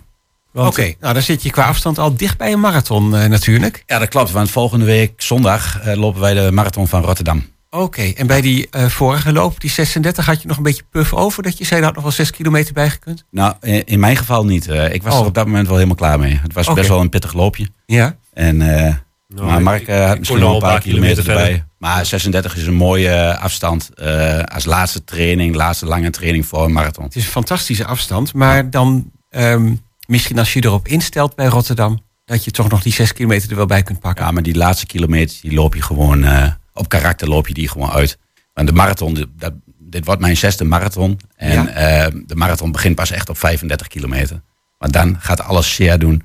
Oké, 0.54 0.94
nou 1.00 1.14
dan 1.14 1.22
zit 1.22 1.42
je 1.42 1.50
qua 1.50 1.64
afstand 1.66 1.98
al 1.98 2.16
dicht 2.16 2.38
bij 2.38 2.52
een 2.52 2.60
marathon 2.60 3.16
eh, 3.16 3.28
natuurlijk. 3.28 3.82
Ja, 3.86 3.98
dat 3.98 4.08
klopt. 4.08 4.30
Want 4.30 4.50
volgende 4.50 4.84
week 4.84 5.22
zondag 5.22 5.80
eh, 5.80 5.96
lopen 5.96 6.20
wij 6.20 6.34
de 6.34 6.50
marathon 6.52 6.88
van 6.88 7.02
Rotterdam. 7.02 7.52
Oké, 7.70 8.02
en 8.02 8.26
bij 8.26 8.40
die 8.40 8.68
eh, 8.70 8.86
vorige 8.86 9.32
loop, 9.32 9.60
die 9.60 9.70
36, 9.70 10.26
had 10.26 10.42
je 10.42 10.48
nog 10.48 10.56
een 10.56 10.62
beetje 10.62 10.82
puff 10.90 11.12
over 11.14 11.42
dat 11.42 11.58
je 11.58 11.64
zei, 11.64 11.76
daar 11.80 11.84
had 11.88 11.94
nog 11.94 12.02
wel 12.04 12.12
6 12.12 12.30
kilometer 12.30 12.72
bij 12.72 12.90
gekund? 12.90 13.24
Nou, 13.30 13.54
in, 13.60 13.84
in 13.86 14.00
mijn 14.00 14.16
geval 14.16 14.44
niet. 14.44 14.68
Eh, 14.68 14.92
ik 14.92 15.02
was 15.02 15.14
Oh. 15.14 15.20
er 15.20 15.26
op 15.26 15.34
dat 15.34 15.46
moment 15.46 15.66
wel 15.66 15.74
helemaal 15.76 15.96
klaar 15.96 16.18
mee. 16.18 16.38
Het 16.42 16.52
was 16.52 16.72
best 16.72 16.88
wel 16.88 17.00
een 17.00 17.08
pittig 17.08 17.32
loopje. 17.32 17.68
Ja. 17.86 18.16
En, 18.32 18.62
eh, 18.86 18.94
Nou, 19.28 19.46
maar 19.46 19.56
ik- 19.58 19.62
Mark 19.64 19.86
eh, 19.88 20.06
had 20.06 20.18
misschien 20.18 20.40
nog 20.40 20.54
een 20.54 20.60
paar 20.60 20.80
kilometer, 20.80 21.28
erbij. 21.28 21.64
Maar 21.78 22.06
36 22.06 22.56
is 22.56 22.66
een 22.66 22.74
mooie 22.74 23.08
eh, 23.08 23.42
afstand 23.42 23.90
eh, 23.94 24.38
als 24.42 24.64
laatste 24.64 25.04
training, 25.04 25.54
laatste 25.54 25.86
lange 25.86 26.10
training 26.10 26.46
voor 26.46 26.64
een 26.64 26.72
marathon. 26.72 27.04
Het 27.04 27.16
is 27.16 27.24
een 27.24 27.30
fantastische 27.30 27.84
afstand, 27.84 28.34
maar 28.34 28.70
dan 28.70 29.10
ehm, 29.30 29.74
misschien 30.06 30.38
als 30.38 30.52
je 30.52 30.64
erop 30.64 30.88
instelt 30.88 31.34
bij 31.34 31.46
Rotterdam, 31.46 32.02
dat 32.24 32.44
je 32.44 32.50
toch 32.50 32.68
nog 32.68 32.82
die 32.82 32.92
6 32.92 33.12
kilometer 33.12 33.50
er 33.50 33.56
wel 33.56 33.66
bij 33.66 33.82
kunt 33.82 34.00
pakken. 34.00 34.24
Ja, 34.24 34.30
maar 34.30 34.42
die 34.42 34.54
laatste 34.56 34.86
kilometer 34.86 35.38
die 35.42 35.54
loop 35.54 35.74
je 35.74 35.82
gewoon 35.82 36.26
op 36.72 36.88
karakter 36.88 37.28
loop 37.28 37.48
je 37.48 37.54
die 37.54 37.68
gewoon 37.68 37.90
uit. 37.90 38.18
Want 38.52 38.68
de 38.68 38.74
marathon, 38.74 39.14
dit- 39.14 39.28
dat, 39.38 39.52
dit 39.78 40.04
wordt 40.04 40.20
mijn 40.20 40.36
zesde 40.36 40.64
marathon. 40.64 41.20
En 41.36 41.52
Ja. 41.64 42.10
de 42.26 42.34
marathon 42.34 42.72
begint 42.72 42.94
pas 42.94 43.10
echt 43.10 43.28
op 43.28 43.38
35 43.38 43.86
kilometer. 43.88 44.42
Maar 44.78 44.90
dan 44.90 45.16
gaat 45.20 45.40
alles 45.42 45.74
zeer 45.74 45.98
doen. 45.98 46.22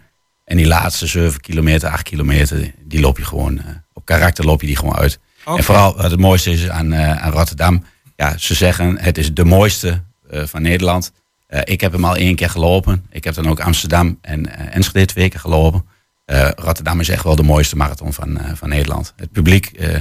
En 0.49 0.57
die 0.57 0.67
laatste 0.67 1.07
7 1.07 1.41
kilometer, 1.41 1.89
8 1.89 2.03
kilometer, 2.03 2.71
die 2.83 2.99
loop 2.99 3.17
je 3.17 3.25
gewoon 3.25 3.59
eh, 3.59 3.65
op 3.93 4.05
karakter 4.05 4.45
loop 4.45 4.61
je 4.61 4.67
die 4.67 4.75
gewoon 4.75 4.95
uit. 4.95 5.19
En 5.45 5.63
vooral 5.63 5.95
wat 5.95 6.11
het 6.11 6.19
mooiste 6.19 6.51
is 6.51 6.69
aan, 6.69 6.93
eh, 6.93 7.17
aan 7.17 7.31
Rotterdam. 7.31 7.83
Ja, 8.15 8.37
ze 8.37 8.53
zeggen 8.53 8.99
het 8.99 9.17
is 9.17 9.33
de 9.33 9.45
mooiste 9.45 10.03
eh, 10.29 10.43
van 10.45 10.61
Nederland. 10.61 11.11
Eh, 11.47 11.61
ik 11.63 11.81
heb 11.81 11.91
hem 11.91 12.05
al 12.05 12.15
één 12.15 12.35
keer 12.35 12.49
gelopen. 12.49 13.05
Ik 13.09 13.23
heb 13.23 13.33
dan 13.33 13.47
ook 13.49 13.59
Amsterdam 13.59 14.17
en 14.21 14.55
eh, 14.57 14.75
Enschede 14.75 15.05
twee 15.05 15.29
keer 15.29 15.39
gelopen. 15.39 15.85
Eh, 16.25 16.49
Rotterdam 16.55 16.99
is 16.99 17.09
echt 17.09 17.23
wel 17.23 17.35
de 17.35 17.43
mooiste 17.43 17.75
marathon 17.75 18.13
van, 18.13 18.39
eh, 18.39 18.51
van 18.53 18.69
Nederland. 18.69 19.13
Het 19.15 19.31
publiek 19.31 19.65
eh, 19.65 19.95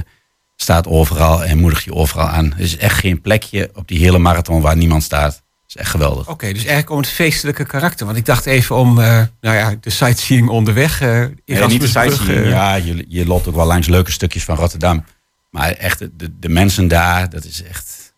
staat 0.55 0.87
overal 0.87 1.43
en 1.43 1.57
moedigt 1.59 1.83
je 1.83 1.93
overal 1.93 2.27
aan. 2.27 2.53
Er 2.53 2.59
is 2.59 2.77
echt 2.77 2.99
geen 2.99 3.21
plekje 3.21 3.69
op 3.73 3.87
die 3.87 3.99
hele 3.99 4.19
marathon 4.19 4.61
waar 4.61 4.77
niemand 4.77 5.03
staat. 5.03 5.41
Is 5.69 5.75
echt 5.75 5.89
geweldig. 5.89 6.27
Oké, 6.29 6.47
dus 6.47 6.57
eigenlijk 6.57 6.89
om 6.89 6.97
het 6.97 7.07
feestelijke 7.07 7.65
karakter. 7.65 8.05
Want 8.05 8.17
ik 8.17 8.25
dacht 8.25 8.45
even 8.45 8.75
om 8.75 8.99
eh, 8.99 9.21
nou 9.41 9.55
ja, 9.55 9.75
de 9.81 9.89
sightseeing 9.89 10.49
onderweg. 10.49 11.01
eh 11.01 11.23
Ja, 11.45 11.67
niet 11.67 11.81
de 11.81 11.87
sightseeing. 11.87 12.43
eh, 12.45 12.49
ja, 12.49 12.75
je, 12.75 13.05
je 13.07 13.25
loopt 13.25 13.47
ook 13.47 13.55
wel 13.55 13.65
langs 13.65 13.87
leuke 13.87 14.11
stukjes 14.11 14.43
van 14.43 14.55
Rotterdam. 14.55 15.03
Maar 15.49 15.71
echt, 15.71 15.99
de, 15.99 16.11
de, 16.15 16.39
de 16.39 16.49
mensen 16.49 16.87
daar, 16.87 17.29
dat 17.29 17.43
is 17.45 17.63
echt 17.63 18.13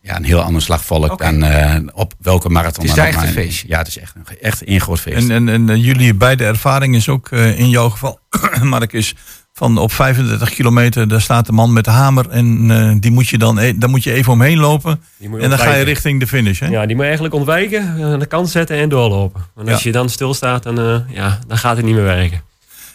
ja, 0.00 0.16
een 0.16 0.24
heel 0.24 0.40
ander 0.42 0.62
slagvolk 0.62 1.18
dan 1.18 1.42
eh, 1.42 1.76
op 1.94 2.14
welke 2.20 2.48
marathon 2.48 2.80
Het 2.82 2.90
is 2.90 2.96
dan 2.96 3.06
echt 3.06 3.16
een 3.16 3.22
maar. 3.22 3.32
feestje. 3.32 3.68
Ja, 3.68 3.78
het 3.78 3.86
is 3.88 3.98
echt, 3.98 4.14
een- 4.14 4.38
echt 4.40 4.62
groot 4.66 5.00
feest. 5.00 5.28
En, 5.28 5.48
en, 5.48 5.70
en 5.70 5.80
jullie 5.80 6.14
beide 6.14 6.44
ervaring 6.44 6.94
is 6.94 7.08
ook 7.08 7.28
eh, 7.30 7.58
in 7.58 7.68
jouw 7.68 7.88
geval, 7.90 8.18
Mark, 8.62 8.92
is 8.92 9.14
van 9.54 9.78
op 9.78 9.92
35 9.92 10.50
kilometer, 10.50 11.08
daar 11.08 11.20
staat 11.20 11.46
de 11.46 11.52
man 11.52 11.72
met 11.72 11.84
de 11.84 11.90
hamer. 11.90 12.28
En 12.30 12.70
eh, 12.70 12.94
die 13.00 13.10
moet 13.10 13.28
je 13.28 13.38
dan, 13.38 13.58
e- 13.58 13.78
daar 13.78 13.90
moet 13.90 14.04
je 14.04 14.12
even 14.12 14.32
omheen 14.32 14.58
lopen. 14.58 15.00
En 15.20 15.50
dan 15.50 15.58
ga 15.58 15.74
je 15.74 15.84
richting 15.84 16.20
de 16.20 16.26
finish. 16.26 16.60
Hè? 16.60 16.66
Ja, 16.66 16.80
die 16.80 16.90
moet 16.90 16.98
je 16.98 17.04
eigenlijk 17.04 17.34
ontwijken, 17.34 17.96
eh, 17.98 18.04
aan 18.04 18.18
de 18.18 18.26
kant 18.26 18.50
zetten 18.50 18.76
en 18.76 18.88
doorlopen. 18.88 19.42
Want 19.54 19.68
als 19.68 19.82
Ja. 19.82 19.88
je 19.88 19.92
dan 19.92 20.08
stilstaat, 20.08 20.62
dan, 20.62 20.78
eh, 20.78 20.96
ja, 21.08 21.38
dan 21.46 21.58
gaat 21.58 21.76
het 21.76 21.84
niet 21.84 21.94
meer 21.94 22.04
werken. 22.04 22.40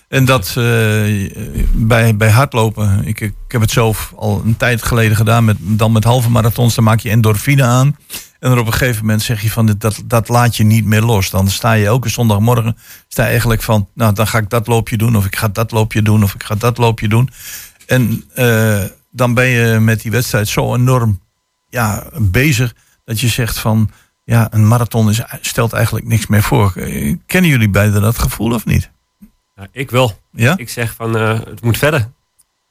En 0.07 0.25
dat 0.25 0.53
bij, 1.73 2.15
bij 2.15 2.29
hardlopen, 2.29 3.01
ik, 3.05 3.19
ik 3.21 3.33
heb 3.47 3.61
het 3.61 3.71
zelf 3.71 4.13
al 4.15 4.41
een 4.45 4.57
tijd 4.57 4.83
geleden 4.83 5.17
gedaan, 5.17 5.45
met, 5.45 5.57
dan 5.59 5.91
met 5.91 6.03
halve 6.03 6.29
marathons, 6.29 6.75
dan 6.75 6.83
maak 6.83 6.99
je 6.99 7.09
endorfine 7.09 7.63
aan. 7.63 7.95
En 8.39 8.49
dan 8.49 8.59
op 8.59 8.65
een 8.65 8.73
gegeven 8.73 9.01
moment 9.01 9.21
zeg 9.21 9.41
je 9.41 9.51
van, 9.51 9.75
dat, 9.77 10.03
dat 10.05 10.29
laat 10.29 10.55
je 10.55 10.63
niet 10.63 10.85
meer 10.85 11.01
los. 11.01 11.29
Dan 11.29 11.49
sta 11.49 11.73
je 11.73 11.85
elke 11.85 12.09
zondagmorgen, 12.09 12.77
sta 13.07 13.23
je 13.23 13.29
eigenlijk 13.29 13.61
van, 13.61 13.89
nou 13.93 14.13
dan 14.13 14.27
ga 14.27 14.37
ik 14.37 14.49
dat 14.49 14.67
loopje 14.67 14.97
doen, 14.97 15.15
of 15.15 15.25
ik 15.25 15.35
ga 15.35 15.47
dat 15.47 15.71
loopje 15.71 16.01
doen, 16.01 16.23
of 16.23 16.33
ik 16.33 16.43
ga 16.43 16.55
dat 16.55 16.77
loopje 16.77 17.07
doen. 17.07 17.29
En 17.85 18.23
eh, 18.33 18.83
dan 19.11 19.33
ben 19.33 19.45
je 19.45 19.79
met 19.79 20.01
die 20.01 20.11
wedstrijd 20.11 20.47
zo 20.47 20.75
enorm 20.75 21.21
ja, 21.69 22.03
bezig, 22.17 22.75
dat 23.03 23.19
je 23.19 23.27
zegt 23.27 23.57
van, 23.57 23.89
ja, 24.23 24.47
een 24.51 24.67
marathon 24.67 25.09
is, 25.09 25.21
stelt 25.41 25.73
eigenlijk 25.73 26.05
niks 26.05 26.27
meer 26.27 26.43
voor. 26.43 26.73
Eh, 26.75 27.15
Kennen 27.25 27.51
jullie 27.51 27.69
beiden 27.69 28.01
dat 28.01 28.19
gevoel 28.19 28.53
of 28.53 28.65
niet? 28.65 28.89
Ja, 29.55 29.67
ik 29.71 29.91
wel. 29.91 30.19
Ja? 30.31 30.57
Ik 30.57 30.69
zeg 30.69 30.93
van, 30.93 31.17
eh, 31.17 31.39
het 31.39 31.61
moet 31.61 31.77
verder. 31.77 32.09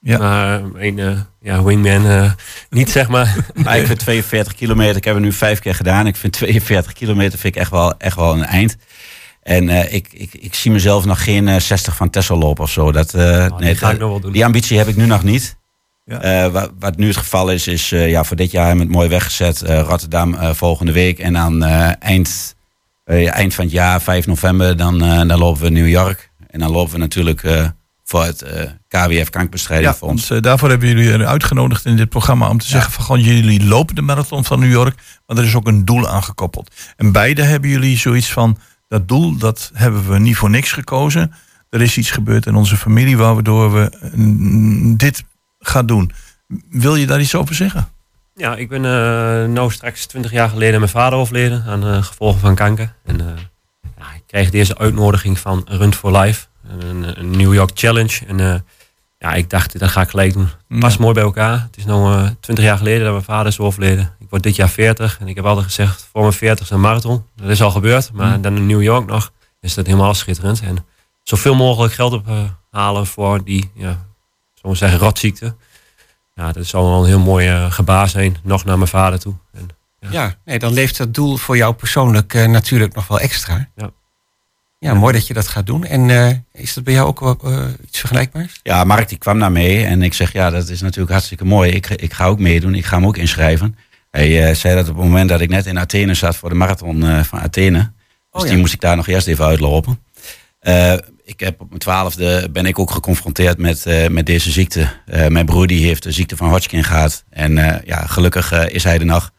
Ja. 0.06 0.18
Maar 0.18 0.62
een 0.74 0.98
eh, 0.98 1.18
ja, 1.40 1.62
wingman 1.62 2.06
eh, 2.06 2.30
niet, 2.70 2.90
zeg 2.90 3.08
maar. 3.08 3.36
Maar 3.64 3.78
ik 3.78 3.86
vind 3.86 3.98
42 3.98 4.54
kilometer, 4.54 4.96
ik 4.96 5.04
heb 5.04 5.14
het 5.14 5.22
nu 5.22 5.32
vijf 5.32 5.58
keer 5.58 5.74
gedaan. 5.74 6.06
Ik 6.06 6.16
vind 6.16 6.32
42 6.32 6.92
kilometer 6.92 7.38
vind 7.38 7.54
ik 7.54 7.60
echt 7.60 7.70
wel, 7.70 7.94
echt 7.98 8.16
wel 8.16 8.32
een 8.32 8.44
eind. 8.44 8.76
En 9.42 9.68
eh, 9.68 9.92
ik, 9.92 10.08
ik, 10.12 10.34
ik 10.34 10.54
zie 10.54 10.70
mezelf 10.70 11.04
nog 11.04 11.24
geen 11.24 11.48
eh, 11.48 11.60
60 11.60 11.96
van 11.96 12.10
Tessel 12.10 12.38
lopen 12.38 12.64
of 12.64 12.70
zo. 12.70 12.92
Dat, 12.92 13.10
die 13.10 13.20
nee, 13.58 13.76
ga 13.76 13.90
ik 13.90 13.98
nog 13.98 14.10
wel 14.10 14.20
doen. 14.20 14.32
die 14.32 14.44
ambitie 14.44 14.78
heb 14.78 14.88
ik 14.88 14.96
nu 14.96 15.06
nog 15.06 15.22
niet. 15.22 15.56
Ja. 16.04 16.50
Wat, 16.50 16.70
wat 16.78 16.96
nu 16.96 17.06
het 17.06 17.16
geval 17.16 17.50
is, 17.50 17.66
is 17.66 17.88
ja, 17.88 18.24
voor 18.24 18.36
dit 18.36 18.50
jaar 18.50 18.66
hebben 18.66 18.86
we 18.86 18.90
het 18.90 18.98
mooi 18.98 19.08
weggezet. 19.08 19.60
Rotterdam 19.60 20.54
volgende 20.54 20.92
week. 20.92 21.18
En 21.18 21.32
dan 21.32 21.64
eh, 21.64 21.90
eind, 21.98 22.56
eind 23.04 23.54
van 23.54 23.64
het 23.64 23.72
jaar, 23.72 24.02
5 24.02 24.26
november, 24.26 24.76
dan, 24.76 24.98
dan 25.28 25.38
lopen 25.38 25.62
we 25.62 25.68
New 25.68 25.88
York. 25.88 26.30
En 26.50 26.60
dan 26.60 26.70
lopen 26.70 26.92
we 26.92 26.98
natuurlijk 26.98 27.42
voor 28.08 28.24
het 28.24 28.42
eh, 28.42 28.62
KWF 28.88 29.30
Kankerbestrijdingfonds. 29.30 30.22
Ja, 30.22 30.28
want 30.28 30.44
eh, 30.44 30.50
daarvoor 30.50 30.68
hebben 30.68 30.88
jullie 30.88 31.12
er 31.12 31.26
uitgenodigd 31.26 31.84
in 31.84 31.96
dit 31.96 32.08
programma 32.08 32.48
om 32.48 32.58
te 32.58 32.66
zeggen 32.66 32.92
van 32.92 33.04
gewoon 33.04 33.20
jullie 33.20 33.64
lopen 33.64 33.94
de 33.94 34.02
marathon 34.02 34.44
van 34.44 34.60
New 34.60 34.70
York, 34.70 34.94
maar 35.26 35.36
er 35.36 35.44
is 35.44 35.54
ook 35.54 35.66
een 35.66 35.84
doel 35.84 36.08
aangekoppeld. 36.08 36.74
En 36.96 37.12
beide 37.12 37.42
hebben 37.42 37.70
jullie 37.70 37.98
zoiets 37.98 38.32
van 38.32 38.58
dat 38.88 39.08
doel, 39.08 39.36
dat 39.36 39.70
hebben 39.74 40.08
we 40.08 40.18
niet 40.18 40.36
voor 40.36 40.50
niks 40.50 40.72
gekozen. 40.72 41.32
Er 41.70 41.82
is 41.82 41.96
iets 41.96 42.10
gebeurd 42.10 42.46
in 42.46 42.54
onze 42.54 42.76
familie 42.76 43.16
waardoor 43.16 43.72
we 43.72 44.10
mm, 44.14 44.96
dit 44.96 45.24
gaan 45.58 45.86
doen. 45.86 46.12
Wil 46.70 46.94
je 46.94 47.06
daar 47.06 47.20
iets 47.20 47.34
over 47.34 47.54
zeggen? 47.54 47.88
Ja, 48.34 48.56
ik 48.56 48.68
ben 48.68 48.84
eh 48.84 49.48
nou 49.48 49.70
straks 49.70 50.06
20 50.06 50.30
jaar 50.30 50.48
geleden 50.48 50.80
mijn 50.80 50.92
vader 50.92 51.18
overleden 51.18 51.64
aan 51.66 51.80
de 51.80 52.02
gevolgen 52.02 52.40
van 52.40 52.54
kanker. 52.54 52.94
En 53.04 53.20
eh, 53.20 53.26
ja, 53.98 54.04
ik 54.14 54.22
kreeg 54.26 54.50
deze 54.50 54.78
uitnodiging 54.78 55.38
van 55.38 55.66
Run 55.68 55.94
for 55.94 56.16
Life, 56.18 56.46
een, 56.68 57.18
een 57.18 57.30
New 57.30 57.54
York 57.54 57.70
Challenge. 57.74 58.26
En 58.26 58.40
eh, 58.40 58.54
ja, 59.18 59.34
ik 59.34 59.50
dacht, 59.50 59.78
dat 59.78 59.90
ga 59.90 60.00
ik 60.00 60.08
gelijk 60.08 60.32
doen. 60.32 60.48
Past 60.78 60.98
mooi 60.98 61.14
bij 61.14 61.22
elkaar. 61.22 61.60
Het 61.60 61.76
is 61.76 61.84
nu 61.84 61.92
eh 61.92 62.28
20 62.40 62.64
jaar 62.64 62.78
geleden 62.78 63.02
dat 63.02 63.12
mijn 63.12 63.24
vader 63.24 63.46
is 63.46 63.58
overleden. 63.58 64.14
Ik 64.18 64.26
word 64.30 64.42
dit 64.42 64.56
jaar 64.56 64.68
40 64.68 65.18
en 65.20 65.28
ik 65.28 65.36
heb 65.36 65.44
altijd 65.44 65.66
gezegd, 65.66 66.08
voor 66.12 66.20
mijn 66.20 66.32
40 66.32 66.64
is 66.64 66.70
een 66.70 66.80
marathon. 66.80 67.24
Dat 67.34 67.50
is 67.50 67.62
al 67.62 67.70
gebeurd, 67.70 68.12
maar 68.12 68.40
dan 68.40 68.56
in 68.56 68.66
New 68.66 68.82
York 68.82 69.06
nog 69.06 69.32
is 69.60 69.74
dat 69.74 69.86
helemaal 69.86 70.14
schitterend. 70.14 70.60
En 70.60 70.86
zoveel 71.22 71.54
mogelijk 71.54 71.94
geld 71.94 72.12
ophalen 72.12 73.06
voor 73.06 73.44
die, 73.44 73.70
ja, 73.74 74.06
we 74.62 74.74
zeggen, 74.74 74.98
rotziekte. 74.98 75.54
ja, 76.34 76.52
dat 76.52 76.66
zou 76.66 76.84
wel 76.84 77.00
een 77.00 77.08
heel 77.08 77.18
mooi 77.18 77.48
eh, 77.48 77.72
gebaar 77.72 78.08
zijn. 78.08 78.36
Nog 78.42 78.64
naar 78.64 78.76
mijn 78.76 78.90
vader 78.90 79.18
toe. 79.18 79.34
En, 79.52 79.68
Ja, 80.10 80.34
nee, 80.44 80.58
dan 80.58 80.72
leeft 80.72 80.96
dat 80.96 81.14
doel 81.14 81.36
voor 81.36 81.56
jou 81.56 81.74
persoonlijk 81.74 82.34
eh, 82.34 82.48
natuurlijk 82.48 82.94
nog 82.94 83.06
wel 83.06 83.20
extra. 83.20 83.68
Ja. 83.76 83.90
Ja, 84.86 84.94
mooi 84.94 85.12
dat 85.12 85.26
je 85.26 85.34
dat 85.34 85.48
gaat 85.48 85.66
doen. 85.66 85.84
En 85.84 86.10
eh, 86.10 86.36
is 86.52 86.74
dat 86.74 86.84
bij 86.84 86.94
jou 86.94 87.06
ook 87.06 87.20
wel, 87.20 87.38
eh, 87.44 87.64
iets 87.86 87.98
vergelijkbaars? 87.98 88.60
Ja, 88.62 88.84
Mark 88.84 89.08
die 89.08 89.18
kwam 89.18 89.38
naar 89.38 89.52
mee 89.52 89.84
en 89.84 90.02
ik 90.02 90.14
zeg 90.14 90.32
ja, 90.32 90.50
dat 90.50 90.68
is 90.68 90.80
natuurlijk 90.80 91.10
hartstikke 91.10 91.44
mooi. 91.44 91.70
Ik, 91.70 91.90
ik 91.90 92.12
ga 92.12 92.26
ook 92.26 92.38
meedoen, 92.38 92.74
ik 92.74 92.84
ga 92.84 92.96
hem 92.96 93.06
ook 93.06 93.16
inschrijven. 93.16 93.76
Hij 94.10 94.48
eh, 94.48 94.54
zei 94.54 94.74
dat 94.74 94.88
op 94.88 94.94
het 94.96 95.04
moment 95.04 95.28
dat 95.28 95.40
ik 95.40 95.48
net 95.48 95.66
in 95.66 95.78
Athene 95.78 96.14
zat 96.14 96.36
voor 96.36 96.48
de 96.48 96.54
marathon 96.54 97.24
van 97.24 97.40
Athene. 97.40 97.78
Dus 97.78 97.88
Oh, 98.30 98.42
ja. 98.42 98.48
die 98.48 98.58
moest 98.58 98.72
ik 98.72 98.80
daar 98.80 98.96
nog 98.96 99.06
eerst 99.06 99.26
even 99.26 99.44
uitlopen. 99.44 99.98
Ik 101.24 101.40
heb 101.40 101.60
op 101.60 101.68
mijn 101.68 101.80
twaalfde 101.80 102.48
ben 102.52 102.66
ik 102.66 102.78
ook 102.78 102.90
geconfronteerd 102.90 103.58
met, 103.58 103.84
met 104.10 104.26
deze 104.26 104.50
ziekte. 104.50 104.88
Mijn 105.28 105.46
broer 105.46 105.66
die 105.66 105.86
heeft 105.86 106.02
de 106.02 106.12
ziekte 106.12 106.36
van 106.36 106.48
Hodgkin 106.48 106.84
gehad. 106.84 107.24
En 107.30 107.82
ja, 107.84 108.06
gelukkig 108.06 108.52
is 108.68 108.84
hij 108.84 108.98
er 108.98 109.04
nog. 109.04 109.30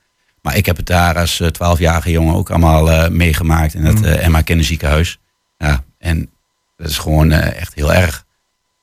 Maar 0.41 0.57
ik 0.57 0.65
heb 0.65 0.77
het 0.77 0.85
daar 0.85 1.17
als 1.17 1.41
twaalfjarige 1.51 2.11
jongen 2.11 2.35
ook 2.35 2.49
allemaal 2.49 3.09
meegemaakt 3.09 3.73
in 3.73 3.85
het 3.85 4.03
eh 4.03 4.25
Emma 4.25 4.41
Kinderziekenhuis. 4.41 5.19
Ja, 5.57 5.83
en 5.97 6.29
dat 6.77 6.89
is 6.89 6.97
gewoon 6.97 7.31
eh, 7.31 7.61
echt 7.61 7.73
heel 7.73 7.93
erg. 7.93 8.25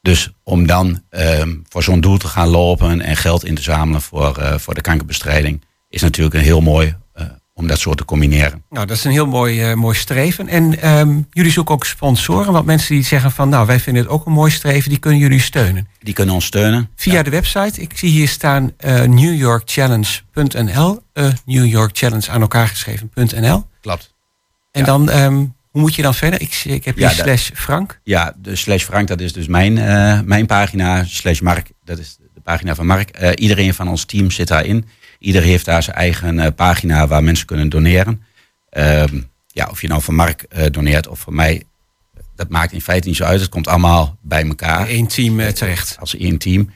Dus 0.02 0.32
om 0.42 0.66
dan 0.66 1.02
ehm, 1.10 1.54
voor 1.68 1.82
zo'n 1.82 2.00
doel 2.00 2.16
te 2.18 2.28
gaan 2.28 2.48
lopen 2.48 3.00
en 3.00 3.16
geld 3.16 3.44
in 3.44 3.54
te 3.54 3.62
zamelen 3.62 4.00
voor, 4.02 4.36
eh, 4.38 4.58
voor 4.58 4.74
de 4.74 4.80
kankerbestrijding, 4.80 5.64
is 5.88 6.02
natuurlijk 6.02 6.34
een 6.34 6.40
heel 6.42 6.60
mooi 6.60 6.96
eh, 7.12 7.26
om 7.54 7.66
dat 7.66 7.78
soort 7.78 7.96
te 7.98 8.04
combineren. 8.04 8.62
Nou, 8.70 8.86
dat 8.86 8.96
is 8.96 9.04
een 9.04 9.10
heel 9.10 9.26
mooi, 9.26 9.74
mooi 9.74 9.96
streven. 9.96 10.48
En 10.48 10.80
ehm, 10.80 11.20
jullie 11.30 11.52
zoeken 11.52 11.74
ook 11.74 11.84
sponsoren. 11.86 12.52
Want 12.52 12.66
mensen 12.66 12.94
die 12.94 13.04
zeggen 13.04 13.30
van, 13.30 13.48
nou, 13.48 13.66
wij 13.66 13.80
vinden 13.80 14.02
het 14.02 14.12
ook 14.12 14.26
een 14.26 14.32
mooi 14.32 14.50
streven, 14.50 14.88
die 14.90 14.98
kunnen 14.98 15.20
jullie 15.20 15.40
steunen. 15.40 15.88
Die 16.00 16.14
kunnen 16.14 16.34
ons 16.34 16.44
steunen. 16.44 16.88
Via 16.96 17.22
de 17.22 17.30
website. 17.30 17.80
Ik 17.80 17.98
zie 17.98 18.10
hier 18.10 18.28
staan 18.28 18.72
eh 18.76 19.02
newyorkchallenge.nl. 19.02 21.02
eh 21.12 21.28
New 21.44 21.66
York 21.66 21.96
Challenge 21.98 22.30
aan 22.30 22.40
elkaar 22.40 22.68
geschreven.nl. 22.68 23.66
Klopt. 23.80 24.14
En 24.72 24.80
Ja. 24.80 24.86
dan, 24.86 25.10
ehm, 25.10 25.44
hoe 25.74 25.82
moet 25.82 25.94
je 25.94 26.02
dan 26.02 26.14
verder? 26.14 26.40
Ik, 26.40 26.52
zie- 26.54 26.72
ik 26.72 26.84
heb 26.84 26.94
hier 26.96 27.04
Ja, 27.04 27.10
slash 27.10 27.50
Frank. 27.54 28.00
Ja, 28.02 28.34
de 28.36 28.56
slash 28.56 28.84
Frank, 28.84 29.08
dat 29.08 29.20
is 29.20 29.32
dus 29.32 29.46
mijn, 29.46 29.78
eh, 29.78 30.20
mijn 30.20 30.46
pagina. 30.46 31.04
Slash 31.04 31.40
Mark, 31.40 31.70
dat 31.84 31.98
is 31.98 32.16
de 32.34 32.40
pagina 32.40 32.74
van 32.74 32.86
Mark. 32.86 33.10
Eh, 33.10 33.30
iedereen 33.34 33.74
van 33.74 33.88
ons 33.88 34.04
team 34.04 34.30
zit 34.30 34.48
daarin. 34.48 34.88
Iedereen 35.18 35.48
heeft 35.48 35.64
daar 35.64 35.82
zijn 35.82 35.96
eigen 35.96 36.38
eh, 36.38 36.52
pagina 36.56 37.06
waar 37.06 37.22
mensen 37.24 37.46
kunnen 37.46 37.68
doneren. 37.68 38.22
Ehm, 38.70 39.20
ja, 39.46 39.68
of 39.70 39.80
je 39.80 39.88
nou 39.88 40.02
van 40.02 40.14
Mark 40.14 40.42
eh, 40.42 40.66
doneert 40.70 41.06
of 41.08 41.18
van 41.20 41.34
mij, 41.34 41.62
dat 42.36 42.48
maakt 42.48 42.72
in 42.72 42.80
feite 42.80 43.08
niet 43.08 43.16
zo 43.16 43.24
uit. 43.24 43.40
Het 43.40 43.48
komt 43.50 43.68
allemaal 43.68 44.16
bij 44.20 44.46
elkaar 44.46 44.88
Eén 44.90 45.06
team 45.06 45.52
terecht. 45.52 45.96
als 46.00 46.16
één 46.16 46.38
team. 46.38 46.70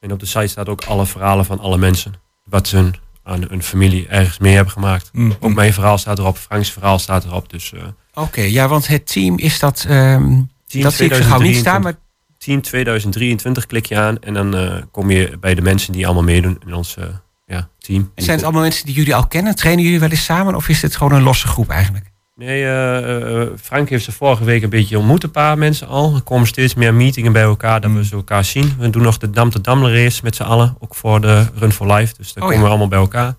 en 0.00 0.12
op 0.12 0.20
de 0.20 0.26
site 0.26 0.46
staat 0.46 0.68
ook 0.68 0.84
alle 0.84 1.06
verhalen 1.06 1.44
van 1.44 1.58
alle 1.58 1.78
mensen. 1.78 2.14
Wat 2.44 2.68
ze 2.68 2.76
hun, 2.76 2.94
aan 3.26 3.44
hun 3.48 3.62
familie 3.62 4.08
ergens 4.08 4.38
mee 4.38 4.54
hebben 4.54 4.72
gemaakt. 4.72 5.10
Mm. 5.12 5.36
Ook 5.40 5.54
mijn 5.54 5.72
verhaal 5.72 5.98
staat 5.98 6.18
erop, 6.18 6.38
Franks 6.38 6.72
verhaal 6.72 6.98
staat 6.98 7.24
erop. 7.24 7.50
Dus 7.50 7.72
eh 7.72 7.82
Oké, 8.14 8.40
ja, 8.40 8.68
want 8.68 8.86
het 8.86 9.12
team 9.12 9.38
is 9.38 9.58
dat... 9.58 9.84
ehm, 9.88 10.22
team 10.66 10.82
dat 10.82 10.94
zie 10.94 11.06
ik 11.06 11.14
zo 11.14 11.22
gauw 11.22 11.40
niet 11.40 11.56
staan, 11.56 11.82
maar 11.82 11.94
Team 12.38 12.60
2023 12.60 13.66
klik 13.66 13.86
je 13.86 13.96
aan 13.96 14.18
en 14.18 14.34
dan 14.34 14.56
eh, 14.56 14.82
kom 14.90 15.10
je 15.10 15.36
bij 15.40 15.54
de 15.54 15.62
mensen 15.62 15.92
die 15.92 16.04
allemaal 16.04 16.22
meedoen 16.22 16.60
in 16.66 16.74
ons 16.74 16.96
eh, 16.96 17.04
ja, 17.46 17.68
team. 17.78 18.10
En 18.14 18.22
zijn 18.22 18.36
het 18.36 18.44
allemaal 18.44 18.62
mensen 18.62 18.86
die 18.86 18.94
jullie 18.94 19.14
al 19.14 19.26
kennen? 19.26 19.54
Trainen 19.54 19.84
jullie 19.84 20.00
wel 20.00 20.10
eens 20.10 20.24
samen? 20.24 20.54
Of 20.54 20.68
is 20.68 20.80
dit 20.80 20.96
gewoon 20.96 21.12
een 21.12 21.22
losse 21.22 21.46
groep 21.46 21.70
eigenlijk? 21.70 22.10
Nee, 22.36 22.62
eh, 22.64 23.42
eh, 23.42 23.48
Frank 23.62 23.88
heeft 23.88 24.04
ze 24.04 24.12
vorige 24.12 24.44
week 24.44 24.62
een 24.62 24.70
beetje 24.70 24.98
ontmoet, 24.98 25.22
een 25.22 25.30
paar 25.30 25.58
mensen 25.58 25.88
al. 25.88 26.14
Er 26.14 26.22
komen 26.22 26.46
steeds 26.46 26.74
meer 26.74 26.94
meetingen 26.94 27.32
bij 27.32 27.42
elkaar, 27.42 27.80
dat 27.80 27.92
we 27.92 28.04
ze 28.04 28.14
elkaar 28.14 28.44
zien. 28.44 28.74
We 28.78 28.90
doen 28.90 29.02
nog 29.02 29.18
de 29.18 29.30
Dam 29.30 29.50
te 29.50 29.60
Dam 29.60 29.86
race 29.86 30.20
met 30.22 30.36
z'n 30.36 30.42
allen, 30.42 30.76
ook 30.78 30.94
voor 30.94 31.20
de 31.20 31.46
Run 31.54 31.72
for 31.72 31.92
Life. 31.92 32.14
Dus 32.16 32.32
daar 32.32 32.44
Oh, 32.44 32.50
komen 32.50 32.56
ja. 32.56 32.62
we 32.62 32.68
allemaal 32.68 32.88
bij 32.88 32.98
elkaar. 32.98 33.34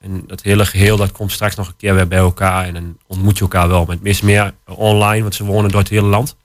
En 0.00 0.24
dat 0.26 0.42
hele 0.42 0.66
geheel, 0.66 0.96
dat 0.96 1.12
komt 1.12 1.32
straks 1.32 1.54
nog 1.54 1.68
een 1.68 1.76
keer 1.76 1.94
weer 1.94 2.08
bij 2.08 2.18
elkaar. 2.18 2.64
En 2.64 2.74
dan 2.74 2.96
ontmoet 3.06 3.36
je 3.36 3.42
elkaar 3.42 3.68
wel. 3.68 3.84
Met 3.84 4.02
mis 4.02 4.20
meer 4.20 4.54
online, 4.66 5.22
want 5.22 5.34
ze 5.34 5.44
wonen 5.44 5.70
door 5.70 5.80
het 5.80 5.88
hele 5.88 6.06
land. 6.06 6.36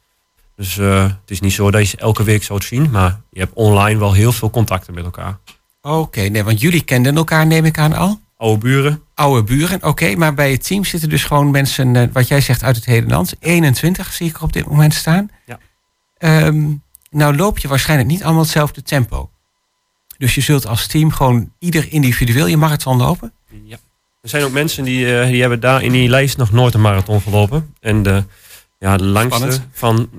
Dus 0.55 0.77
eh, 0.77 1.03
het 1.03 1.31
is 1.31 1.39
niet 1.39 1.53
zo 1.53 1.71
dat 1.71 1.81
je 1.81 1.87
ze 1.87 1.97
elke 1.97 2.23
week 2.23 2.43
zou 2.43 2.61
zien. 2.61 2.89
Maar 2.91 3.19
je 3.29 3.39
hebt 3.39 3.53
online 3.53 3.99
wel 3.99 4.13
heel 4.13 4.31
veel 4.31 4.49
contacten 4.49 4.93
met 4.93 5.03
elkaar. 5.03 5.37
Oké, 5.81 6.21
nee, 6.21 6.43
want 6.43 6.61
jullie 6.61 6.81
kenden 6.83 7.15
elkaar, 7.15 7.47
neem 7.47 7.65
ik 7.65 7.77
aan 7.79 7.93
al. 7.93 8.19
Oude 8.37 8.57
buren. 8.57 9.01
Oude 9.13 9.43
buren, 9.43 9.83
oké. 9.83 10.15
maar 10.15 10.33
bij 10.33 10.51
het 10.51 10.67
team 10.67 10.85
zitten 10.85 11.09
dus 11.09 11.23
gewoon 11.23 11.51
mensen, 11.51 11.95
eh, 11.95 12.07
wat 12.11 12.27
jij 12.27 12.41
zegt, 12.41 12.63
uit 12.63 12.75
het 12.75 12.85
hele 12.85 13.07
land. 13.07 13.33
21 13.39 14.13
zie 14.13 14.27
ik 14.27 14.35
er 14.35 14.41
op 14.43 14.53
dit 14.53 14.65
moment 14.65 14.93
staan. 14.93 15.29
Ja. 15.45 15.59
Ehm, 16.17 16.65
nou 17.09 17.35
loop 17.35 17.57
je 17.57 17.67
waarschijnlijk 17.67 18.09
niet 18.09 18.23
allemaal 18.23 18.41
hetzelfde 18.41 18.83
tempo. 18.83 19.29
Dus 20.17 20.35
je 20.35 20.41
zult 20.41 20.67
als 20.67 20.87
team 20.87 21.11
gewoon 21.11 21.51
ieder 21.59 21.91
individueel 21.91 22.45
je 22.47 22.57
marathon 22.57 22.97
lopen. 22.97 23.33
Ja. 23.63 23.77
Er 24.21 24.29
zijn 24.29 24.43
ook 24.43 24.51
mensen 24.51 24.83
die, 24.83 25.19
eh, 25.19 25.27
die 25.27 25.39
hebben 25.41 25.59
daar 25.59 25.83
in 25.83 25.91
die 25.91 26.09
lijst 26.09 26.37
nog 26.37 26.51
nooit 26.51 26.73
een 26.73 26.81
marathon 26.81 27.21
gelopen. 27.21 27.73
En 27.79 28.03
de, 28.03 28.23
ja, 28.79 28.97
de 28.97 29.03
langste 29.03 29.35
Spannend. 29.35 29.67
van. 29.71 30.09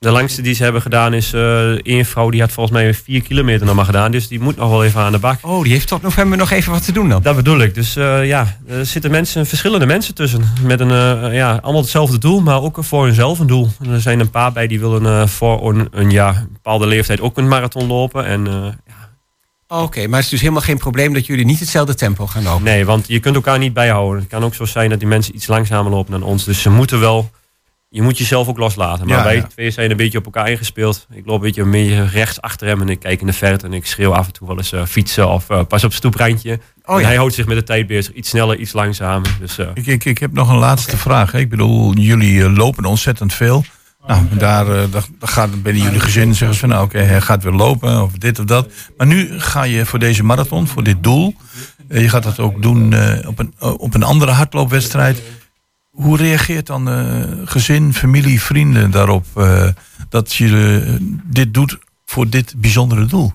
De 0.00 0.10
langste 0.10 0.42
die 0.42 0.54
ze 0.54 0.62
hebben 0.62 0.82
gedaan 0.82 1.14
is 1.14 1.32
eh 1.32 1.70
één 1.70 2.04
vrouw 2.04 2.30
die 2.30 2.40
had 2.40 2.52
volgens 2.52 2.76
mij 2.76 2.94
vier 2.94 3.22
kilometer 3.22 3.66
nog 3.66 3.74
maar 3.74 3.84
gedaan. 3.84 4.10
Dus 4.10 4.28
die 4.28 4.40
moet 4.40 4.56
nog 4.56 4.70
wel 4.70 4.84
even 4.84 5.00
aan 5.00 5.12
de 5.12 5.18
bak. 5.18 5.38
Oh, 5.42 5.62
die 5.62 5.72
heeft 5.72 5.88
tot 5.88 6.02
november 6.02 6.38
nog 6.38 6.50
even 6.50 6.72
wat 6.72 6.84
te 6.84 6.92
doen 6.92 7.08
dan. 7.08 7.22
Dat 7.22 7.36
bedoel 7.36 7.58
ik. 7.58 7.74
Dus 7.74 7.96
eh, 7.96 8.26
ja, 8.26 8.56
er 8.68 8.86
zitten 8.86 9.10
mensen, 9.10 9.46
verschillende 9.46 9.86
mensen 9.86 10.14
tussen. 10.14 10.42
Met 10.62 10.80
een, 10.80 10.90
eh, 10.90 11.34
ja, 11.34 11.58
allemaal 11.62 11.80
hetzelfde 11.80 12.18
doel, 12.18 12.40
maar 12.40 12.62
ook 12.62 12.84
voor 12.84 13.04
hunzelf 13.04 13.38
een 13.38 13.46
doel. 13.46 13.68
En 13.84 13.90
er 13.90 14.00
zijn 14.00 14.20
een 14.20 14.30
paar 14.30 14.52
bij 14.52 14.66
die 14.66 14.80
willen 14.80 15.28
voor 15.28 15.68
een, 15.68 15.88
een 15.90 16.10
ja, 16.10 16.46
bepaalde 16.52 16.86
leeftijd 16.86 17.20
ook 17.20 17.38
een 17.38 17.48
marathon 17.48 17.86
lopen. 17.86 18.26
En 18.26 18.44
ja, 18.86 19.08
Oké, 19.68 20.06
maar 20.06 20.16
het 20.16 20.24
is 20.24 20.30
dus 20.30 20.40
helemaal 20.40 20.62
geen 20.62 20.78
probleem 20.78 21.14
dat 21.14 21.26
jullie 21.26 21.44
niet 21.44 21.60
hetzelfde 21.60 21.94
tempo 21.94 22.26
gaan 22.26 22.42
lopen. 22.42 22.64
Nee, 22.64 22.84
want 22.84 23.08
je 23.08 23.20
kunt 23.20 23.34
elkaar 23.34 23.58
niet 23.58 23.72
bijhouden. 23.72 24.20
Het 24.20 24.30
kan 24.30 24.44
ook 24.44 24.54
zo 24.54 24.64
zijn 24.64 24.90
dat 24.90 24.98
die 24.98 25.08
mensen 25.08 25.34
iets 25.34 25.46
langzamer 25.46 25.92
lopen 25.92 26.12
dan 26.12 26.22
ons. 26.22 26.44
Dus 26.44 26.62
ze 26.62 26.70
moeten 26.70 27.00
wel. 27.00 27.30
Je 27.92 28.02
moet 28.02 28.18
jezelf 28.18 28.48
ook 28.48 28.58
loslaten. 28.58 29.06
Maar 29.06 29.16
Ja, 29.16 29.24
wij 29.24 29.36
ja. 29.36 29.42
twee 29.42 29.70
zijn 29.70 29.90
een 29.90 29.96
beetje 29.96 30.18
op 30.18 30.24
elkaar 30.24 30.50
ingespeeld. 30.50 31.06
Ik 31.12 31.26
loop 31.26 31.36
een 31.36 31.42
beetje, 31.42 31.62
een 31.62 31.70
beetje 31.70 32.04
rechts 32.04 32.40
achter 32.40 32.66
hem 32.66 32.80
en 32.80 32.88
ik 32.88 33.00
kijk 33.00 33.20
in 33.20 33.26
de 33.26 33.32
verte 33.32 33.66
en 33.66 33.72
ik 33.72 33.86
schreeuw 33.86 34.14
af 34.14 34.26
en 34.26 34.32
toe 34.32 34.46
wel 34.46 34.56
eens 34.56 34.72
eh, 34.72 34.84
fietsen 34.84 35.28
of 35.28 35.50
eh, 35.50 35.64
pas 35.68 35.84
op 35.84 35.92
stoeprandje. 35.92 36.60
Oh 36.84 36.94
en 36.94 37.00
ja. 37.00 37.06
hij 37.06 37.16
houdt 37.16 37.34
zich 37.34 37.46
met 37.46 37.56
de 37.56 37.62
tijd 37.62 37.86
bezig. 37.86 38.14
Iets 38.14 38.28
sneller, 38.28 38.56
iets 38.58 38.72
langzamer. 38.72 39.30
Dus 39.40 39.58
eh, 39.58 39.66
Ik, 39.74 39.86
ik, 39.86 40.04
ik 40.04 40.18
heb 40.18 40.32
nog 40.32 40.48
een 40.48 40.56
laatste 40.56 40.96
vraag. 40.96 41.32
hè. 41.32 41.38
Ik 41.38 41.48
bedoel, 41.48 41.94
jullie 41.94 42.50
lopen 42.50 42.84
ontzettend 42.84 43.34
veel. 43.34 43.64
Nou, 44.06 44.22
daar, 44.38 44.90
daar, 44.90 45.04
gaat 45.20 45.62
binnen 45.62 45.82
jullie 45.82 46.00
gezin 46.00 46.34
zeggen 46.34 46.54
ze 46.54 46.60
van 46.60 46.68
nou 46.68 46.84
oké, 46.84 46.98
hij 46.98 47.20
gaat 47.20 47.42
weer 47.42 47.52
lopen 47.52 48.02
of 48.02 48.12
dit 48.12 48.38
of 48.38 48.44
dat. 48.44 48.68
Maar 48.96 49.06
nu 49.06 49.40
ga 49.40 49.62
je 49.62 49.86
voor 49.86 49.98
deze 49.98 50.24
marathon, 50.24 50.66
voor 50.66 50.82
dit 50.82 51.02
doel. 51.02 51.34
je 51.88 52.08
gaat 52.08 52.22
dat 52.22 52.38
ook 52.38 52.62
doen 52.62 52.94
op, 53.26 53.38
een, 53.38 53.54
op 53.58 53.94
een 53.94 54.02
andere 54.02 54.30
hardloopwedstrijd. 54.32 55.22
Hoe 55.90 56.16
reageert 56.16 56.66
dan 56.66 56.88
eh, 56.88 57.22
gezin, 57.44 57.94
familie, 57.94 58.42
vrienden 58.42 58.90
daarop 58.90 59.26
eh, 59.34 59.68
dat 60.08 60.34
je 60.34 60.82
eh, 60.84 61.06
dit 61.24 61.54
doet 61.54 61.78
voor 62.04 62.28
dit 62.28 62.54
bijzondere 62.56 63.06
doel? 63.06 63.32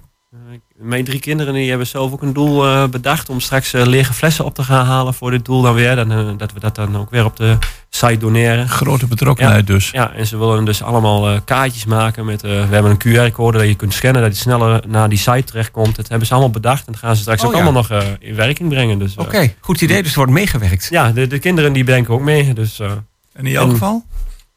Mijn 0.85 1.03
drie 1.03 1.19
kinderen 1.19 1.53
die 1.53 1.69
hebben 1.69 1.87
zelf 1.87 2.11
ook 2.11 2.21
een 2.21 2.33
doel 2.33 2.65
eh, 2.65 2.87
bedacht 2.87 3.29
om 3.29 3.39
straks 3.39 3.73
eh, 3.73 3.85
lege 3.85 4.13
flessen 4.13 4.45
op 4.45 4.55
te 4.55 4.63
gaan 4.63 4.85
halen 4.85 5.13
voor 5.13 5.31
dit 5.31 5.45
doel 5.45 5.61
dan 5.61 5.73
weer. 5.73 5.95
Dan, 5.95 6.11
eh, 6.11 6.27
dat 6.37 6.53
we 6.53 6.59
dat 6.59 6.75
dan 6.75 6.97
ook 6.97 7.09
weer 7.09 7.25
op 7.25 7.35
de 7.37 7.57
site 7.89 8.17
doneren. 8.17 8.69
Grote 8.69 9.07
betrokkenheid 9.07 9.67
dus. 9.67 9.89
Ja, 9.89 10.11
en 10.13 10.27
ze 10.27 10.37
willen 10.37 10.65
dus 10.65 10.83
allemaal 10.83 11.29
eh, 11.29 11.39
kaartjes 11.45 11.85
maken 11.85 12.25
met. 12.25 12.43
eh, 12.43 12.49
we 12.51 12.73
hebben 12.73 12.91
een 13.01 13.29
QR-code 13.31 13.57
dat 13.57 13.67
je 13.67 13.75
kunt 13.75 13.93
scannen, 13.93 14.21
dat 14.21 14.35
je 14.35 14.41
sneller 14.41 14.83
naar 14.87 15.09
die 15.09 15.17
site 15.17 15.43
terechtkomt. 15.43 15.95
Dat 15.95 16.07
hebben 16.07 16.27
ze 16.27 16.33
allemaal 16.33 16.51
bedacht 16.51 16.85
en 16.85 16.91
dat 16.91 17.01
gaan 17.01 17.15
ze 17.15 17.21
straks 17.21 17.41
Oh, 17.41 17.47
ook 17.47 17.53
ja. 17.55 17.61
allemaal 17.61 17.81
nog 17.81 17.91
eh, 18.01 18.07
in 18.19 18.35
werking 18.35 18.69
brengen. 18.69 18.99
Dus, 18.99 19.15
Oké, 19.15 19.53
goed 19.59 19.81
idee, 19.81 20.01
dus 20.03 20.11
er 20.11 20.17
wordt 20.17 20.31
meegewerkt. 20.31 20.87
Ja, 20.89 21.11
de, 21.11 21.27
de 21.27 21.39
kinderen 21.39 21.73
die 21.73 21.83
denken 21.83 22.13
ook 22.13 22.21
mee. 22.21 22.53
Dus, 22.53 22.79
eh, 22.79 22.91
En 23.33 23.45
in 23.45 23.51
jouw 23.51 23.63
En- 23.65 23.69
geval? 23.71 24.03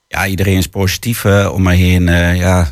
Ja, 0.06 0.26
iedereen 0.26 0.56
is 0.56 0.66
positief 0.66 1.24
om 1.24 1.62
me 1.62 1.74
heen. 1.74 2.08
eh, 2.08 2.36
ja, 2.36 2.68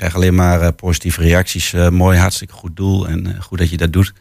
krijg 0.00 0.14
alleen 0.14 0.34
maar 0.34 0.60
eh, 0.60 0.68
positieve 0.76 1.22
reacties. 1.22 1.72
Eh, 1.72 1.88
mooi, 1.88 2.18
hartstikke 2.18 2.54
goed 2.54 2.76
doel 2.76 3.08
en 3.08 3.26
eh, 3.36 3.42
goed 3.42 3.58
dat 3.58 3.70
je 3.70 3.76
dat 3.76 3.92
doet. 3.92 4.12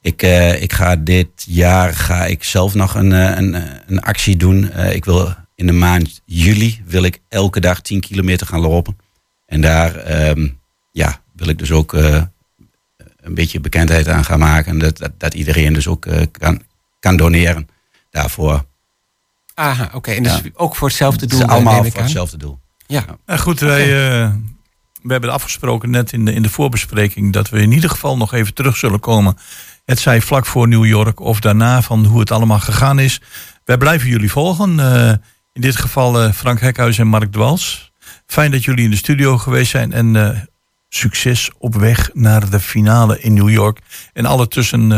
Ik, 0.00 0.22
eh, 0.22 0.62
ik 0.62 0.72
ga 0.72 0.96
dit 0.96 1.28
jaar 1.46 1.94
ga 1.94 2.24
ik 2.24 2.44
zelf 2.44 2.74
nog 2.74 2.94
een, 2.94 3.10
een, 3.10 3.56
een 3.86 4.00
actie 4.00 4.36
doen. 4.36 4.70
Eh, 4.70 4.94
ik 4.94 5.04
wil 5.04 5.34
in 5.54 5.66
de 5.66 5.72
maand 5.72 6.20
juli 6.24 6.82
wil 6.86 7.02
ik 7.02 7.18
elke 7.28 7.60
dag 7.60 7.80
10 7.80 8.00
kilometer 8.00 8.46
gaan 8.46 8.60
lopen. 8.60 8.96
En 9.46 9.60
daar 9.60 9.96
ehm, 9.96 10.48
ja, 10.92 11.20
wil 11.36 11.48
ik 11.48 11.58
dus 11.58 11.70
ook 11.70 11.94
eh, 11.94 12.22
een 13.20 13.34
beetje 13.34 13.60
bekendheid 13.60 14.08
aan 14.08 14.24
gaan 14.24 14.38
maken. 14.38 14.78
Dat, 14.78 14.98
dat, 14.98 15.12
dat 15.18 15.34
iedereen 15.34 15.72
dus 15.72 15.86
ook 15.88 16.06
eh, 16.06 16.22
kan, 16.32 16.62
kan 17.00 17.16
doneren 17.16 17.68
daarvoor. 18.10 18.64
Aha, 19.54 19.90
oké. 19.94 20.10
En 20.10 20.22
dus 20.22 20.32
Ja. 20.32 20.50
ook 20.54 20.76
voor 20.76 20.88
hetzelfde 20.88 21.20
Het 21.20 21.30
doel, 21.30 21.40
is 21.40 21.46
allemaal 21.46 21.74
neem 21.74 21.84
ik 21.84 21.90
voor 21.90 22.00
aan. 22.00 22.04
hetzelfde 22.06 22.36
doel. 22.36 22.58
Ja. 22.86 23.04
Nou 23.26 23.40
goed, 23.40 23.60
wij, 23.60 24.10
eh, 24.22 24.30
we 25.02 25.12
hebben 25.12 25.32
afgesproken 25.32 25.90
net 25.90 26.12
in 26.12 26.24
de, 26.24 26.32
in 26.32 26.42
de 26.42 26.50
voorbespreking 26.50 27.32
dat 27.32 27.48
we 27.48 27.60
in 27.60 27.72
ieder 27.72 27.90
geval 27.90 28.16
nog 28.16 28.32
even 28.32 28.54
terug 28.54 28.76
zullen 28.76 29.00
komen. 29.00 29.36
Het 29.84 29.98
zij 29.98 30.20
vlak 30.20 30.46
voor 30.46 30.68
New 30.68 30.84
York 30.84 31.20
of 31.20 31.40
daarna 31.40 31.82
van 31.82 32.04
hoe 32.04 32.20
het 32.20 32.30
allemaal 32.30 32.58
gegaan 32.58 32.98
is. 32.98 33.20
Wij 33.64 33.76
blijven 33.76 34.08
jullie 34.08 34.30
volgen. 34.30 34.80
eh, 34.80 35.08
in 35.52 35.60
dit 35.60 35.76
geval 35.76 36.22
eh, 36.22 36.32
Frank 36.32 36.60
Hekhuis 36.60 36.98
en 36.98 37.06
Mark 37.06 37.32
Dwals. 37.32 37.92
Fijn 38.26 38.50
dat 38.50 38.64
jullie 38.64 38.84
in 38.84 38.90
de 38.90 38.96
studio 38.96 39.38
geweest 39.38 39.70
zijn. 39.70 39.92
En 39.92 40.16
eh, 40.16 40.38
succes 40.88 41.50
op 41.58 41.74
weg 41.74 42.10
naar 42.12 42.50
de 42.50 42.60
finale 42.60 43.20
in 43.20 43.34
New 43.34 43.50
York. 43.50 43.78
En 44.12 44.26
alle, 44.26 44.48
tussen, 44.48 44.88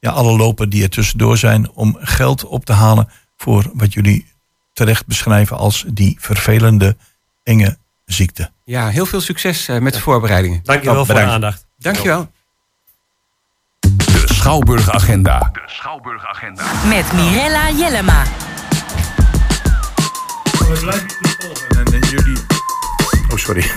ja, 0.00 0.10
alle 0.10 0.36
lopen 0.36 0.68
die 0.68 0.82
er 0.82 0.88
tussendoor 0.88 1.36
zijn 1.36 1.70
om 1.70 1.96
geld 2.00 2.44
op 2.44 2.64
te 2.64 2.72
halen 2.72 3.08
voor 3.36 3.70
wat 3.74 3.92
jullie 3.92 4.26
terecht 4.72 5.06
beschrijven 5.06 5.56
als 5.56 5.84
die 5.88 6.16
vervelende, 6.20 6.96
enge 7.42 7.78
ziekte. 8.12 8.50
Ja, 8.64 8.88
heel 8.88 9.06
veel 9.06 9.20
succes 9.20 9.68
eh, 9.68 9.78
met 9.78 9.92
de 9.94 10.00
voorbereidingen. 10.00 10.60
Dankjewel 10.62 11.00
Oh, 11.00 11.06
voor 11.06 11.14
de 11.14 11.20
aandacht. 11.20 11.66
Dankjewel. 11.78 12.30
De 13.80 14.22
Schouwburg 14.24 14.90
Agenda. 14.90 15.50
Met 16.88 17.12
Mirella 17.12 17.70
Jellema. 17.70 18.22
En 21.92 21.98
jullie. 22.10 22.38
Oh, 23.30 23.36
sorry. 23.36 23.70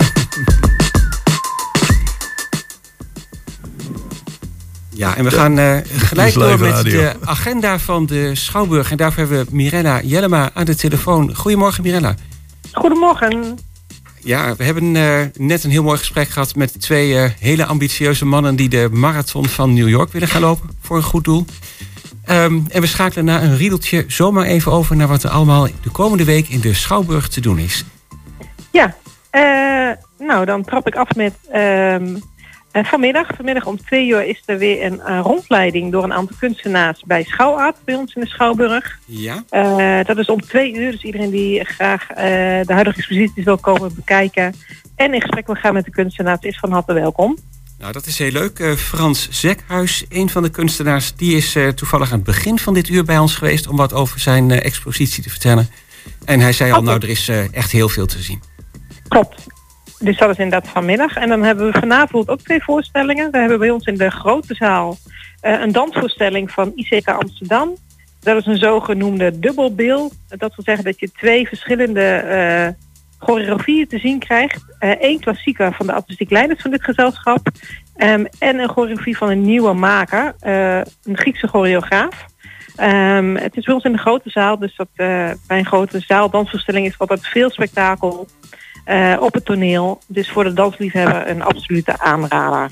Ja, 4.94 5.16
en 5.16 5.24
we 5.24 5.30
gaan 5.30 5.58
eh, 5.58 5.76
gelijk 5.84 6.34
door 6.34 6.58
met 6.58 6.70
radio. 6.70 7.00
de 7.00 7.16
agenda 7.24 7.78
van 7.78 8.06
de 8.06 8.34
Schouwburg. 8.34 8.90
En 8.90 8.96
daarvoor 8.96 9.18
hebben 9.26 9.44
we 9.46 9.54
Mirella 9.54 10.00
Jellema 10.02 10.50
aan 10.54 10.64
de 10.64 10.74
telefoon. 10.76 11.34
Goedemorgen 11.34 11.82
Mirella. 11.82 12.14
Goedemorgen. 12.72 13.58
Ja, 14.24 14.56
we 14.56 14.64
hebben 14.64 14.96
eh, 14.96 15.20
net 15.36 15.64
een 15.64 15.70
heel 15.70 15.82
mooi 15.82 15.98
gesprek 15.98 16.28
gehad 16.28 16.54
met 16.54 16.80
twee 16.80 17.18
eh, 17.18 17.30
hele 17.38 17.66
ambitieuze 17.66 18.24
mannen 18.24 18.56
die 18.56 18.68
de 18.68 18.88
marathon 18.92 19.46
van 19.46 19.74
New 19.74 19.88
York 19.88 20.12
willen 20.12 20.28
gaan 20.28 20.40
lopen 20.40 20.70
voor 20.80 20.96
een 20.96 21.02
goed 21.02 21.24
doel. 21.24 21.44
Ehm, 22.24 22.60
en 22.68 22.80
we 22.80 22.86
schakelen 22.86 23.24
na 23.24 23.42
een 23.42 23.56
riedeltje 23.56 24.04
zomaar 24.08 24.44
even 24.44 24.72
over 24.72 24.96
naar 24.96 25.08
wat 25.08 25.22
er 25.22 25.30
allemaal 25.30 25.68
de 25.82 25.90
komende 25.90 26.24
week 26.24 26.48
in 26.48 26.60
de 26.60 26.74
Schouwburg 26.74 27.28
te 27.28 27.40
doen 27.40 27.58
is. 27.58 27.84
Ja, 28.70 28.96
eh, 29.30 30.26
nou 30.26 30.44
dan 30.44 30.64
trap 30.64 30.86
ik 30.86 30.94
af 30.94 31.14
met 31.14 31.34
ehm, 31.50 32.16
eh, 32.72 32.84
vanmiddag. 32.84 33.26
Vanmiddag 33.36 33.66
om 33.66 33.84
twee 33.84 34.08
uur 34.08 34.24
is 34.24 34.42
er 34.46 34.58
weer 34.58 34.84
een 34.84 35.00
eh, 35.00 35.20
rondleiding 35.22 35.92
door 35.92 36.04
een 36.04 36.12
aantal 36.12 36.36
kunstenaars 36.38 37.02
bij 37.06 37.24
Schouwart 37.24 37.76
bij 37.84 37.94
ons 37.94 38.14
in 38.14 38.20
de 38.20 38.28
Schouwburg. 38.28 38.98
Ja? 39.04 39.44
Eh, 39.48 40.04
dat 40.04 40.18
is 40.18 40.26
om 40.26 40.40
twee 40.40 40.74
uur, 40.74 40.90
dus 40.90 41.02
iedereen 41.02 41.30
die 41.30 41.64
graag 41.64 42.10
eh, 42.10 42.16
de 42.66 42.72
huidige 42.72 42.96
exposities 42.96 43.44
wil 43.44 43.58
komen 43.58 43.94
bekijken 43.94 44.54
en 44.96 45.14
in 45.14 45.20
gesprek 45.20 45.46
wil 45.46 45.54
gaan 45.54 45.74
met 45.74 45.84
de 45.84 45.90
kunstenaars 45.90 46.40
is 46.40 46.58
van 46.58 46.72
harte 46.72 46.92
welkom. 46.92 47.38
Nou, 47.78 47.92
dat 47.92 48.06
is 48.06 48.18
heel 48.18 48.30
leuk. 48.30 48.74
Frans 48.78 49.28
Zekhuis, 49.30 50.04
een 50.08 50.30
van 50.30 50.42
de 50.42 50.50
kunstenaars, 50.50 51.14
die 51.16 51.36
is 51.36 51.56
toevallig 51.74 52.10
aan 52.10 52.16
het 52.16 52.26
begin 52.26 52.58
van 52.58 52.74
dit 52.74 52.88
uur 52.88 53.04
bij 53.04 53.18
ons 53.18 53.34
geweest 53.34 53.66
om 53.66 53.76
wat 53.76 53.92
over 53.92 54.20
zijn 54.20 54.50
expositie 54.50 55.22
te 55.22 55.30
vertellen. 55.30 55.68
En 56.24 56.40
hij 56.40 56.52
zei 56.52 56.72
al, 56.72 56.82
nou, 56.82 56.98
er 56.98 57.08
is 57.08 57.30
echt 57.52 57.70
heel 57.70 57.88
veel 57.88 58.06
te 58.06 58.22
zien. 58.22 58.42
Klopt. 59.08 59.46
Dus 60.02 60.18
dat 60.18 60.30
is 60.30 60.36
inderdaad 60.36 60.70
vanmiddag. 60.70 61.16
En 61.16 61.28
dan 61.28 61.42
hebben 61.42 61.72
we 61.72 61.78
vanavond 61.78 62.28
ook 62.28 62.40
twee 62.40 62.62
voorstellingen. 62.62 63.30
We 63.30 63.38
hebben 63.38 63.58
bij 63.58 63.70
ons 63.70 63.86
in 63.86 63.96
de 63.96 64.10
grote 64.10 64.54
zaal 64.54 64.96
eh, 65.40 65.60
een 65.60 65.72
dansvoorstelling 65.72 66.50
van 66.50 66.72
ICK 66.74 67.08
Amsterdam. 67.08 67.76
Dat 68.20 68.36
is 68.36 68.46
een 68.46 68.56
zogenoemde 68.56 69.38
dubbelbil. 69.38 70.12
Dat 70.28 70.54
wil 70.54 70.64
zeggen 70.64 70.84
dat 70.84 71.00
je 71.00 71.10
twee 71.10 71.48
verschillende 71.48 72.00
eh 72.02 72.68
choreografieën 73.24 73.86
te 73.86 73.98
zien 73.98 74.18
krijgt. 74.18 74.64
Eén 74.78 75.20
klassieker 75.20 75.72
van 75.72 75.86
de 75.86 75.92
artistiek 75.92 76.30
leiders 76.30 76.62
van 76.62 76.70
dit 76.70 76.84
gezelschap. 76.84 77.50
ehm, 77.96 78.24
en 78.38 78.58
een 78.58 78.68
choreografie 78.68 79.16
van 79.16 79.30
een 79.30 79.42
nieuwe 79.42 79.72
maker, 79.72 80.34
eh, 80.40 80.76
een 80.76 81.18
Griekse 81.18 81.46
choreograaf. 81.48 82.26
Ehm, 82.76 83.34
het 83.34 83.56
is 83.56 83.64
bij 83.64 83.74
ons 83.74 83.84
in 83.84 83.92
de 83.92 83.98
grote 83.98 84.30
zaal, 84.30 84.58
dus 84.58 84.76
dat, 84.76 84.88
eh, 84.94 85.30
bij 85.46 85.58
een 85.58 85.66
grote 85.66 86.00
zaal 86.00 86.30
dansvoorstelling 86.30 86.86
is 86.86 86.98
altijd 86.98 87.26
veel 87.26 87.50
spektakel 87.50 88.26
eh, 88.84 89.16
op 89.20 89.34
het 89.34 89.44
toneel. 89.44 90.00
Dus 90.06 90.30
voor 90.30 90.44
de 90.44 90.52
dansliefhebber 90.52 91.28
een 91.28 91.42
absolute 91.42 91.98
aanrader. 91.98 92.70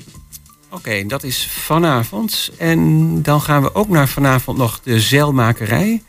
Oké, 0.71 1.05
dat 1.07 1.23
is 1.23 1.47
vanavond. 1.47 2.51
En 2.57 3.21
dan 3.21 3.41
gaan 3.41 3.61
we 3.61 3.75
ook 3.75 3.89
naar 3.89 4.07
vanavond 4.07 4.57
nog 4.57 4.79
de 4.79 4.99
zeilmakerij. 4.99 6.01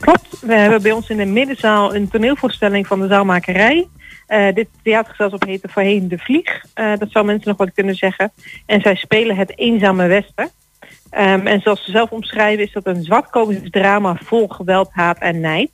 Klopt, 0.00 0.40
we 0.40 0.54
hebben 0.54 0.82
bij 0.82 0.92
ons 0.92 1.08
in 1.08 1.16
de 1.16 1.24
middenzaal 1.24 1.94
een 1.94 2.08
toneelvoorstelling 2.08 2.86
van 2.86 3.00
de 3.00 3.06
zaalmakerij. 3.06 3.88
Eh, 4.26 4.54
dit 4.54 4.68
theatergezelschap 4.82 5.44
heet 5.48 5.62
de 5.62 5.68
Voorheen 5.68 6.08
de 6.08 6.18
Vlieg. 6.18 6.64
Eh, 6.74 6.92
dat 6.98 7.10
zou 7.10 7.24
mensen 7.24 7.48
nog 7.48 7.56
wat 7.56 7.72
kunnen 7.74 7.94
zeggen. 7.94 8.32
En 8.66 8.80
zij 8.80 8.94
spelen 8.94 9.36
het 9.36 9.58
Eenzame 9.58 10.06
Westen. 10.06 10.50
Ehm, 11.10 11.46
en 11.46 11.60
zoals 11.60 11.84
ze 11.84 11.90
zelf 11.90 12.10
omschrijven 12.10 12.64
is 12.64 12.72
dat 12.72 12.86
een 12.86 13.02
zwartkomisch 13.02 13.70
drama 13.70 14.16
vol 14.24 14.48
geweld, 14.48 14.88
haat 14.92 15.18
en 15.18 15.40
nijd. 15.40 15.70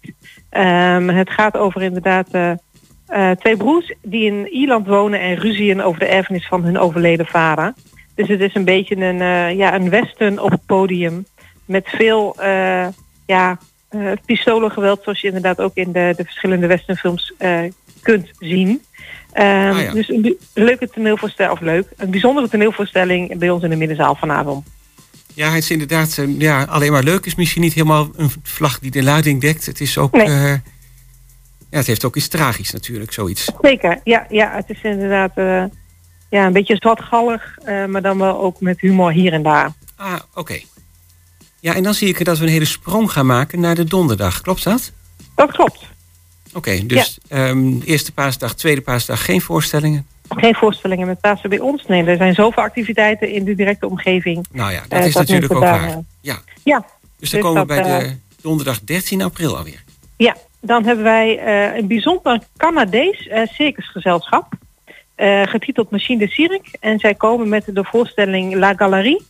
Ehm, 0.50 1.08
het 1.08 1.30
gaat 1.30 1.56
over 1.56 1.82
inderdaad 1.82 2.28
eh, 3.10 3.30
twee 3.30 3.56
broers 3.56 3.94
die 4.02 4.24
in 4.24 4.48
Ierland 4.48 4.86
wonen 4.86 5.20
en 5.20 5.36
ruzien 5.36 5.82
over 5.82 6.00
de 6.00 6.06
erfenis 6.06 6.46
van 6.46 6.64
hun 6.64 6.78
overleden 6.78 7.26
vader. 7.26 7.74
Dus 8.14 8.28
het 8.28 8.40
is 8.40 8.54
een 8.54 8.64
beetje 8.64 8.96
een, 8.96 9.20
eh, 9.20 9.56
ja, 9.56 9.74
een 9.74 9.90
western 9.90 10.40
op 10.40 10.50
het 10.50 10.66
podium. 10.66 11.26
Met 11.64 11.88
veel 11.88 12.34
eh, 12.38 12.86
ja, 13.26 13.58
pistolengeweld 14.24 15.00
zoals 15.02 15.20
je 15.20 15.26
inderdaad 15.26 15.60
ook 15.60 15.74
in 15.74 15.92
de, 15.92 16.12
de 16.16 16.24
verschillende 16.24 16.66
westernfilms 16.66 17.32
kunt 18.02 18.30
zien. 18.38 18.82
Ehm, 19.32 19.70
Ah, 19.70 19.82
ja. 19.82 19.92
Dus 19.92 20.08
een 20.08 20.36
leuke 20.54 20.88
toneelvoorstelling, 20.90 21.54
of 21.54 21.60
leuk, 21.60 21.88
een 21.96 22.10
bijzondere 22.10 22.48
toneelvoorstelling 22.48 23.38
bij 23.38 23.50
ons 23.50 23.62
in 23.62 23.70
de 23.70 23.76
middenzaal 23.76 24.14
vanavond. 24.14 24.66
Ja, 25.34 25.50
het 25.50 25.62
is 25.62 25.70
inderdaad 25.70 26.20
ja, 26.38 26.62
alleen 26.62 26.92
maar 26.92 27.02
leuk. 27.02 27.26
is 27.26 27.34
misschien 27.34 27.62
niet 27.62 27.72
helemaal 27.72 28.08
een 28.16 28.30
vlag 28.42 28.78
die 28.78 28.90
de 28.90 29.02
lading 29.02 29.40
dekt. 29.40 29.66
Het 29.66 29.80
is 29.80 29.98
ook... 29.98 30.12
Nee. 30.12 30.60
Ja, 31.70 31.76
het 31.78 31.86
heeft 31.86 32.04
ook 32.04 32.16
iets 32.16 32.28
tragisch 32.28 32.70
natuurlijk, 32.70 33.12
zoiets. 33.12 33.50
Zeker, 33.60 34.00
ja, 34.04 34.26
ja 34.28 34.54
het 34.54 34.70
is 34.70 34.82
inderdaad 34.82 35.30
eh, 35.34 35.64
ja, 36.30 36.46
een 36.46 36.52
beetje 36.52 36.76
zwartgallig, 36.76 37.58
eh, 37.64 37.84
maar 37.84 38.02
dan 38.02 38.18
wel 38.18 38.40
ook 38.40 38.60
met 38.60 38.80
humor 38.80 39.12
hier 39.12 39.32
en 39.32 39.42
daar. 39.42 39.72
Ah, 39.96 40.20
oké. 40.34 40.58
Ja, 41.60 41.74
en 41.74 41.82
dan 41.82 41.94
zie 41.94 42.08
ik 42.08 42.24
dat 42.24 42.38
we 42.38 42.44
een 42.44 42.52
hele 42.52 42.64
sprong 42.64 43.12
gaan 43.12 43.26
maken 43.26 43.60
naar 43.60 43.74
de 43.74 43.84
donderdag. 43.84 44.40
Klopt 44.40 44.64
dat? 44.64 44.92
Dat 45.34 45.52
klopt. 45.52 45.88
Oké, 46.54 46.86
dus 46.86 47.18
ehm, 47.28 47.80
eerste 47.80 48.12
paasdag, 48.12 48.54
tweede 48.54 48.80
paasdag 48.80 49.24
geen 49.24 49.40
voorstellingen. 49.40 50.06
Geen 50.28 50.54
voorstellingen 50.54 51.06
met 51.06 51.20
Pasen 51.20 51.50
bij 51.50 51.58
ons. 51.58 51.86
Nee, 51.86 52.04
er 52.04 52.16
zijn 52.16 52.34
zoveel 52.34 52.62
activiteiten 52.62 53.28
in 53.32 53.44
de 53.44 53.54
directe 53.54 53.88
omgeving. 53.88 54.46
Nou 54.52 54.72
ja, 54.72 54.82
dat 54.88 54.98
Eh, 54.98 55.06
is 55.06 55.12
dat 55.12 55.26
natuurlijk 55.26 55.52
ook 55.52 55.60
daar, 55.60 55.80
waar. 55.80 55.98
Ja. 56.20 56.40
Ja, 56.62 56.84
Dus 57.18 57.30
dan 57.30 57.40
dus 57.40 57.48
komen 57.48 57.60
we 57.60 57.66
bij 57.66 57.82
de 57.82 58.16
donderdag 58.42 58.80
13 58.80 59.22
april 59.22 59.56
alweer. 59.56 59.84
Ja, 60.16 60.36
dan 60.60 60.84
hebben 60.84 61.04
wij 61.04 61.38
eh, 61.38 61.76
een 61.76 61.86
bijzonder 61.86 62.38
Canadees 62.56 63.28
eh, 63.28 63.46
circusgezelschap. 63.46 64.46
eh, 65.14 65.42
getiteld 65.42 65.90
Machine 65.90 66.18
de 66.18 66.28
Cirque. 66.28 66.70
En 66.80 66.98
zij 66.98 67.14
komen 67.14 67.48
met 67.48 67.64
de 67.74 67.84
voorstelling 67.84 68.54
La 68.54 68.74
Galerie. 68.74 69.22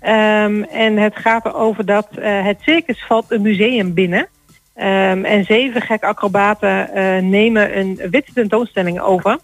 Ehm, 0.00 0.62
en 0.62 0.96
het 0.96 1.16
gaat 1.16 1.44
erover 1.44 1.86
dat 1.86 2.08
het 2.20 2.60
circus 2.60 3.04
valt 3.06 3.30
een 3.30 3.42
museum 3.42 3.94
binnen. 3.94 4.28
Ehm, 4.74 5.24
en 5.24 5.44
zeven 5.44 5.80
gekke 5.80 6.06
acrobaten 6.06 6.88
nemen 7.30 7.78
een 7.78 8.00
witte 8.10 8.32
tentoonstelling 8.32 9.00
over. 9.00 9.38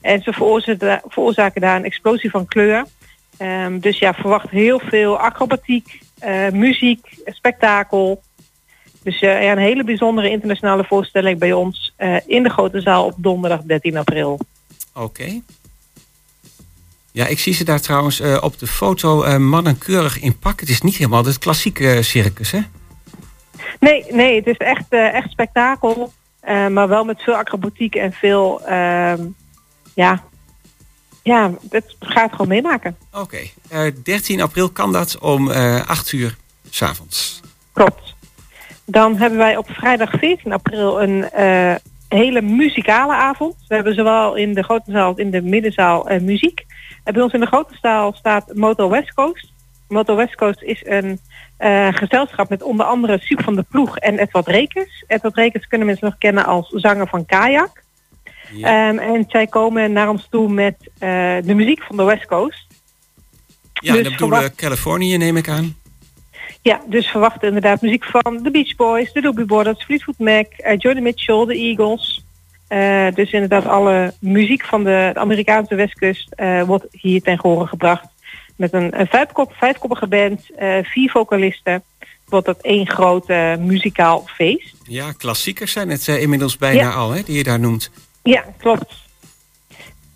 En 0.00 0.22
ze 0.22 0.32
veroorzaken, 1.08 1.60
daar 1.60 1.76
een 1.76 1.84
explosie 1.84 2.30
van 2.30 2.46
kleur. 2.46 2.84
Ehm, 3.38 3.78
dus 3.78 3.98
ja, 3.98 4.14
verwacht 4.14 4.50
heel 4.50 4.78
veel 4.78 5.18
acrobatiek, 5.18 6.00
muziek, 6.52 7.06
spektakel. 7.24 8.22
Dus 9.04 9.20
eh, 9.20 9.42
ja, 9.42 9.52
een 9.52 9.58
hele 9.58 9.84
bijzondere 9.84 10.30
internationale 10.30 10.84
voorstelling 10.84 11.38
bij 11.38 11.52
ons 11.52 11.92
eh, 11.96 12.16
in 12.26 12.42
de 12.42 12.48
grote 12.48 12.80
zaal 12.80 13.04
op 13.04 13.14
donderdag 13.16 13.62
13 13.62 13.96
april. 13.96 14.38
Oké. 14.94 15.40
Ja, 17.12 17.26
ik 17.26 17.38
zie 17.38 17.54
ze 17.54 17.64
daar 17.64 17.80
trouwens 17.80 18.20
eh, 18.20 18.38
op 18.40 18.58
de 18.58 18.66
foto 18.66 19.22
eh 19.22 19.36
mannen 19.36 19.78
keurig 19.78 20.20
in 20.20 20.38
pak. 20.38 20.60
Het 20.60 20.68
is 20.68 20.80
niet 20.80 20.96
helemaal 20.96 21.24
het 21.24 21.38
klassieke 21.38 22.02
circus, 22.02 22.50
hè? 22.50 22.60
Nee, 23.80 24.04
nee, 24.10 24.36
het 24.36 24.46
is 24.46 24.56
echt, 24.56 24.86
echt 24.88 25.30
spektakel. 25.30 26.12
maar 26.70 26.88
wel 26.88 27.04
met 27.04 27.22
veel 27.22 27.34
acrobatiek 27.34 27.94
en 27.94 28.12
veel, 28.12 28.66
ehm, 28.66 29.22
ja, 29.94 30.24
ja, 31.24 31.50
het 31.70 31.96
gaat 32.00 32.30
gewoon 32.30 32.48
meemaken. 32.48 32.96
Oké. 33.12 33.38
Eh, 33.68 33.86
13 34.02 34.40
april 34.40 34.70
kan 34.70 34.92
dat 34.92 35.18
om 35.18 35.50
eh 35.50 35.88
8 35.88 36.12
uur 36.12 36.36
s'avonds. 36.70 37.40
Klopt. 37.72 38.03
Dan 38.86 39.16
hebben 39.16 39.38
wij 39.38 39.56
op 39.56 39.70
vrijdag 39.70 40.10
14 40.10 40.52
april 40.52 41.02
een 41.02 41.30
eh, 41.30 41.74
hele 42.08 42.42
muzikale 42.42 43.12
avond. 43.14 43.54
We 43.68 43.74
hebben 43.74 43.94
zowel 43.94 44.34
in 44.34 44.54
de 44.54 44.62
grote 44.62 44.90
zaal 44.90 45.08
als 45.08 45.16
in 45.16 45.30
de 45.30 45.42
middenzaal 45.42 46.08
eh, 46.08 46.20
muziek. 46.20 46.64
En 47.04 47.12
bij 47.12 47.22
ons 47.22 47.32
in 47.32 47.40
de 47.40 47.46
grote 47.46 47.76
zaal 47.80 48.12
staat 48.12 48.54
Moto 48.54 48.88
West 48.88 49.14
Coast. 49.14 49.52
Moto 49.88 50.16
West 50.16 50.34
Coast 50.34 50.62
is 50.62 50.82
een 50.86 51.20
eh, 51.56 51.88
gezelschap 51.90 52.48
met 52.48 52.62
onder 52.62 52.86
andere 52.86 53.18
Siep 53.20 53.42
van 53.42 53.54
de 53.54 53.64
Ploeg 53.68 53.98
en 53.98 54.18
Edward 54.18 54.46
Rekers. 54.46 55.04
Edward 55.06 55.36
Rekers 55.36 55.66
kunnen 55.66 55.86
mensen 55.86 56.06
nog 56.06 56.18
kennen 56.18 56.44
als 56.44 56.68
zanger 56.68 57.08
van 57.08 57.26
Kajak. 57.26 57.82
Ehm, 58.62 58.98
en 58.98 59.24
zij 59.28 59.46
komen 59.46 59.92
naar 59.92 60.08
ons 60.08 60.26
toe 60.30 60.48
met 60.48 60.76
eh, 60.98 61.08
de 61.44 61.54
muziek 61.54 61.82
van 61.82 61.96
de 61.96 62.02
West 62.02 62.26
Coast. 62.26 62.66
Ja, 63.72 63.92
Dus 63.92 64.02
dat 64.02 64.12
bedoelen 64.12 64.54
Californië, 64.54 65.16
neem 65.16 65.36
ik 65.36 65.48
aan. 65.48 65.76
Ja, 66.62 66.80
dus 66.86 67.06
verwachten 67.06 67.46
inderdaad 67.48 67.80
muziek 67.80 68.04
van 68.04 68.42
de 68.42 68.50
Beach 68.50 68.76
Boys, 68.76 69.12
de 69.12 69.20
Doobie 69.20 69.44
Brothers, 69.44 69.84
Fleetwood 69.84 70.18
Mac, 70.18 70.46
eh, 70.46 70.78
Joni 70.78 71.00
Mitchell, 71.00 71.44
de 71.46 71.54
Eagles. 71.54 72.24
Eh, 72.68 73.06
dus 73.14 73.30
inderdaad 73.30 73.66
alle 73.66 74.14
muziek 74.18 74.64
van 74.64 74.84
de 74.84 75.10
Amerikaanse 75.14 75.74
westkust 75.74 76.32
eh, 76.32 76.62
wordt 76.62 76.86
hier 76.90 77.22
ten 77.22 77.38
gehore 77.38 77.66
gebracht. 77.66 78.06
Met 78.56 78.72
een, 78.72 79.00
een 79.00 79.06
vijfkop, 79.06 79.52
vijfkoppige 79.54 80.06
band, 80.06 80.40
vier 80.82 81.10
vocalisten. 81.10 81.82
Wordt 82.28 82.46
dat 82.46 82.60
één 82.60 82.88
groot 82.88 83.28
muzikaal 83.58 84.24
feest. 84.26 84.74
Ja, 84.88 85.12
klassiekers 85.12 85.72
zijn 85.72 85.88
het 85.88 86.08
inmiddels 86.08 86.56
bijna 86.56 86.80
Ja. 86.80 86.90
al, 86.90 87.10
hè, 87.10 87.22
die 87.22 87.36
je 87.36 87.42
daar 87.42 87.60
noemt. 87.60 87.90
Ja, 88.22 88.44
klopt. 88.58 89.03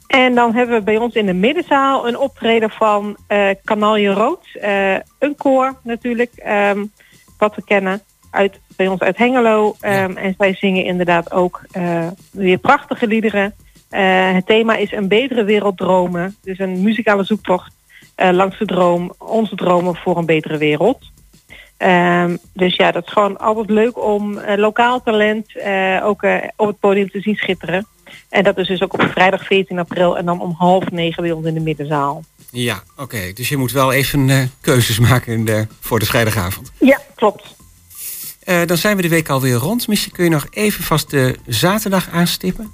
En 0.09 0.35
dan 0.35 0.55
hebben 0.55 0.79
we 0.79 0.85
bij 0.85 0.97
ons 0.97 1.15
in 1.15 1.27
de 1.27 1.33
middenzaal 1.33 2.09
een 2.09 2.19
optreden 2.19 2.71
van 2.71 3.17
eh 3.27 3.51
Kanalje 3.65 4.11
Rood. 4.11 4.47
Eh, 4.61 4.95
een 5.19 5.37
koor 5.37 5.75
natuurlijk, 5.83 6.33
ehm, 6.35 6.85
wat 7.39 7.55
we 7.55 7.65
kennen 7.65 8.01
uit, 8.31 8.61
bij 8.77 8.89
ons 8.89 9.01
uit 9.01 9.17
Hengelo. 9.17 9.77
Ehm, 9.81 10.17
En 10.17 10.35
zij 10.39 10.55
zingen 10.55 10.85
inderdaad 10.85 11.33
ook 11.33 11.61
eh, 11.71 12.07
weer 12.33 12.59
prachtige 12.59 13.07
liederen. 13.07 13.55
Het 13.89 14.47
thema 14.47 14.77
is 14.77 14.93
een 14.93 15.09
betere 15.09 15.45
wereld 15.45 15.77
dromen. 15.77 16.37
Dus 16.43 16.59
een 16.59 16.83
muzikale 16.83 17.25
zoektocht 17.25 17.75
langs 18.17 18.59
de 18.59 18.65
droom, 18.65 19.13
onze 19.19 19.57
dromen 19.57 19.95
voor 19.97 20.17
een 20.17 20.27
betere 20.27 20.59
wereld. 20.59 20.99
Ehm, 21.79 22.37
dus 22.53 22.77
ja, 22.77 22.93
dat 22.93 23.07
is 23.07 23.13
gewoon 23.13 23.39
altijd 23.39 23.71
leuk 23.71 24.05
om 24.05 24.39
eh, 24.39 24.59
lokaal 24.59 25.03
talent 25.03 25.57
eh, 25.57 26.01
ook 26.05 26.23
eh, 26.23 26.37
op 26.57 26.67
het 26.67 26.81
podium 26.81 27.11
te 27.11 27.21
zien 27.21 27.37
schitteren. 27.37 27.87
En 28.29 28.45
dat 28.45 28.59
is 28.59 28.67
dus 28.67 28.83
ook 28.83 28.93
op 28.93 29.03
vrijdag 29.03 29.47
14 29.47 29.79
april 29.79 30.19
en 30.19 30.25
dan 30.25 30.41
om 30.41 30.55
half 30.59 30.91
negen 30.91 31.23
bij 31.23 31.33
ons 31.33 31.47
in 31.47 31.55
de 31.55 31.61
middenzaal. 31.61 32.25
Ja, 32.51 32.83
oké. 32.97 33.33
Dus 33.35 33.49
je 33.49 33.57
moet 33.57 33.73
wel 33.73 33.93
even 33.93 34.51
keuzes 34.61 34.99
maken 34.99 35.49
eh, 35.49 35.61
voor 35.81 35.99
de 35.99 36.07
vrijdagavond. 36.07 36.73
Ja, 36.79 37.01
klopt. 37.15 37.57
Dan 38.67 38.77
zijn 38.77 38.97
we 38.97 39.03
de 39.03 39.09
week 39.09 39.29
alweer 39.29 39.55
rond. 39.55 39.89
Misschien 39.89 40.13
kun 40.13 40.25
je 40.25 40.31
nog 40.31 40.47
even 40.51 40.85
vast 40.85 41.11
de 41.11 41.37
zaterdag 41.47 42.11
aanstippen. 42.11 42.71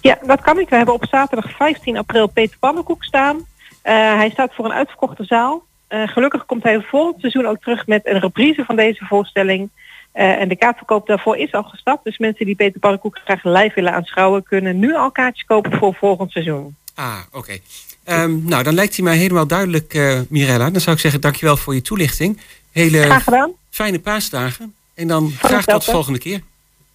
Ja, 0.00 0.18
dat 0.26 0.40
kan 0.40 0.58
ik. 0.58 0.68
We 0.68 0.76
hebben 0.76 0.94
op 0.94 1.06
zaterdag 1.10 1.56
15 1.56 1.96
april 1.96 2.26
Peter 2.26 2.56
Pannenkoek 2.58 3.04
staan. 3.04 3.46
Hij 3.82 4.30
staat 4.30 4.54
voor 4.54 4.64
een 4.64 4.72
uitverkochte 4.72 5.24
zaal. 5.24 5.62
Eh, 5.92 6.08
gelukkig 6.08 6.46
komt 6.46 6.62
hij 6.62 6.80
volgend 6.80 7.20
seizoen 7.20 7.46
ook 7.46 7.62
terug 7.62 7.86
met 7.86 8.06
een 8.06 8.20
reprise 8.20 8.64
van 8.64 8.76
deze 8.76 9.04
voorstelling. 9.04 9.70
Eh, 10.12 10.40
en 10.40 10.48
de 10.48 10.56
kaartverkoop 10.56 11.06
daarvoor 11.06 11.36
is 11.36 11.52
al 11.52 11.62
gestart. 11.62 12.04
Dus 12.04 12.18
mensen 12.18 12.46
die 12.46 12.54
Peter 12.54 12.80
Pannenkoek 12.80 13.20
graag 13.24 13.44
live 13.44 13.72
willen 13.74 13.92
aanschouwen... 13.92 14.42
kunnen 14.42 14.78
nu 14.78 14.94
al 14.94 15.10
kaartjes 15.10 15.46
kopen 15.46 15.78
voor 15.78 15.94
volgend 15.94 16.30
seizoen. 16.30 16.76
Ah, 16.94 17.18
oké. 17.32 17.58
Ehm, 18.04 18.44
nou, 18.44 18.62
dan 18.62 18.74
lijkt 18.74 18.96
hij 18.96 19.04
mij 19.04 19.16
helemaal 19.16 19.46
duidelijk, 19.46 19.94
eh, 19.94 20.20
Mirella. 20.28 20.70
Dan 20.70 20.80
zou 20.80 20.96
ik 20.96 21.02
zeggen, 21.02 21.20
dankjewel 21.20 21.56
voor 21.56 21.74
je 21.74 21.82
toelichting. 21.82 22.40
Hele 22.70 23.02
Graag 23.02 23.24
gedaan. 23.24 23.50
fijne 23.70 23.98
paasdagen. 23.98 24.74
En 24.94 25.08
dan 25.08 25.30
graag 25.30 25.64
tot 25.64 25.84
de 25.84 25.90
volgende 25.90 26.18
keer. 26.18 26.40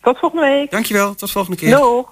Tot 0.02 0.20
volgende 0.20 0.46
week. 0.46 0.72
Dankjewel, 0.72 1.16
tot 1.16 1.32
volgende 1.32 1.58
keer. 1.58 1.76
Doeg. 1.76 2.12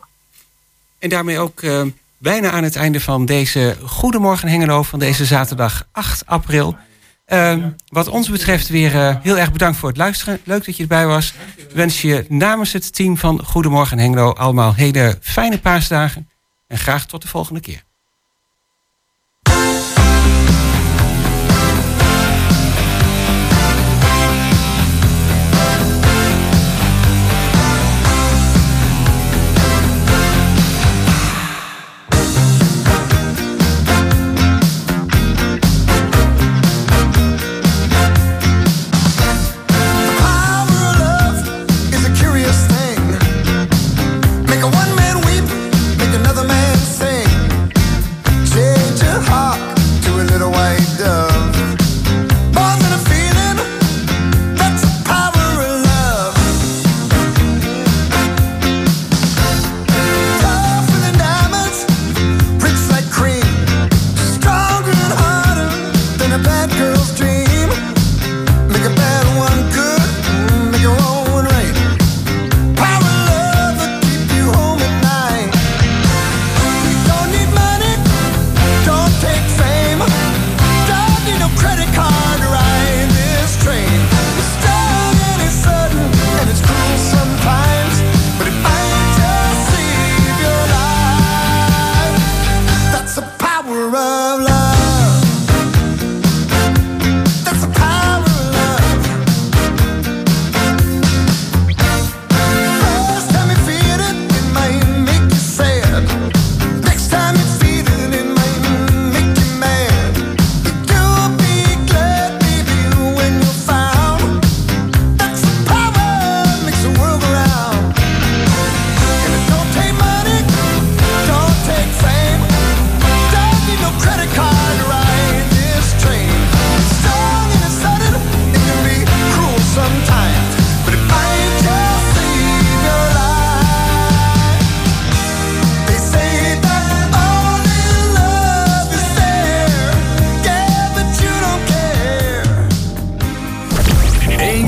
En 1.00 1.10
daarmee 1.10 1.40
ook 1.40 1.62
eh, 1.62 1.82
bijna 2.26 2.52
aan 2.52 2.64
het 2.64 2.76
einde 2.76 3.00
van 3.00 3.26
deze 3.26 3.76
Goedemorgen 3.84 4.48
Hengelo 4.48 4.84
van 4.84 5.00
deze 5.00 5.26
zaterdag 5.26 5.88
8 5.92 6.26
april. 6.26 6.78
Ehm, 7.26 7.70
wat 7.88 8.08
ons 8.08 8.30
betreft 8.30 8.68
weer 8.68 8.96
eh, 8.96 9.16
heel 9.22 9.38
erg 9.38 9.52
bedankt 9.52 9.78
voor 9.78 9.90
het 9.90 9.98
luisteren. 9.98 10.40
Leuk 10.44 10.66
dat 10.66 10.76
je 10.76 10.82
erbij 10.82 11.08
was. 11.08 11.34
Wens 11.74 12.02
je 12.02 12.26
namens 12.30 12.74
het 12.74 12.94
team 12.96 13.18
van 13.18 13.46
Goedemorgen 13.46 14.00
Hengelo 14.00 14.34
allemaal 14.34 14.74
hele 14.74 15.18
fijne 15.22 15.60
paasdagen. 15.60 16.30
En 16.68 16.78
graag 16.78 17.06
tot 17.06 17.22
de 17.22 17.28
volgende 17.28 17.60
keer. 17.60 17.84